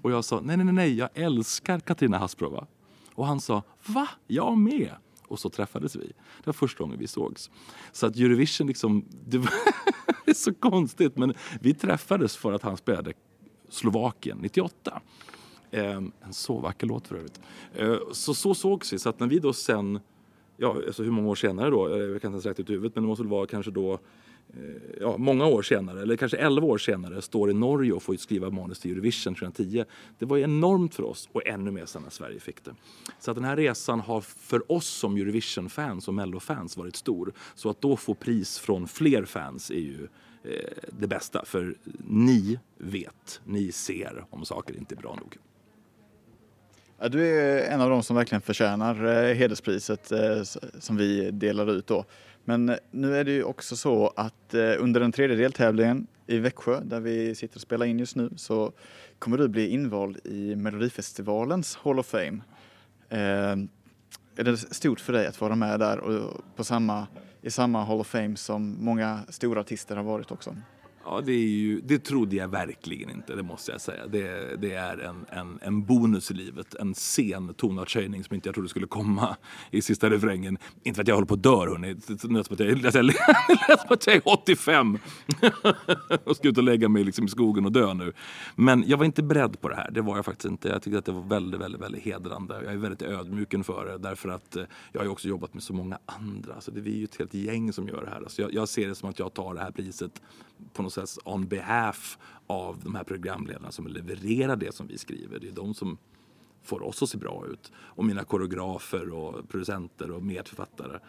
Och 0.02 0.11
jag 0.11 0.24
sa, 0.24 0.40
nej 0.40 0.57
nej 0.57 0.72
nej, 0.72 0.94
jag 0.94 1.09
älskar 1.14 1.80
Katarina 1.80 2.18
Hasprova. 2.18 2.66
Och 3.14 3.27
han 3.27 3.40
sa, 3.40 3.62
va? 3.87 4.09
Jag 4.27 4.59
med! 4.59 4.90
Och 5.29 5.38
så 5.38 5.50
träffades 5.50 5.96
vi. 5.96 6.07
Det 6.07 6.46
var 6.46 6.53
första 6.53 6.85
gången 6.85 6.98
vi 6.98 7.07
sågs. 7.07 7.50
Så 7.92 8.07
att 8.07 8.16
Eurovision 8.16 8.66
liksom, 8.66 9.05
det, 9.27 9.38
var 9.38 9.50
det 10.24 10.31
är 10.31 10.35
så 10.35 10.55
konstigt 10.55 11.16
men 11.16 11.35
vi 11.61 11.74
träffades 11.74 12.37
för 12.37 12.53
att 12.53 12.62
han 12.62 12.77
spelade 12.77 13.12
Slovakien 13.68 14.38
98. 14.40 15.03
Eh, 15.70 15.96
en 15.96 16.12
så 16.31 16.59
vacker 16.59 16.87
låt 16.87 17.09
för 17.09 17.16
övrigt. 17.16 17.40
Eh, 17.74 17.96
så 18.12 18.35
så 18.35 18.55
sågs 18.55 18.92
vi. 18.92 18.98
Så 18.98 19.09
att 19.09 19.20
när 19.20 19.27
vi 19.27 19.38
då 19.38 19.53
sen, 19.53 20.00
ja 20.57 20.77
alltså 20.87 21.03
hur 21.03 21.11
många 21.11 21.29
år 21.29 21.35
senare 21.35 21.70
då, 21.70 21.88
eh, 21.88 21.96
jag 21.96 22.22
kan 22.22 22.29
inte 22.29 22.35
ens 22.35 22.46
räkna 22.46 22.62
ut 22.62 22.70
huvudet 22.70 22.94
men 22.94 23.05
det 23.05 23.09
måste 23.09 23.22
väl 23.22 23.31
vara 23.31 23.46
kanske 23.46 23.70
då 23.70 23.98
Eh, 24.56 24.96
ja, 25.00 25.16
många 25.16 25.46
år 25.46 25.62
senare, 25.62 26.02
eller 26.02 26.16
kanske 26.16 26.36
11 26.36 26.66
år 26.66 26.78
senare, 26.78 27.22
står 27.22 27.50
i 27.50 27.54
Norge 27.54 27.92
och 27.92 28.02
får 28.02 28.16
skriva 28.16 28.50
manus 28.50 28.80
till 28.80 28.90
Eurovision 28.90 29.34
2010. 29.34 29.84
Det 30.18 30.26
var 30.26 30.36
ju 30.36 30.42
enormt 30.42 30.94
för 30.94 31.02
oss 31.02 31.28
och 31.32 31.46
ännu 31.46 31.70
mer 31.70 31.86
sen 31.86 32.02
när 32.02 32.10
Sverige 32.10 32.40
fick 32.40 32.64
det. 32.64 32.74
Så 33.20 33.30
att 33.30 33.36
den 33.36 33.44
här 33.44 33.56
resan 33.56 34.00
har 34.00 34.20
för 34.20 34.72
oss 34.72 34.86
som 34.86 35.16
Eurovision-fans 35.16 36.08
och 36.08 36.14
Mello-fans 36.14 36.76
varit 36.76 36.96
stor. 36.96 37.32
Så 37.54 37.70
att 37.70 37.80
då 37.80 37.96
få 37.96 38.14
pris 38.14 38.58
från 38.58 38.88
fler 38.88 39.24
fans 39.24 39.70
är 39.70 39.74
ju 39.74 40.08
eh, 40.44 40.50
det 40.98 41.06
bästa. 41.06 41.44
För 41.44 41.76
ni 42.08 42.58
vet, 42.78 43.40
ni 43.44 43.72
ser 43.72 44.24
om 44.30 44.44
saker 44.44 44.76
inte 44.76 44.94
är 44.94 44.96
bra 44.96 45.14
nog. 45.14 45.36
Ja, 46.98 47.08
du 47.08 47.26
är 47.26 47.70
en 47.70 47.80
av 47.80 47.90
de 47.90 48.02
som 48.02 48.16
verkligen 48.16 48.42
förtjänar 48.42 49.04
eh, 49.04 49.34
hederspriset 49.34 50.12
eh, 50.12 50.42
som 50.78 50.96
vi 50.96 51.30
delar 51.30 51.70
ut 51.70 51.86
då. 51.86 52.04
Men 52.44 52.68
eh, 52.68 52.76
nu 52.90 53.16
är 53.16 53.24
det 53.24 53.33
ju 53.33 53.44
också 53.44 53.76
så 53.76 54.12
att 54.16 54.54
eh, 54.54 54.72
under 54.78 55.00
den 55.00 55.12
tredje 55.12 55.37
deltävlingen 55.37 56.07
i 56.26 56.38
Växjö, 56.38 56.80
där 56.80 57.00
vi 57.00 57.35
sitter 57.35 57.57
och 57.57 57.61
spelar 57.61 57.87
in 57.87 57.98
just 57.98 58.16
nu, 58.16 58.30
så 58.37 58.72
kommer 59.18 59.38
du 59.38 59.48
bli 59.48 59.68
invald 59.68 60.18
i 60.24 60.57
Melodifestivalens 60.57 61.76
Hall 61.76 61.98
of 61.98 62.07
Fame. 62.07 62.40
Ehm, 63.09 63.68
är 64.37 64.44
det 64.44 64.57
stort 64.57 65.00
för 65.00 65.12
dig 65.12 65.26
att 65.26 65.40
vara 65.40 65.57
med 65.57 65.80
där 65.80 65.98
och 65.98 66.42
på 66.57 66.64
samma, 66.64 67.07
i 67.42 67.50
samma 67.50 67.85
Hall 67.85 68.00
of 68.00 68.07
Fame 68.07 68.37
som 68.37 68.85
många 68.85 69.20
stora 69.28 69.61
artister 69.61 69.96
har 69.96 70.02
varit 70.02 70.30
också? 70.30 70.57
Ja, 71.06 71.20
det, 71.20 71.32
är 71.32 71.48
ju, 71.48 71.80
det 71.80 71.98
trodde 71.98 72.36
jag 72.36 72.48
verkligen 72.48 73.10
inte, 73.10 73.34
det 73.34 73.42
måste 73.42 73.72
jag 73.72 73.80
säga. 73.80 74.06
Det, 74.06 74.56
det 74.60 74.72
är 74.74 74.98
en, 74.98 75.26
en, 75.28 75.58
en 75.62 75.84
bonus 75.84 76.30
i 76.30 76.34
livet, 76.34 76.74
en 76.74 76.94
sen 76.94 77.54
tonartshöjning 77.54 78.24
som 78.24 78.34
inte 78.34 78.48
jag 78.48 78.54
trodde 78.54 78.68
skulle 78.68 78.86
komma 78.86 79.36
i 79.70 79.82
sista 79.82 80.10
refrängen. 80.10 80.58
Inte 80.82 80.96
för 80.96 81.02
att 81.02 81.08
jag 81.08 81.14
håller 81.14 81.26
på 81.26 81.34
att 81.34 81.42
dö, 81.42 81.50
hörni. 81.50 81.94
Det 81.94 82.24
lät 82.24 82.46
som 82.46 82.54
att 82.54 82.60
jag, 82.60 82.82
lät 82.82 82.92
som 83.80 83.92
att 83.92 84.06
jag 84.06 84.16
är 84.16 84.22
85 84.24 84.98
och 86.24 86.36
ska 86.36 86.48
ut 86.48 86.58
och 86.58 86.64
lägga 86.64 86.88
mig 86.88 87.04
liksom 87.04 87.24
i 87.24 87.28
skogen 87.28 87.64
och 87.64 87.72
dö 87.72 87.94
nu. 87.94 88.12
Men 88.56 88.84
jag 88.86 88.98
var 88.98 89.04
inte 89.04 89.22
beredd 89.22 89.60
på 89.60 89.68
det 89.68 89.76
här, 89.76 89.90
det 89.90 90.00
var 90.00 90.16
jag 90.16 90.24
faktiskt 90.24 90.44
inte. 90.44 90.68
Jag 90.68 90.82
tyckte 90.82 90.98
att 90.98 91.04
det 91.04 91.12
var 91.12 91.22
väldigt, 91.22 91.60
väldigt, 91.60 91.80
väldigt 91.80 92.02
hedrande. 92.02 92.60
Jag 92.64 92.72
är 92.72 92.76
väldigt 92.76 93.02
ödmjuk 93.02 93.54
inför 93.54 93.86
det 93.86 93.98
därför 93.98 94.28
att 94.28 94.56
eh, 94.56 94.64
jag 94.92 95.00
har 95.00 95.04
ju 95.04 95.10
också 95.10 95.28
jobbat 95.28 95.54
med 95.54 95.62
så 95.62 95.72
många 95.72 95.98
andra. 96.06 96.60
Så 96.60 96.70
det 96.70 96.80
är 96.80 96.94
ju 96.94 97.04
ett 97.04 97.16
helt 97.16 97.34
gäng 97.34 97.72
som 97.72 97.88
gör 97.88 98.04
det 98.04 98.10
här. 98.10 98.24
Så 98.28 98.42
jag, 98.42 98.54
jag 98.54 98.68
ser 98.68 98.88
det 98.88 98.94
som 98.94 99.10
att 99.10 99.18
jag 99.18 99.34
tar 99.34 99.54
det 99.54 99.60
här 99.60 99.70
priset 99.70 100.22
på 100.72 100.82
något 100.82 100.92
sätt 100.92 101.18
on 101.24 101.46
behalf 101.46 102.18
av 102.46 102.80
de 102.84 102.94
här 102.94 103.04
programledarna 103.04 103.70
som 103.70 103.86
levererar 103.86 104.56
det 104.56 104.74
som 104.74 104.86
vi 104.86 104.98
skriver. 104.98 105.38
Det 105.38 105.48
är 105.48 105.52
de 105.52 105.74
som 105.74 105.98
får 106.62 106.82
oss 106.82 107.02
att 107.02 107.08
se 107.08 107.18
bra 107.18 107.44
ut. 107.52 107.72
Och 107.76 108.04
mina 108.04 108.24
koreografer 108.24 109.12
och 109.12 109.48
producenter 109.48 110.10
och 110.10 110.22
medförfattare. 110.22 111.00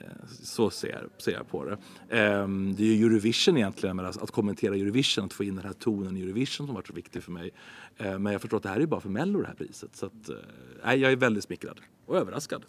Eh, 0.00 0.26
så 0.28 0.70
ser, 0.70 1.08
ser 1.18 1.32
jag 1.32 1.48
på 1.48 1.64
det. 1.64 1.78
Ehm, 2.08 2.74
det 2.76 2.82
är 2.82 2.94
ju 2.94 3.06
Eurovision 3.06 3.56
egentligen, 3.56 4.00
att 4.00 4.30
kommentera 4.30 4.74
Eurovision, 4.74 5.24
att 5.24 5.32
få 5.32 5.44
in 5.44 5.56
den 5.56 5.64
här 5.64 5.72
tonen 5.72 6.16
i 6.16 6.22
Eurovision 6.22 6.66
som 6.66 6.74
varit 6.74 6.86
så 6.86 6.92
viktig 6.92 7.22
för 7.22 7.32
mig. 7.32 7.50
Ehm, 7.96 8.22
men 8.22 8.32
jag 8.32 8.40
förstår 8.40 8.56
att 8.56 8.62
det 8.62 8.68
här 8.68 8.80
är 8.80 8.86
bara 8.86 9.00
för 9.00 9.08
Mello 9.08 9.40
det 9.40 9.46
här 9.46 9.54
priset. 9.54 9.96
Så 9.96 10.06
att, 10.06 10.28
eh, 10.28 10.36
nej, 10.84 10.98
jag 10.98 11.12
är 11.12 11.16
väldigt 11.16 11.44
smickrad 11.44 11.80
och 12.06 12.16
överraskad. 12.16 12.64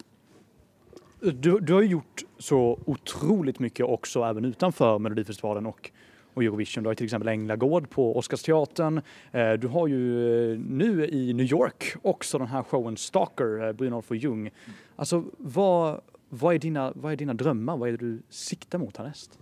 Du, 1.19 1.59
du 1.59 1.73
har 1.73 1.81
ju 1.81 1.87
gjort 1.87 2.23
så 2.37 2.79
otroligt 2.85 3.59
mycket 3.59 3.85
också 3.85 4.23
även 4.23 4.45
utanför 4.45 4.99
Melodifestivalen 4.99 5.65
och 5.65 5.91
och 6.33 6.43
Eurovision. 6.43 6.83
Du 6.83 6.89
har 6.89 6.95
till 6.95 7.05
exempel 7.05 7.27
Änglagård 7.27 7.89
på 7.89 8.17
Oscarsteatern. 8.17 9.01
Eh, 9.31 9.53
du 9.53 9.67
har 9.67 9.87
ju 9.87 10.51
eh, 10.51 10.59
nu 10.59 11.07
i 11.07 11.33
New 11.33 11.45
York 11.45 11.95
också 12.01 12.37
den 12.37 12.47
här 12.47 12.63
showen 12.63 12.97
Stalker, 12.97 13.67
eh, 13.67 13.73
Brynolf 13.73 14.11
och 14.11 14.17
Ljung. 14.17 14.49
Alltså 14.95 15.23
vad, 15.37 16.01
vad, 16.29 16.55
är 16.55 16.59
dina, 16.59 16.93
vad 16.95 17.11
är 17.11 17.15
dina 17.15 17.33
drömmar? 17.33 17.77
Vad 17.77 17.89
är 17.89 17.91
det 17.91 17.97
du 17.97 18.21
siktar 18.29 18.79
mot 18.79 18.97
härnäst? 18.97 19.39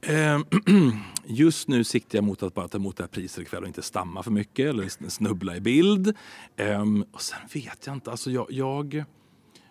Ehm, 0.00 0.44
just 1.26 1.68
nu 1.68 1.84
siktar 1.84 2.18
jag 2.18 2.24
mot 2.24 2.42
att 2.42 2.54
bara 2.54 2.68
ta 2.68 2.78
emot 2.78 2.96
det 2.96 3.02
här 3.02 3.08
priset 3.08 3.42
ikväll 3.42 3.62
och 3.62 3.68
inte 3.68 3.82
stamma 3.82 4.22
för 4.22 4.30
mycket 4.30 4.66
eller 4.66 5.08
snubbla 5.08 5.56
i 5.56 5.60
bild. 5.60 6.16
Ehm, 6.56 7.04
och 7.12 7.22
sen 7.22 7.38
vet 7.54 7.86
jag 7.86 7.96
inte, 7.96 8.10
alltså 8.10 8.30
jag, 8.30 8.46
jag 8.50 9.04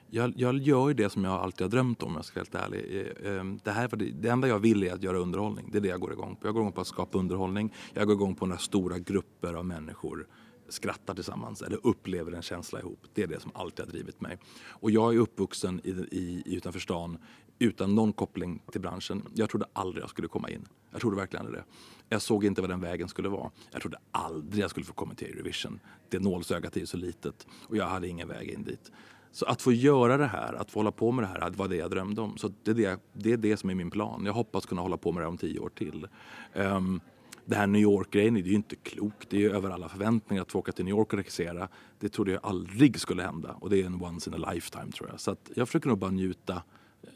jag, 0.10 0.34
jag 0.36 0.58
gör 0.58 0.94
det 0.94 1.10
som 1.10 1.24
jag 1.24 1.34
alltid 1.34 1.62
har 1.62 1.70
drömt 1.70 2.04
om, 2.04 2.10
om 2.10 2.16
jag 2.16 2.26
ska 2.26 2.40
vara 2.40 2.62
helt 2.62 2.74
ärlig. 2.74 3.08
Eh, 3.24 3.40
ehm, 3.40 3.60
det, 3.64 3.72
här, 3.72 3.88
det 4.22 4.30
enda 4.30 4.48
jag 4.48 4.60
vill 4.60 4.84
är 4.84 4.94
att 4.94 5.04
göra 5.04 5.18
underhållning. 5.18 5.70
Det 5.72 5.78
är 5.78 5.82
det 5.82 5.88
jag 5.88 6.00
går 6.00 6.14
igång 6.14 6.36
på. 6.36 6.48
Jag 6.48 6.54
går 6.54 6.62
igång 6.62 6.72
på 6.72 6.82
att 6.82 6.88
skapa 6.88 7.18
underhållning. 7.18 7.74
Jag 7.94 8.08
går 8.08 8.16
igång 8.16 8.36
på 8.36 8.46
när 8.46 8.58
stora 8.58 9.00
grupper 9.00 9.54
av 9.54 9.66
människor 9.66 10.28
skrattar 10.70 11.14
tillsammans 11.14 11.62
eller 11.62 11.88
upplever 11.88 12.32
en 12.32 12.42
känsla 12.42 12.80
ihop. 12.80 13.00
Det 13.14 13.24
är 13.24 13.28
det 13.28 13.40
som 13.40 13.52
alltid 13.54 13.86
har 13.86 13.92
drivit 13.92 14.22
mig. 14.22 14.38
Och 14.68 14.92
jag 14.92 15.16
är 15.16 15.20
uppvuxen 15.20 15.82
i, 15.84 15.90
i, 15.90 16.44
utanför 16.46 16.80
stan 16.80 17.18
utan 17.60 17.96
någon 17.96 18.14
koppling 18.14 18.62
till 18.72 18.82
branschen. 18.82 19.24
Jag 19.34 19.50
trodde 19.50 19.66
aldrig 19.74 20.04
jag 20.04 20.10
skulle 20.10 20.28
komma 20.28 20.50
in. 20.50 20.68
Jag 20.92 21.02
trodde 21.02 21.18
verkligen 21.18 21.52
det. 21.52 21.64
Jag 22.10 22.22
såg 22.22 22.46
inte 22.46 22.62
vad 22.62 22.70
den 22.70 22.82
vägen 22.82 23.08
skulle 23.08 23.30
vara. 23.30 23.52
Jag 23.72 23.82
trodde 23.82 23.98
aldrig 24.12 24.64
jag 24.64 24.70
skulle 24.70 24.86
få 24.86 24.94
komma 24.94 25.14
till 25.14 25.28
Eurovision. 25.28 25.80
Det 26.10 26.20
nålsögat 26.20 26.76
är 26.76 26.80
ju 26.80 26.86
så 26.86 26.98
litet 26.98 27.48
och 27.68 27.78
jag 27.78 27.86
hade 27.86 28.08
ingen 28.08 28.28
väg 28.28 28.50
in 28.50 28.64
dit. 28.64 28.92
Så 29.32 29.46
att 29.46 29.62
få 29.62 29.72
göra 29.72 30.18
det 30.18 30.28
här, 30.28 30.54
att 30.54 30.72
få 30.72 30.80
hålla 30.80 30.92
på 30.92 31.12
med 31.12 31.24
det 31.24 31.28
här, 31.28 31.50
var 31.50 31.68
det 31.68 31.76
jag 31.76 31.92
drömde 31.92 32.22
om. 32.22 32.38
Så 32.38 32.52
det 32.64 32.72
är 32.72 32.76
det, 32.76 33.00
det, 33.14 33.34
är 33.34 33.38
det 33.38 33.58
som 33.58 33.70
är 33.70 33.76
min 33.76 33.92
plan. 33.92 34.26
Jag 34.26 34.34
hoppas 34.34 34.66
kunna 34.66 34.82
hålla 34.82 34.98
på 34.98 35.12
med 35.12 35.24
det 35.24 35.28
om 35.28 35.38
tio 35.38 35.60
år 35.60 35.70
till. 35.70 36.08
Um, 36.54 37.02
det 37.46 37.56
här 37.56 37.68
New 37.68 37.82
York-grejen 37.82 38.34
det 38.34 38.40
är 38.40 38.44
ju 38.44 38.54
inte 38.54 38.76
klokt. 38.76 39.30
Det 39.30 39.38
är 39.38 39.42
ju 39.42 39.52
över 39.52 39.70
alla 39.70 39.90
förväntningar 39.90 40.42
att 40.42 40.52
få 40.52 40.60
åka 40.60 40.72
till 40.72 40.86
New 40.86 40.92
York 40.92 41.14
och 41.14 41.20
regissera. 41.20 41.68
Det 42.00 42.10
trodde 42.10 42.32
jag 42.32 42.40
aldrig 42.44 43.00
skulle 43.00 43.24
hända 43.24 43.56
och 43.60 43.70
det 43.70 43.82
är 43.82 43.86
en 43.86 44.02
once 44.02 44.30
in 44.30 44.44
a 44.44 44.52
lifetime 44.54 44.92
tror 44.92 45.10
jag. 45.10 45.20
Så 45.20 45.32
att 45.32 45.52
jag 45.56 45.68
försöker 45.68 45.90
nog 45.90 45.98
bara 45.98 46.12
njuta 46.12 46.62
eh, 47.04 47.10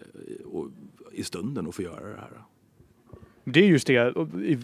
i 1.12 1.24
stunden 1.24 1.68
och 1.68 1.76
få 1.76 1.82
göra 1.82 2.08
det 2.10 2.20
här. 2.20 2.42
Det 3.44 3.60
är 3.60 3.68
just 3.68 3.88
det. 3.88 4.14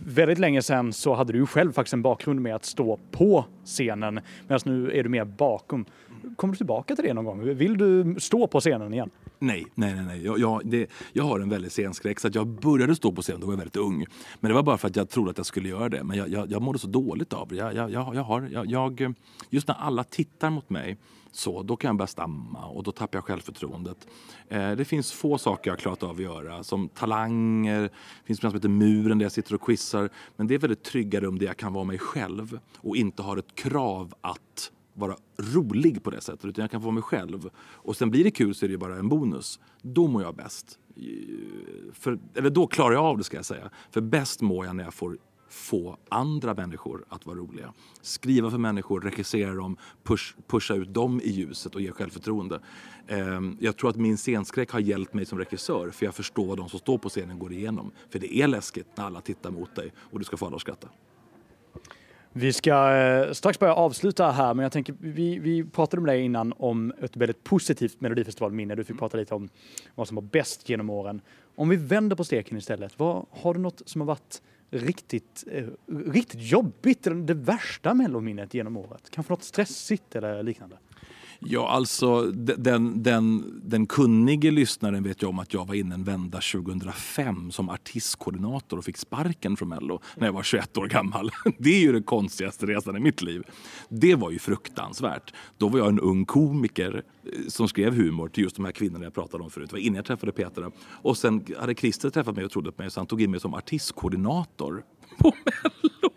Väldigt 0.05 0.39
länge 0.39 0.61
sedan 0.61 0.93
så 0.93 1.13
hade 1.13 1.33
du 1.33 1.45
själv 1.45 1.71
faktiskt 1.71 1.93
en 1.93 2.01
bakgrund 2.01 2.41
med 2.41 2.55
att 2.55 2.65
stå 2.65 2.99
på 3.11 3.45
scenen 3.65 4.19
medan 4.47 4.59
nu 4.65 4.91
är 4.91 5.03
du 5.03 5.09
mer 5.09 5.25
bakom. 5.25 5.85
Kommer 6.35 6.53
du 6.53 6.57
tillbaka 6.57 6.95
till 6.95 7.05
det 7.05 7.13
någon 7.13 7.25
gång? 7.25 7.55
Vill 7.55 7.77
du 7.77 8.15
stå 8.19 8.47
på 8.47 8.59
scenen 8.59 8.93
igen? 8.93 9.09
Nej, 9.39 9.65
nej, 9.75 9.95
nej. 9.95 10.05
nej. 10.05 10.25
Jag, 10.25 10.39
jag, 10.39 10.61
det, 10.65 10.89
jag 11.13 11.23
har 11.23 11.39
en 11.39 11.49
väldigt 11.49 11.71
scenskräck 11.71 12.19
så 12.19 12.27
att 12.27 12.35
jag 12.35 12.47
började 12.47 12.95
stå 12.95 13.11
på 13.11 13.21
scenen 13.21 13.41
då 13.41 13.47
var 13.47 13.53
jag 13.53 13.57
väldigt 13.57 13.77
ung. 13.77 14.05
Men 14.39 14.49
det 14.49 14.55
var 14.55 14.63
bara 14.63 14.77
för 14.77 14.87
att 14.87 14.95
jag 14.95 15.09
trodde 15.09 15.31
att 15.31 15.37
jag 15.37 15.45
skulle 15.45 15.69
göra 15.69 15.89
det. 15.89 16.03
Men 16.03 16.17
jag, 16.17 16.29
jag, 16.29 16.51
jag 16.51 16.61
mådde 16.61 16.79
så 16.79 16.87
dåligt 16.87 17.33
av 17.33 17.47
det. 17.47 17.55
Jag, 17.55 17.75
jag, 17.75 17.91
jag, 17.91 18.15
jag 18.15 18.23
har, 18.23 18.49
jag, 18.51 18.65
jag, 18.65 19.13
just 19.49 19.67
när 19.67 19.75
alla 19.75 20.03
tittar 20.03 20.49
mot 20.49 20.69
mig 20.69 20.97
så, 21.31 21.63
då 21.63 21.75
kan 21.75 21.89
jag 21.89 21.97
börja 21.97 22.07
stamma 22.07 22.65
och 22.65 22.83
då 22.83 22.91
tappar 22.91 23.17
jag 23.17 23.25
självförtroendet. 23.25 24.07
Eh, 24.47 24.71
det 24.71 24.85
finns 24.85 25.11
få 25.11 25.37
saker 25.37 25.69
jag 25.69 25.75
har 25.75 25.79
klarat 25.79 26.03
av 26.03 26.15
att 26.15 26.21
göra, 26.21 26.63
som 26.63 26.89
talanger, 26.89 27.81
det 27.81 27.89
finns 28.25 28.41
något 28.41 28.51
som 28.51 28.57
heter 28.57 28.69
muren 28.69 29.17
där 29.17 29.25
jag 29.25 29.31
sitter 29.31 29.55
och 29.55 29.61
quizar. 29.61 30.09
Men 30.35 30.47
det 30.47 30.55
är 30.55 30.59
väldigt 30.59 30.83
tryggare 30.83 31.27
om 31.27 31.39
det 31.39 31.45
jag 31.45 31.57
kan 31.57 31.73
vara 31.73 31.83
mig 31.83 31.97
själv 31.97 32.59
och 32.77 32.95
inte 32.95 33.21
har 33.21 33.37
ett 33.37 33.55
krav 33.55 34.13
att 34.21 34.71
vara 34.97 35.15
rolig 35.37 36.03
på 36.03 36.11
det 36.11 36.21
sättet, 36.21 36.45
utan 36.45 36.61
jag 36.61 36.71
kan 36.71 36.81
få 36.81 36.85
vara 36.85 36.93
mig 36.93 37.03
själv. 37.03 37.49
Och 37.59 37.95
sen 37.95 38.09
blir 38.11 38.23
det 38.23 38.31
kul 38.31 38.55
så 38.55 38.65
är 38.65 38.69
det 38.69 38.77
bara 38.77 38.95
en 38.95 39.09
bonus. 39.09 39.59
Då 39.81 40.07
mår 40.07 40.23
jag 40.23 40.35
bäst. 40.35 40.79
För, 41.93 42.19
eller 42.35 42.49
då 42.49 42.67
klarar 42.67 42.93
jag 42.93 43.03
av 43.03 43.17
det 43.17 43.23
ska 43.23 43.37
jag 43.37 43.45
säga. 43.45 43.69
För 43.91 44.01
bäst 44.01 44.41
mår 44.41 44.65
jag 44.65 44.75
när 44.75 44.83
jag 44.83 44.93
får 44.93 45.17
få 45.49 45.97
andra 46.09 46.53
människor 46.53 47.05
att 47.09 47.25
vara 47.25 47.37
roliga. 47.37 47.73
Skriva 48.01 48.51
för 48.51 48.57
människor, 48.57 49.01
regissera 49.01 49.53
dem, 49.53 49.77
push, 50.03 50.35
pusha 50.47 50.75
ut 50.75 50.93
dem 50.93 51.21
i 51.23 51.29
ljuset 51.29 51.75
och 51.75 51.81
ge 51.81 51.91
självförtroende. 51.91 52.59
Ehm, 53.07 53.57
jag 53.59 53.77
tror 53.77 53.89
att 53.89 53.95
min 53.95 54.17
scenskräck 54.17 54.71
har 54.71 54.79
hjälpt 54.79 55.13
mig 55.13 55.25
som 55.25 55.39
regissör 55.39 55.89
för 55.89 56.05
jag 56.05 56.15
förstår 56.15 56.45
vad 56.45 56.57
de 56.57 56.69
som 56.69 56.79
står 56.79 56.97
på 56.97 57.09
scenen 57.09 57.39
går 57.39 57.53
igenom. 57.53 57.91
För 58.09 58.19
det 58.19 58.37
är 58.37 58.47
läskigt 58.47 58.87
när 58.95 59.05
alla 59.05 59.21
tittar 59.21 59.51
mot 59.51 59.75
dig 59.75 59.93
och 59.97 60.19
du 60.19 60.25
ska 60.25 60.37
få 60.37 60.45
alla 60.45 60.55
att 60.55 60.61
skratta. 60.61 60.87
Vi 62.37 62.53
ska 62.53 62.95
eh, 62.95 63.31
strax 63.31 63.59
börja 63.59 63.73
avsluta 63.73 64.31
här, 64.31 64.53
men 64.53 64.63
jag 64.63 64.71
tänker, 64.71 64.95
vi, 64.99 65.39
vi 65.39 65.63
pratade 65.63 66.01
med 66.01 66.13
dig 66.13 66.21
innan 66.21 66.53
om 66.57 66.93
ett 67.01 67.17
väldigt 67.17 67.43
positivt 67.43 68.01
Melodifestivalminne. 68.01 68.75
Du 68.75 68.83
fick 68.83 68.89
mm. 68.89 68.99
prata 68.99 69.17
lite 69.17 69.35
om 69.35 69.49
vad 69.95 70.07
som 70.07 70.15
var 70.15 70.21
bäst 70.21 70.69
genom 70.69 70.89
åren. 70.89 71.21
Om 71.55 71.69
vi 71.69 71.75
vänder 71.75 72.15
på 72.15 72.23
steken 72.23 72.57
istället, 72.57 72.99
vad, 72.99 73.25
har 73.29 73.53
du 73.53 73.59
något 73.59 73.81
som 73.85 74.01
har 74.01 74.05
varit 74.05 74.41
riktigt, 74.69 75.43
eh, 75.51 75.65
riktigt 76.05 76.41
jobbigt, 76.41 77.07
eller 77.07 77.15
det 77.15 77.33
värsta 77.33 77.93
mellominnet 77.93 78.53
genom 78.53 78.77
året? 78.77 79.09
Kanske 79.09 79.33
något 79.33 79.43
stressigt 79.43 80.15
eller 80.15 80.43
liknande? 80.43 80.77
Ja, 81.39 81.69
alltså 81.69 82.21
den, 82.31 83.03
den, 83.03 83.59
den 83.63 83.87
kunnige 83.87 84.51
lyssnaren 84.51 85.03
vet 85.03 85.23
ju 85.23 85.27
om 85.27 85.39
att 85.39 85.53
jag 85.53 85.67
var 85.67 85.75
inne 85.75 85.95
en 85.95 86.03
vända 86.03 86.39
2005 86.53 87.51
som 87.51 87.69
artistkoordinator 87.69 88.77
och 88.77 88.85
fick 88.85 88.97
sparken 88.97 89.57
från 89.57 89.69
Mello 89.69 90.01
när 90.15 90.27
jag 90.27 90.33
var 90.33 90.43
21 90.43 90.77
år 90.77 90.87
gammal. 90.87 91.31
Det 91.57 91.69
är 91.69 91.79
ju 91.79 91.91
den 91.91 92.03
konstigaste 92.03 92.65
resan 92.65 92.97
i 92.97 92.99
mitt 92.99 93.21
liv. 93.21 93.43
Det 93.89 94.15
var 94.15 94.31
ju 94.31 94.39
fruktansvärt. 94.39 95.33
Då 95.57 95.69
var 95.69 95.79
jag 95.79 95.87
en 95.87 95.99
ung 95.99 96.25
komiker 96.25 97.03
eh, 97.23 97.47
som 97.47 97.67
skrev 97.67 97.93
humor 97.93 98.27
till 98.27 98.43
just 98.43 98.55
de 98.55 98.65
här 98.65 98.71
kvinnorna 98.71 99.03
jag 99.03 99.13
pratade 99.13 99.43
om 99.43 99.49
förut. 99.49 99.69
Det 99.69 99.75
var 99.75 99.81
innan 99.81 99.95
jag 99.95 100.05
träffade 100.05 100.31
Petra. 100.31 100.71
Och 100.89 101.17
sen 101.17 101.45
hade 101.59 101.75
Christer 101.75 102.09
träffat 102.09 102.35
mig 102.35 102.45
och 102.45 102.51
trodde 102.51 102.71
på 102.71 102.81
mig 102.81 102.91
så 102.91 102.99
han 102.99 103.07
tog 103.07 103.21
in 103.21 103.31
mig 103.31 103.39
som 103.39 103.53
artistkoordinator 103.53 104.83
på 105.17 105.33
Mello 105.45 106.16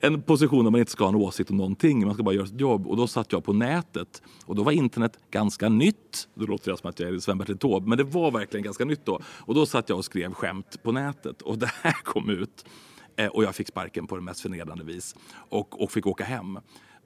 en 0.00 0.22
position 0.22 0.64
där 0.64 0.70
man 0.70 0.80
inte 0.80 0.92
ska 0.92 1.04
ha 1.04 1.08
en 1.08 1.14
åsikt 1.14 1.50
om 1.50 1.56
någonting. 1.56 2.06
Man 2.06 2.14
ska 2.14 2.22
bara 2.22 2.34
göra 2.34 2.46
sitt 2.46 2.60
jobb. 2.60 2.86
Och 2.86 2.96
då 2.96 3.06
satt 3.06 3.32
jag 3.32 3.44
på 3.44 3.52
nätet. 3.52 4.22
Och 4.46 4.56
då 4.56 4.62
var 4.62 4.72
internet 4.72 5.18
ganska 5.30 5.68
nytt. 5.68 6.28
Då 6.34 6.46
låter 6.46 6.70
jag 6.70 6.78
som 6.78 6.90
att 6.90 7.00
jag 7.00 7.14
är 7.14 7.18
Sven-Bertil 7.18 7.58
Taube. 7.58 7.88
Men 7.88 7.98
det 7.98 8.04
var 8.04 8.30
verkligen 8.30 8.64
ganska 8.64 8.84
nytt 8.84 9.04
då. 9.04 9.20
Och 9.24 9.54
då 9.54 9.66
satt 9.66 9.88
jag 9.88 9.98
och 9.98 10.04
skrev 10.04 10.32
skämt 10.32 10.82
på 10.82 10.92
nätet. 10.92 11.42
Och 11.42 11.58
det 11.58 11.70
här 11.82 11.92
kom 12.04 12.30
ut. 12.30 12.64
Eh, 13.16 13.26
och 13.26 13.44
jag 13.44 13.54
fick 13.54 13.68
sparken 13.68 14.06
på 14.06 14.16
det 14.16 14.22
mest 14.22 14.40
förnedrande 14.40 14.84
vis. 14.84 15.14
Och, 15.34 15.82
och 15.82 15.92
fick 15.92 16.06
åka 16.06 16.24
hem. 16.24 16.58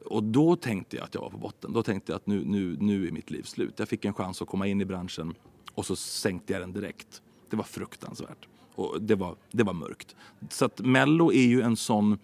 Och 0.05 0.23
då 0.23 0.57
tänkte 0.57 0.97
jag 0.97 1.05
att 1.05 1.14
jag 1.14 1.21
var 1.21 1.31
på 1.31 1.38
botten. 1.38 1.73
Då 1.73 1.83
tänkte 1.83 2.12
jag 2.12 2.16
att 2.16 2.27
nu, 2.27 2.45
nu, 2.45 2.77
nu 2.81 3.07
är 3.07 3.11
mitt 3.11 3.31
liv 3.31 3.42
slut. 3.42 3.75
Jag 3.77 3.88
fick 3.88 4.04
en 4.04 4.15
chans 4.15 4.42
att 4.42 4.48
komma 4.48 4.67
in 4.67 4.81
i 4.81 4.85
branschen 4.85 5.35
och 5.75 5.87
så 5.87 5.96
sänkte 5.96 6.52
jag 6.52 6.63
den 6.63 6.73
direkt. 6.73 7.23
Det 7.50 7.57
var 7.57 7.65
fruktansvärt. 7.65 8.48
Och 8.77 9.02
det 9.02 9.14
var, 9.14 9.37
det 9.50 9.62
var 9.62 9.72
mörkt. 9.72 10.16
Så 10.50 10.64
att 10.64 10.81
Mello 10.81 11.33
är 11.33 11.46
ju 11.46 11.62
en 11.62 11.77
sån 11.77 12.18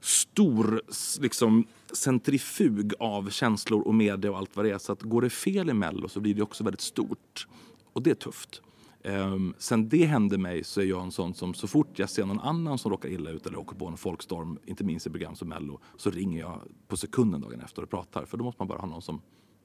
stor 0.00 0.82
liksom, 1.20 1.66
centrifug 1.92 2.92
av 2.98 3.30
känslor 3.30 3.80
och 3.80 3.94
media 3.94 4.30
och 4.30 4.38
allt 4.38 4.56
vad 4.56 4.64
det 4.64 4.70
är. 4.70 4.78
Så 4.78 4.92
att 4.92 5.02
går 5.02 5.22
det 5.22 5.30
fel 5.30 5.70
i 5.70 5.74
Mello 5.74 6.08
så 6.08 6.20
blir 6.20 6.34
det 6.34 6.42
också 6.42 6.64
väldigt 6.64 6.80
stort. 6.80 7.46
Och 7.92 8.02
det 8.02 8.10
är 8.10 8.14
tufft. 8.14 8.62
Um, 9.04 9.54
sen 9.58 9.88
det 9.88 10.06
hände 10.06 10.38
mig 10.38 10.64
så 10.64 10.80
är 10.80 10.84
jag 10.84 11.02
en 11.02 11.12
sån 11.12 11.34
som 11.34 11.54
så 11.54 11.68
fort 11.68 11.98
jag 11.98 12.10
ser 12.10 12.26
någon 12.26 12.40
annan 12.40 12.78
som 12.78 12.90
råkar 12.90 13.08
illa 13.08 13.30
ut 13.30 13.46
eller 13.46 13.58
åker 13.58 13.76
på 13.76 13.86
en 13.86 13.96
folkstorm, 13.96 14.58
inte 14.66 14.84
minst 14.84 15.06
i 15.06 15.10
program 15.10 15.36
som 15.36 15.48
Mello, 15.48 15.80
så 15.96 16.10
ringer 16.10 16.40
jag 16.40 16.60
på 16.88 16.96
sekunden 16.96 17.40
dagen 17.40 17.60
efter 17.60 17.82
och 17.82 17.90
pratar. 17.90 18.24
För 18.24 18.38
då 18.38 18.44
måste 18.44 18.60
man 18.60 18.68
bara 18.68 18.78
ha 18.78 18.86
någon 18.86 19.02
som 19.02 19.20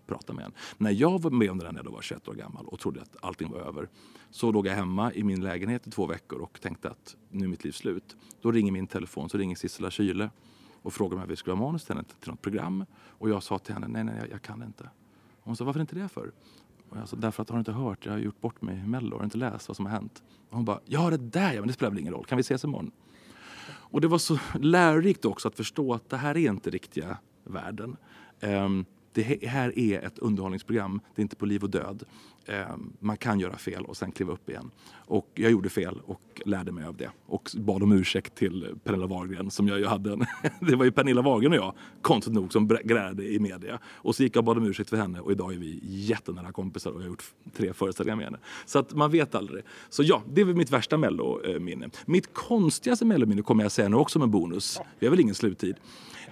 prata 0.07 0.33
med 0.33 0.45
en. 0.45 0.51
När 0.77 0.91
jag 0.91 1.21
var 1.21 1.31
med 1.31 1.51
om 1.51 1.57
det 1.57 1.65
där 1.65 1.71
när 1.71 1.83
jag 1.83 1.91
var 1.91 2.01
21 2.01 2.27
år 2.27 2.33
gammal 2.33 2.65
och 2.65 2.79
trodde 2.79 3.01
att 3.01 3.15
allting 3.21 3.51
var 3.51 3.59
över 3.59 3.89
så 4.29 4.51
låg 4.51 4.67
jag 4.67 4.75
hemma 4.75 5.13
i 5.13 5.23
min 5.23 5.41
lägenhet 5.41 5.87
i 5.87 5.91
två 5.91 6.05
veckor 6.05 6.39
och 6.39 6.61
tänkte 6.61 6.89
att 6.89 7.15
nu 7.29 7.45
är 7.45 7.49
mitt 7.49 7.63
liv 7.63 7.71
slut. 7.71 8.15
Då 8.41 8.51
ringer 8.51 8.71
min 8.71 8.87
telefon, 8.87 9.29
så 9.29 9.37
ringer 9.37 9.55
Sissela 9.55 9.91
Kyle 9.91 10.29
och 10.81 10.93
frågar 10.93 11.17
om 11.17 11.27
vi 11.27 11.35
skulle 11.35 11.55
ha 11.55 11.65
manus 11.65 11.85
till 11.85 11.95
henne 11.95 12.07
till 12.19 12.29
något 12.29 12.41
program. 12.41 12.85
Och 13.07 13.29
jag 13.29 13.43
sa 13.43 13.59
till 13.59 13.73
henne, 13.73 13.87
nej, 13.87 14.03
nej, 14.03 14.15
jag, 14.19 14.31
jag 14.31 14.41
kan 14.41 14.63
inte. 14.63 14.83
Och 14.83 15.45
hon 15.45 15.55
sa, 15.55 15.65
varför 15.65 15.79
inte 15.79 15.95
det 15.95 16.09
för? 16.09 16.31
Och 16.89 16.97
jag 16.97 17.09
sa, 17.09 17.15
därför 17.15 17.43
att 17.43 17.49
har 17.49 17.57
du 17.57 17.59
inte 17.59 17.71
hört, 17.71 18.05
jag 18.05 18.13
har 18.13 18.19
gjort 18.19 18.41
bort 18.41 18.61
mig 18.61 18.79
i 18.79 18.87
Mello, 18.87 19.15
har 19.15 19.19
du 19.19 19.25
inte 19.25 19.37
läst 19.37 19.67
vad 19.67 19.75
som 19.75 19.85
har 19.85 19.93
hänt? 19.93 20.23
Och 20.49 20.55
hon 20.55 20.65
bara, 20.65 20.79
ja 20.85 21.09
det 21.09 21.17
där 21.17 21.53
ja, 21.53 21.59
men 21.59 21.67
det 21.67 21.73
spelar 21.73 21.91
väl 21.91 21.99
ingen 21.99 22.13
roll, 22.13 22.25
kan 22.25 22.37
vi 22.37 22.41
ses 22.41 22.63
imorgon? 22.63 22.91
Och 23.67 24.01
det 24.01 24.07
var 24.07 24.17
så 24.17 24.39
lärorikt 24.59 25.25
också 25.25 25.47
att 25.47 25.55
förstå 25.55 25.93
att 25.93 26.09
det 26.09 26.17
här 26.17 26.37
är 26.37 26.49
inte 26.49 26.69
riktiga 26.69 27.17
världen. 27.43 27.97
Um, 28.41 28.85
det 29.15 29.47
här 29.47 29.79
är 29.79 30.01
ett 30.01 30.19
underhållningsprogram, 30.19 31.01
det 31.15 31.21
är 31.21 31.23
inte 31.23 31.35
på 31.35 31.45
liv 31.45 31.63
och 31.63 31.69
död. 31.69 32.03
Ehm, 32.45 32.93
man 32.99 33.17
kan 33.17 33.39
göra 33.39 33.57
fel 33.57 33.85
och 33.85 33.97
sen 33.97 34.11
kliva 34.11 34.33
upp 34.33 34.49
igen. 34.49 34.71
Och 34.93 35.31
jag 35.33 35.51
gjorde 35.51 35.69
fel 35.69 36.01
och 36.05 36.41
lärde 36.45 36.71
mig 36.71 36.85
av 36.85 36.97
det. 36.97 37.09
Och 37.25 37.49
bad 37.55 37.83
om 37.83 37.91
ursäkt 37.91 38.35
till 38.35 38.75
Pernilla 38.83 39.07
Wahlgren 39.07 39.51
som 39.51 39.67
jag 39.67 39.79
ju 39.79 39.85
hade 39.85 40.13
en, 40.13 40.25
Det 40.59 40.75
var 40.75 40.85
ju 40.85 40.91
Pernilla 40.91 41.21
Wahlgren 41.21 41.51
och 41.51 41.57
jag, 41.57 41.73
konstigt 42.01 42.33
nog, 42.33 42.53
som 42.53 42.67
grälade 42.67 43.27
i 43.27 43.39
media. 43.39 43.79
Och 43.85 44.15
så 44.15 44.23
gick 44.23 44.35
jag 44.35 44.41
och 44.41 44.45
bad 44.45 44.57
om 44.57 44.65
ursäkt 44.65 44.89
för 44.89 44.97
henne 44.97 45.19
och 45.19 45.31
idag 45.31 45.53
är 45.53 45.57
vi 45.57 45.79
jättenära 45.83 46.51
kompisar 46.51 46.91
och 46.91 46.97
jag 46.97 47.03
har 47.03 47.09
gjort 47.09 47.23
tre 47.53 47.73
föreställningar 47.73 48.15
med 48.15 48.25
henne. 48.25 48.37
Så 48.65 48.79
att 48.79 48.93
man 48.93 49.11
vet 49.11 49.35
aldrig. 49.35 49.63
Så 49.89 50.03
ja, 50.03 50.23
det 50.33 50.41
är 50.41 50.45
väl 50.45 50.55
mitt 50.55 50.71
värsta 50.71 50.97
mellominne. 50.97 51.85
Eh, 51.85 51.91
mitt 52.05 52.33
konstigaste 52.33 53.05
mellominne 53.05 53.41
kommer 53.41 53.63
jag 53.63 53.71
säga 53.71 53.89
nu 53.89 53.95
också 53.95 54.19
med 54.19 54.29
bonus. 54.29 54.79
Vi 54.99 55.07
har 55.07 55.11
väl 55.11 55.19
ingen 55.19 55.35
sluttid. 55.35 55.75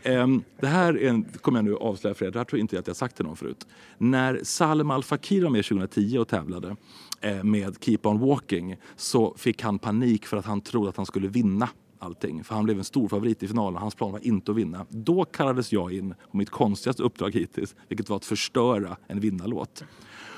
Ehm, 0.04 0.44
det 0.60 0.68
här 0.68 0.98
är 0.98 1.10
en, 1.10 1.24
kommer 1.24 1.58
jag 1.58 1.66
nu 1.66 1.76
avslöja 1.76 2.14
för 2.14 2.26
er, 2.26 2.32
det 2.32 2.40
här 2.40 2.46
tror 2.46 2.60
jag 2.60 2.64
inte 2.64 2.80
att 2.80 2.88
jag 2.88 2.96
sagt 2.96 3.16
till 3.16 3.26
någon 3.26 3.36
förut. 3.36 3.68
När 3.98 4.40
Salem 4.44 4.92
Al 4.92 5.04
Fakir 5.04 5.44
var 5.44 5.50
med 5.50 5.66
2010 5.66 6.18
och 6.18 6.28
tävlade 6.28 6.76
eh, 7.22 7.44
med 7.44 7.78
Keep 7.82 8.00
On 8.04 8.20
Walking 8.20 8.76
så 8.96 9.34
fick 9.38 9.62
han 9.62 9.80
panik 9.80 10.26
för 10.26 10.38
att 10.38 10.46
han 10.46 10.62
trodde 10.62 10.90
att 10.90 10.98
han 10.98 11.06
skulle 11.06 11.28
vinna 11.28 11.70
allting. 12.00 12.44
För 12.44 12.56
han 12.56 12.64
blev 12.64 12.78
en 12.78 12.84
stor 12.84 13.08
favorit 13.08 13.44
i 13.44 13.48
finalen. 13.48 13.82
Hans 13.82 13.96
plan 13.96 14.12
var 14.12 14.28
inte 14.28 14.52
att 14.52 14.58
vinna. 14.58 14.86
Då 14.90 15.26
kallades 15.26 15.72
jag 15.72 15.94
in 15.94 16.16
på 16.32 16.38
mitt 16.38 16.50
konstigaste 16.50 17.04
uppdrag 17.04 17.34
hittills, 17.34 17.76
vilket 17.88 18.10
var 18.10 18.18
att 18.18 18.26
förstöra 18.26 18.98
en 19.08 19.20
vinnarlåt. 19.20 19.84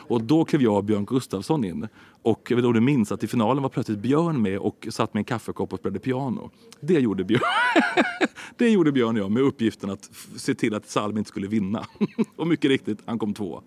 Och 0.07 0.23
då 0.23 0.45
klev 0.45 0.61
jag 0.61 0.77
och 0.77 0.83
Björn 0.83 1.05
Gustafsson 1.05 1.65
in. 1.65 1.87
Och 2.21 2.47
jag 2.49 2.55
vet 2.55 2.59
inte 2.59 2.67
om 2.67 2.73
du 2.73 2.81
minns 2.81 3.11
att 3.11 3.23
i 3.23 3.27
finalen 3.27 3.63
var 3.63 3.69
plötsligt 3.69 3.99
Björn 3.99 4.41
med 4.41 4.59
och 4.59 4.87
satt 4.89 5.13
med 5.13 5.21
en 5.21 5.25
kaffekopp 5.25 5.73
och 5.73 5.79
spelade 5.79 5.99
piano. 5.99 6.49
Det 6.79 6.99
gjorde 6.99 7.23
Björn. 7.23 7.41
det 8.57 8.69
gjorde 8.69 8.91
Björn 8.91 9.15
och 9.15 9.21
jag 9.21 9.31
med 9.31 9.43
uppgiften 9.43 9.89
att 9.89 10.09
se 10.35 10.55
till 10.55 10.75
att 10.75 10.87
Salm 10.87 11.17
inte 11.17 11.27
skulle 11.27 11.47
vinna. 11.47 11.85
och 12.35 12.47
mycket 12.47 12.69
riktigt, 12.69 12.99
han 13.05 13.19
kom 13.19 13.33
två. 13.33 13.61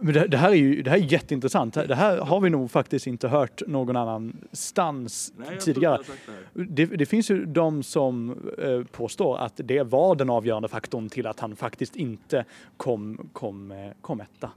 Men 0.00 0.14
det, 0.14 0.26
det, 0.26 0.36
här 0.36 0.50
är 0.50 0.54
ju 0.54 0.82
det 0.82 0.90
här 0.90 0.98
är 0.98 1.12
jätteintressant. 1.12 1.74
Det 1.74 1.94
här 1.94 2.18
har 2.18 2.40
vi 2.40 2.50
nog 2.50 2.70
faktiskt 2.70 3.06
inte 3.06 3.28
hört 3.28 3.62
någon 3.66 3.96
annanstans 3.96 5.32
Nej, 5.36 5.58
tidigare. 5.58 5.98
Det, 6.54 6.64
det, 6.64 6.86
det, 6.86 7.06
finns 7.06 7.30
ju 7.30 7.44
de 7.44 7.82
som 7.82 8.36
eh, 8.58 8.82
påstår 8.84 9.38
att 9.38 9.60
det 9.64 9.82
var 9.82 10.14
den 10.14 10.30
avgörande 10.30 10.68
faktorn 10.68 11.08
till 11.08 11.26
att 11.26 11.40
han 11.40 11.56
faktiskt 11.56 11.96
inte 11.96 12.44
kom, 12.76 13.28
kom, 13.32 13.70
eh, 13.70 13.76
kom 14.00 14.20
etta. 14.20 14.50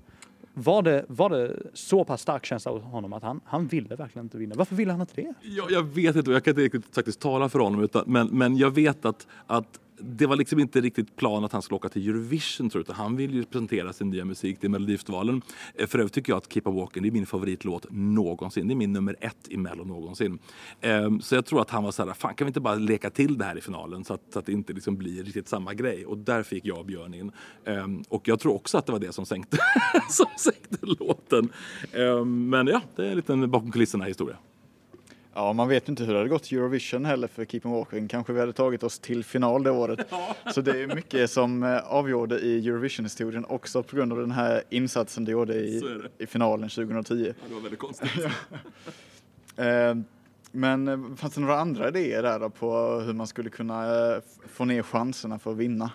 Var 0.53 0.81
det, 0.81 1.05
var 1.07 1.29
det 1.29 1.59
så 1.73 2.03
pass 2.03 2.21
stark 2.21 2.45
känsla 2.45 2.71
hos 2.71 2.83
honom 2.83 3.13
att 3.13 3.23
han, 3.23 3.41
han 3.45 3.67
ville 3.67 3.95
verkligen 3.95 4.25
inte 4.25 4.37
vinna? 4.37 4.55
Varför 4.55 4.75
ville 4.75 4.91
han 4.91 5.01
inte 5.01 5.13
det? 5.15 5.33
Jag, 5.41 5.71
jag 5.71 5.83
vet 5.83 6.15
inte, 6.15 6.31
jag 6.31 6.43
kan 6.43 6.51
inte 6.51 6.61
riktigt 6.61 6.95
faktiskt 6.95 7.19
tala 7.19 7.49
för 7.49 7.59
honom, 7.59 7.83
utan, 7.83 8.03
men, 8.07 8.27
men 8.27 8.57
jag 8.57 8.71
vet 8.71 9.05
att, 9.05 9.27
att 9.47 9.79
det 9.97 10.25
var 10.25 10.35
liksom 10.35 10.59
inte 10.59 10.81
riktigt 10.81 11.15
plan 11.15 11.43
att 11.43 11.51
han 11.51 11.61
skulle 11.61 11.75
åka 11.75 11.89
till 11.89 12.09
Eurovision 12.09 12.69
tror 12.69 12.83
jag, 12.87 12.93
han 12.93 13.15
vill 13.15 13.33
ju 13.33 13.43
presentera 13.43 13.93
sin 13.93 14.09
nya 14.09 14.25
musik 14.25 14.59
till 14.59 14.69
Melodifestivalen. 14.69 15.41
Eh, 15.75 15.87
för 15.87 15.99
övrigt 15.99 16.13
tycker 16.13 16.31
jag 16.31 16.37
att 16.37 16.53
Keep 16.53 16.61
on 16.65 16.75
Walking 16.75 17.05
är 17.05 17.11
min 17.11 17.25
favoritlåt 17.25 17.85
någonsin. 17.89 18.67
Det 18.67 18.73
är 18.73 18.75
min 18.75 18.93
nummer 18.93 19.15
ett 19.21 19.47
i 19.49 19.57
Mello 19.57 19.83
någonsin. 19.83 20.39
Ehm, 20.81 21.21
så 21.21 21.35
jag 21.35 21.45
tror 21.45 21.61
att 21.61 21.69
han 21.69 21.83
var 21.83 21.91
så 21.91 22.05
här, 22.05 22.13
fan 22.13 22.35
kan 22.35 22.45
vi 22.45 22.49
inte 22.49 22.59
bara 22.59 22.75
leka 22.75 23.09
till 23.09 23.37
det 23.37 23.45
här 23.45 23.57
i 23.57 23.61
finalen 23.61 24.05
så 24.05 24.13
att, 24.13 24.21
så 24.33 24.39
att 24.39 24.45
det 24.45 24.51
inte 24.51 24.73
liksom 24.73 24.97
blir 24.97 25.23
riktigt 25.23 25.47
samma 25.47 25.73
grej. 25.73 26.05
Och 26.05 26.17
där 26.17 26.43
fick 26.43 26.65
jag 26.65 26.77
och 26.77 26.85
Björn 26.85 27.13
in. 27.13 27.31
Ehm, 27.65 28.03
och 28.09 28.27
jag 28.27 28.39
tror 28.39 28.53
också 28.53 28.77
att 28.77 28.85
det 28.85 28.91
var 28.91 28.99
det 28.99 29.11
som 29.11 29.25
sänkte, 29.25 29.57
som 30.09 30.27
sänkte 30.37 30.77
låten. 30.81 31.49
Ehm, 31.93 32.49
men 32.49 32.67
ja, 32.67 32.81
det 32.95 33.05
är 33.05 33.09
en 33.09 33.15
liten 33.15 33.51
bakom 33.51 33.71
kulisserna 33.71 34.05
historia. 34.05 34.37
Ja, 35.35 35.53
man 35.53 35.67
vet 35.67 35.89
inte 35.89 36.03
hur 36.03 36.13
det 36.13 36.19
hade 36.19 36.29
gått 36.29 36.51
Eurovision 36.51 37.05
heller 37.05 37.27
för 37.27 37.45
Keep 37.45 37.61
on 37.63 37.71
Walking. 37.71 38.07
Kanske 38.07 38.33
vi 38.33 38.39
hade 38.39 38.53
tagit 38.53 38.83
oss 38.83 38.99
till 38.99 39.23
final 39.23 39.63
det 39.63 39.71
året. 39.71 39.99
Så 40.53 40.61
det 40.61 40.81
är 40.81 40.95
mycket 40.95 41.31
som 41.31 41.63
eh, 41.63 41.77
avgjorde 41.77 42.39
i 42.39 42.67
Eurovision-historien 42.67 43.45
också 43.45 43.83
på 43.83 43.95
grund 43.95 44.13
av 44.13 44.19
den 44.19 44.31
här 44.31 44.63
insatsen 44.69 45.25
du 45.25 45.31
gjorde 45.31 45.53
i, 45.53 45.81
i 46.17 46.25
finalen 46.25 46.69
2010. 46.69 47.25
Ja, 47.27 47.33
det 47.47 47.53
var 47.53 47.61
väldigt 47.61 47.79
konstigt. 47.79 48.09
Eh, 49.57 49.95
men 50.51 50.87
eh, 50.87 51.15
fanns 51.15 51.33
det 51.33 51.41
några 51.41 51.59
andra 51.59 51.87
idéer 51.87 52.23
där 52.23 52.39
då 52.39 52.49
på 52.49 52.99
hur 53.05 53.13
man 53.13 53.27
skulle 53.27 53.49
kunna 53.49 53.85
få 54.47 54.65
ner 54.65 54.83
chanserna 54.83 55.39
för 55.39 55.51
att 55.51 55.57
vinna? 55.57 55.91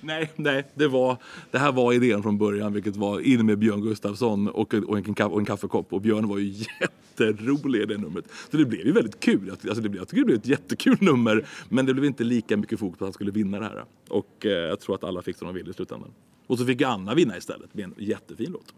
Nej, 0.00 0.30
nej 0.36 0.66
det, 0.74 0.88
var, 0.88 1.16
det 1.50 1.58
här 1.58 1.72
var 1.72 1.92
idén 1.92 2.22
från 2.22 2.38
början, 2.38 2.72
vilket 2.72 2.96
var 2.96 3.20
in 3.20 3.46
med 3.46 3.58
Björn 3.58 3.80
Gustafsson 3.80 4.48
och, 4.48 4.74
och, 4.74 4.94
en, 4.94 5.24
och 5.24 5.38
en 5.38 5.44
kaffekopp. 5.44 5.92
Och 5.92 6.00
Björn 6.00 6.28
var 6.28 6.38
ju 6.38 6.46
jätterolig 6.80 7.82
i 7.82 7.86
det 7.86 7.98
numret. 7.98 8.24
Så 8.50 8.56
det 8.56 8.64
blev 8.64 8.86
ju 8.86 8.92
väldigt 8.92 9.20
kul. 9.20 9.50
Alltså 9.50 9.74
det 9.74 9.88
blev, 9.88 10.00
jag 10.00 10.08
tycker 10.08 10.20
det 10.20 10.26
blev 10.26 10.38
ett 10.38 10.46
jättekul 10.46 10.96
nummer, 11.00 11.46
men 11.68 11.86
det 11.86 11.94
blev 11.94 12.04
inte 12.04 12.24
lika 12.24 12.56
mycket 12.56 12.78
fokus 12.78 12.98
på 12.98 13.04
att 13.04 13.06
han 13.06 13.12
skulle 13.12 13.30
vinna 13.30 13.58
det 13.58 13.64
här. 13.64 13.84
Och 14.08 14.46
eh, 14.46 14.50
jag 14.50 14.80
tror 14.80 14.94
att 14.94 15.04
alla 15.04 15.22
fick 15.22 15.36
som 15.36 15.46
de 15.46 15.54
ville 15.54 15.70
i 15.70 15.72
slutändan. 15.72 16.10
Och 16.46 16.58
så 16.58 16.66
fick 16.66 16.82
Anna 16.82 17.14
vinna 17.14 17.36
istället 17.36 17.74
med 17.74 17.84
en 17.84 17.94
jättefin 17.98 18.52
låt. 18.52 18.74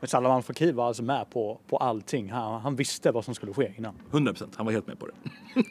Men 0.00 0.08
Salman 0.08 0.42
Fakir 0.42 0.72
var 0.72 0.86
alltså 0.86 1.02
med 1.02 1.30
på, 1.30 1.60
på 1.68 1.76
allting. 1.76 2.30
Han, 2.30 2.60
han 2.60 2.76
visste 2.76 3.10
vad 3.10 3.24
som 3.24 3.34
skulle 3.34 3.52
ske 3.52 3.72
innan. 3.78 3.94
100 4.10 4.32
procent, 4.32 4.56
han 4.56 4.66
var 4.66 4.72
helt 4.72 4.86
med 4.86 4.98
på 4.98 5.06
det. 5.06 5.12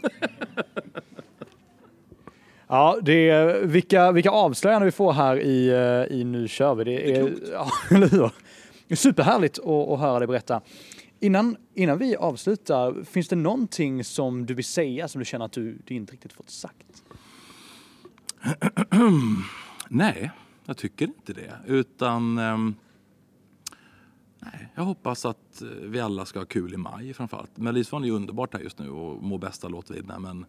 Ja, 2.68 3.00
det 3.02 3.30
är, 3.30 3.66
vilka, 3.66 4.12
vilka 4.12 4.30
avslöjanden 4.30 4.86
vi 4.86 4.92
får 4.92 5.14
här 5.14 5.40
i, 5.40 5.68
eh, 5.68 6.18
i 6.18 6.24
Nu 6.24 6.48
kör 6.48 6.76
vi. 6.76 6.84
Det 6.84 7.12
är, 7.12 7.24
det 7.24 7.30
är 7.30 7.52
ja, 7.52 7.72
eller 7.92 8.10
hur? 8.10 8.32
Superhärligt 8.96 9.60
att, 9.60 9.66
att 9.66 10.00
höra 10.00 10.20
dig 10.20 10.28
berätta. 10.28 10.62
Innan, 11.20 11.58
innan 11.74 11.98
vi 11.98 12.16
avslutar, 12.16 13.04
finns 13.04 13.28
det 13.28 13.36
någonting 13.36 14.04
som 14.04 14.46
du 14.46 14.54
vill 14.54 14.66
säga 14.66 15.08
som 15.08 15.20
du 15.20 15.26
känner 15.26 15.46
att 15.46 15.52
du, 15.52 15.78
du 15.86 15.94
inte 15.94 16.14
riktigt 16.14 16.34
fått 16.34 16.50
sagt? 16.50 17.04
Nej, 19.90 20.32
jag 20.66 20.78
tycker 20.78 21.06
inte 21.06 21.34
det. 21.34 21.54
Utan 21.66 22.38
um, 22.38 22.76
nej, 24.40 24.68
jag 24.76 24.84
hoppas 24.84 25.26
att 25.26 25.62
eh, 25.62 25.68
vi 25.68 26.00
alla 26.00 26.26
ska 26.26 26.40
ha 26.40 26.46
kul 26.46 26.74
i 26.74 26.78
maj 26.78 27.14
framförallt. 27.14 27.58
Melodifestivalen 27.58 28.10
är 28.10 28.14
underbart 28.14 28.54
här 28.54 28.62
just 28.62 28.80
nu 28.80 28.90
och 28.90 29.24
må 29.24 29.38
bästa 29.38 29.68
låt 29.68 29.92
vinna. 29.92 30.20
Men 30.20 30.46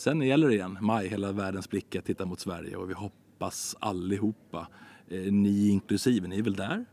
Sen 0.00 0.22
gäller 0.22 0.48
det 0.48 0.54
igen, 0.54 0.78
maj, 0.80 1.08
hela 1.08 1.32
världens 1.32 1.70
blickar 1.70 2.00
tittar 2.00 2.26
mot 2.26 2.40
Sverige 2.40 2.76
och 2.76 2.90
vi 2.90 2.94
hoppas 2.94 3.76
allihopa, 3.78 4.68
eh, 5.08 5.32
ni 5.32 5.68
inklusive, 5.68 6.28
ni 6.28 6.38
är 6.38 6.42
väl 6.42 6.56
där? 6.56 6.84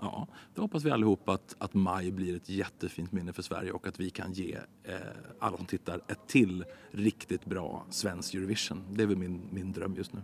Ja, 0.00 0.26
då 0.54 0.62
hoppas 0.62 0.84
vi 0.84 0.90
allihopa 0.90 1.32
att, 1.32 1.56
att 1.58 1.74
maj 1.74 2.12
blir 2.12 2.36
ett 2.36 2.48
jättefint 2.48 3.12
minne 3.12 3.32
för 3.32 3.42
Sverige 3.42 3.72
och 3.72 3.86
att 3.86 4.00
vi 4.00 4.10
kan 4.10 4.32
ge 4.32 4.56
eh, 4.84 4.94
alla 5.38 5.56
som 5.56 5.66
tittar 5.66 6.00
ett 6.08 6.26
till 6.26 6.64
riktigt 6.90 7.44
bra 7.44 7.86
svensk 7.90 8.34
Eurovision. 8.34 8.84
Det 8.90 9.02
är 9.02 9.06
väl 9.06 9.16
min, 9.16 9.40
min 9.50 9.72
dröm 9.72 9.94
just 9.96 10.12
nu. 10.12 10.20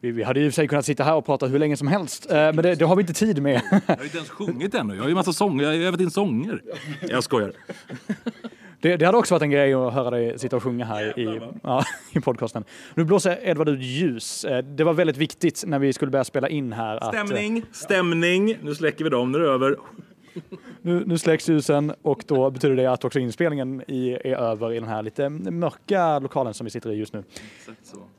Vi, 0.00 0.22
hade 0.22 0.40
i 0.40 0.48
och 0.48 0.52
för 0.52 0.54
sig 0.54 0.68
kunnat 0.68 0.86
sitta 0.86 1.04
här 1.04 1.14
och 1.14 1.26
prata 1.26 1.46
hur 1.46 1.58
länge 1.58 1.76
som 1.76 1.88
helst, 1.88 2.30
eh, 2.30 2.36
men 2.36 2.56
det, 2.56 2.74
det, 2.74 2.84
har 2.84 2.96
vi 2.96 3.00
inte 3.00 3.14
tid 3.14 3.42
med. 3.42 3.62
jag 3.86 3.96
har 3.96 4.04
inte 4.04 4.16
ens 4.16 4.30
sjungit 4.30 4.74
ännu. 4.74 4.94
Jag 4.94 5.02
har 5.02 5.08
ju 5.08 5.14
massa 5.14 5.32
sånger, 5.32 5.64
jag 5.64 5.70
har 5.70 5.86
övat 5.86 6.00
in 6.00 6.10
sånger. 6.10 6.62
Jag 7.00 7.24
skojar. 7.24 7.52
Det, 8.82 8.96
det 8.96 9.06
hade 9.06 9.18
också 9.18 9.34
varit 9.34 9.42
en 9.42 9.50
grej 9.50 9.74
att 9.74 9.92
höra 9.92 10.10
dig 10.10 10.38
sitta 10.38 10.56
och 10.56 10.62
sjunga 10.62 10.84
här 10.84 11.18
i, 11.18 11.40
ja, 11.62 11.84
i 12.12 12.20
podcasten. 12.20 12.64
Nu 12.94 13.04
blåser 13.04 13.38
Edvard 13.42 13.68
ut 13.68 13.80
ljus. 13.80 14.44
Eh, 14.44 14.64
det 14.64 14.84
var 14.84 14.92
väldigt 14.92 15.16
viktigt 15.16 15.64
när 15.66 15.78
vi 15.78 15.92
skulle 15.92 16.10
börja 16.10 16.24
spela 16.24 16.48
in 16.48 16.72
här. 16.72 16.96
Att, 16.96 17.14
eh, 17.14 17.24
Stämning, 17.24 17.62
stämning. 17.72 18.58
Nu 18.62 18.74
släcker 18.74 19.04
vi 19.04 19.10
dem, 19.10 19.32
nu 19.32 19.38
är 19.38 19.42
det 19.42 19.48
över. 19.48 19.76
nu, 20.82 21.02
nu 21.06 21.18
släcks 21.18 21.48
ljusen 21.48 21.92
och 22.02 22.24
då 22.26 22.50
betyder 22.50 22.76
det 22.76 22.86
att 22.86 23.04
också 23.04 23.18
inspelningen 23.18 23.82
i, 23.86 24.12
är 24.12 24.36
över 24.36 24.72
i 24.72 24.80
den 24.80 24.88
här 24.88 25.02
lite 25.02 25.28
mörka 25.28 26.18
lokalen 26.18 26.54
som 26.54 26.64
vi 26.64 26.70
sitter 26.70 26.90
i 26.92 26.94
just 26.94 27.12
nu. 27.12 27.24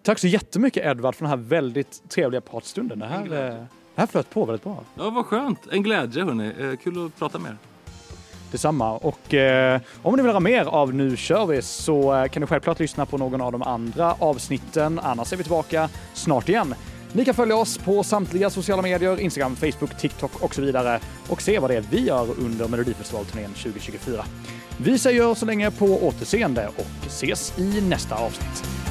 Tack 0.03 0.19
så 0.19 0.27
jättemycket 0.27 0.85
Edvard 0.85 1.15
för 1.15 1.25
den 1.25 1.29
här 1.29 1.37
väldigt 1.37 2.09
trevliga 2.09 2.41
pratstunden. 2.41 2.99
Det 2.99 3.05
här, 3.05 3.23
eh, 3.25 3.29
det 3.29 3.67
här 3.95 4.07
flöt 4.07 4.29
på 4.29 4.45
väldigt 4.45 4.63
bra. 4.63 4.83
Ja, 4.95 5.09
vad 5.09 5.25
skönt. 5.25 5.67
En 5.71 5.83
glädje, 5.83 6.23
hörni. 6.23 6.77
Kul 6.83 7.05
att 7.05 7.19
prata 7.19 7.39
med 7.39 7.51
er. 7.51 7.72
Detsamma. 8.53 8.91
Och 8.91 9.33
eh, 9.33 9.81
om 10.01 10.15
ni 10.15 10.21
vill 10.21 10.31
höra 10.31 10.39
mer 10.39 10.65
av 10.65 10.93
Nu 10.93 11.17
kör 11.17 11.45
vi 11.45 11.61
så 11.61 12.15
eh, 12.15 12.27
kan 12.27 12.41
ni 12.41 12.47
självklart 12.47 12.79
lyssna 12.79 13.05
på 13.05 13.17
någon 13.17 13.41
av 13.41 13.51
de 13.51 13.61
andra 13.61 14.15
avsnitten. 14.19 14.99
Annars 15.03 15.33
är 15.33 15.37
vi 15.37 15.43
tillbaka 15.43 15.89
snart 16.13 16.49
igen. 16.49 16.75
Ni 17.13 17.25
kan 17.25 17.33
följa 17.33 17.55
oss 17.55 17.77
på 17.77 18.03
samtliga 18.03 18.49
sociala 18.49 18.81
medier, 18.81 19.19
Instagram, 19.19 19.55
Facebook, 19.55 19.97
TikTok 19.97 20.43
och 20.43 20.55
så 20.55 20.61
vidare 20.61 20.99
och 21.27 21.41
se 21.41 21.59
vad 21.59 21.69
det 21.69 21.75
är 21.75 21.83
vi 21.89 22.07
gör 22.07 22.27
under 22.39 22.67
Melodifestivalturnén 22.67 23.53
2024. 23.53 24.25
Vi 24.77 24.99
säger 24.99 25.33
så 25.33 25.45
länge 25.45 25.71
på 25.71 25.85
återseende 25.85 26.67
och 26.67 27.05
ses 27.07 27.59
i 27.59 27.81
nästa 27.81 28.15
avsnitt. 28.15 28.82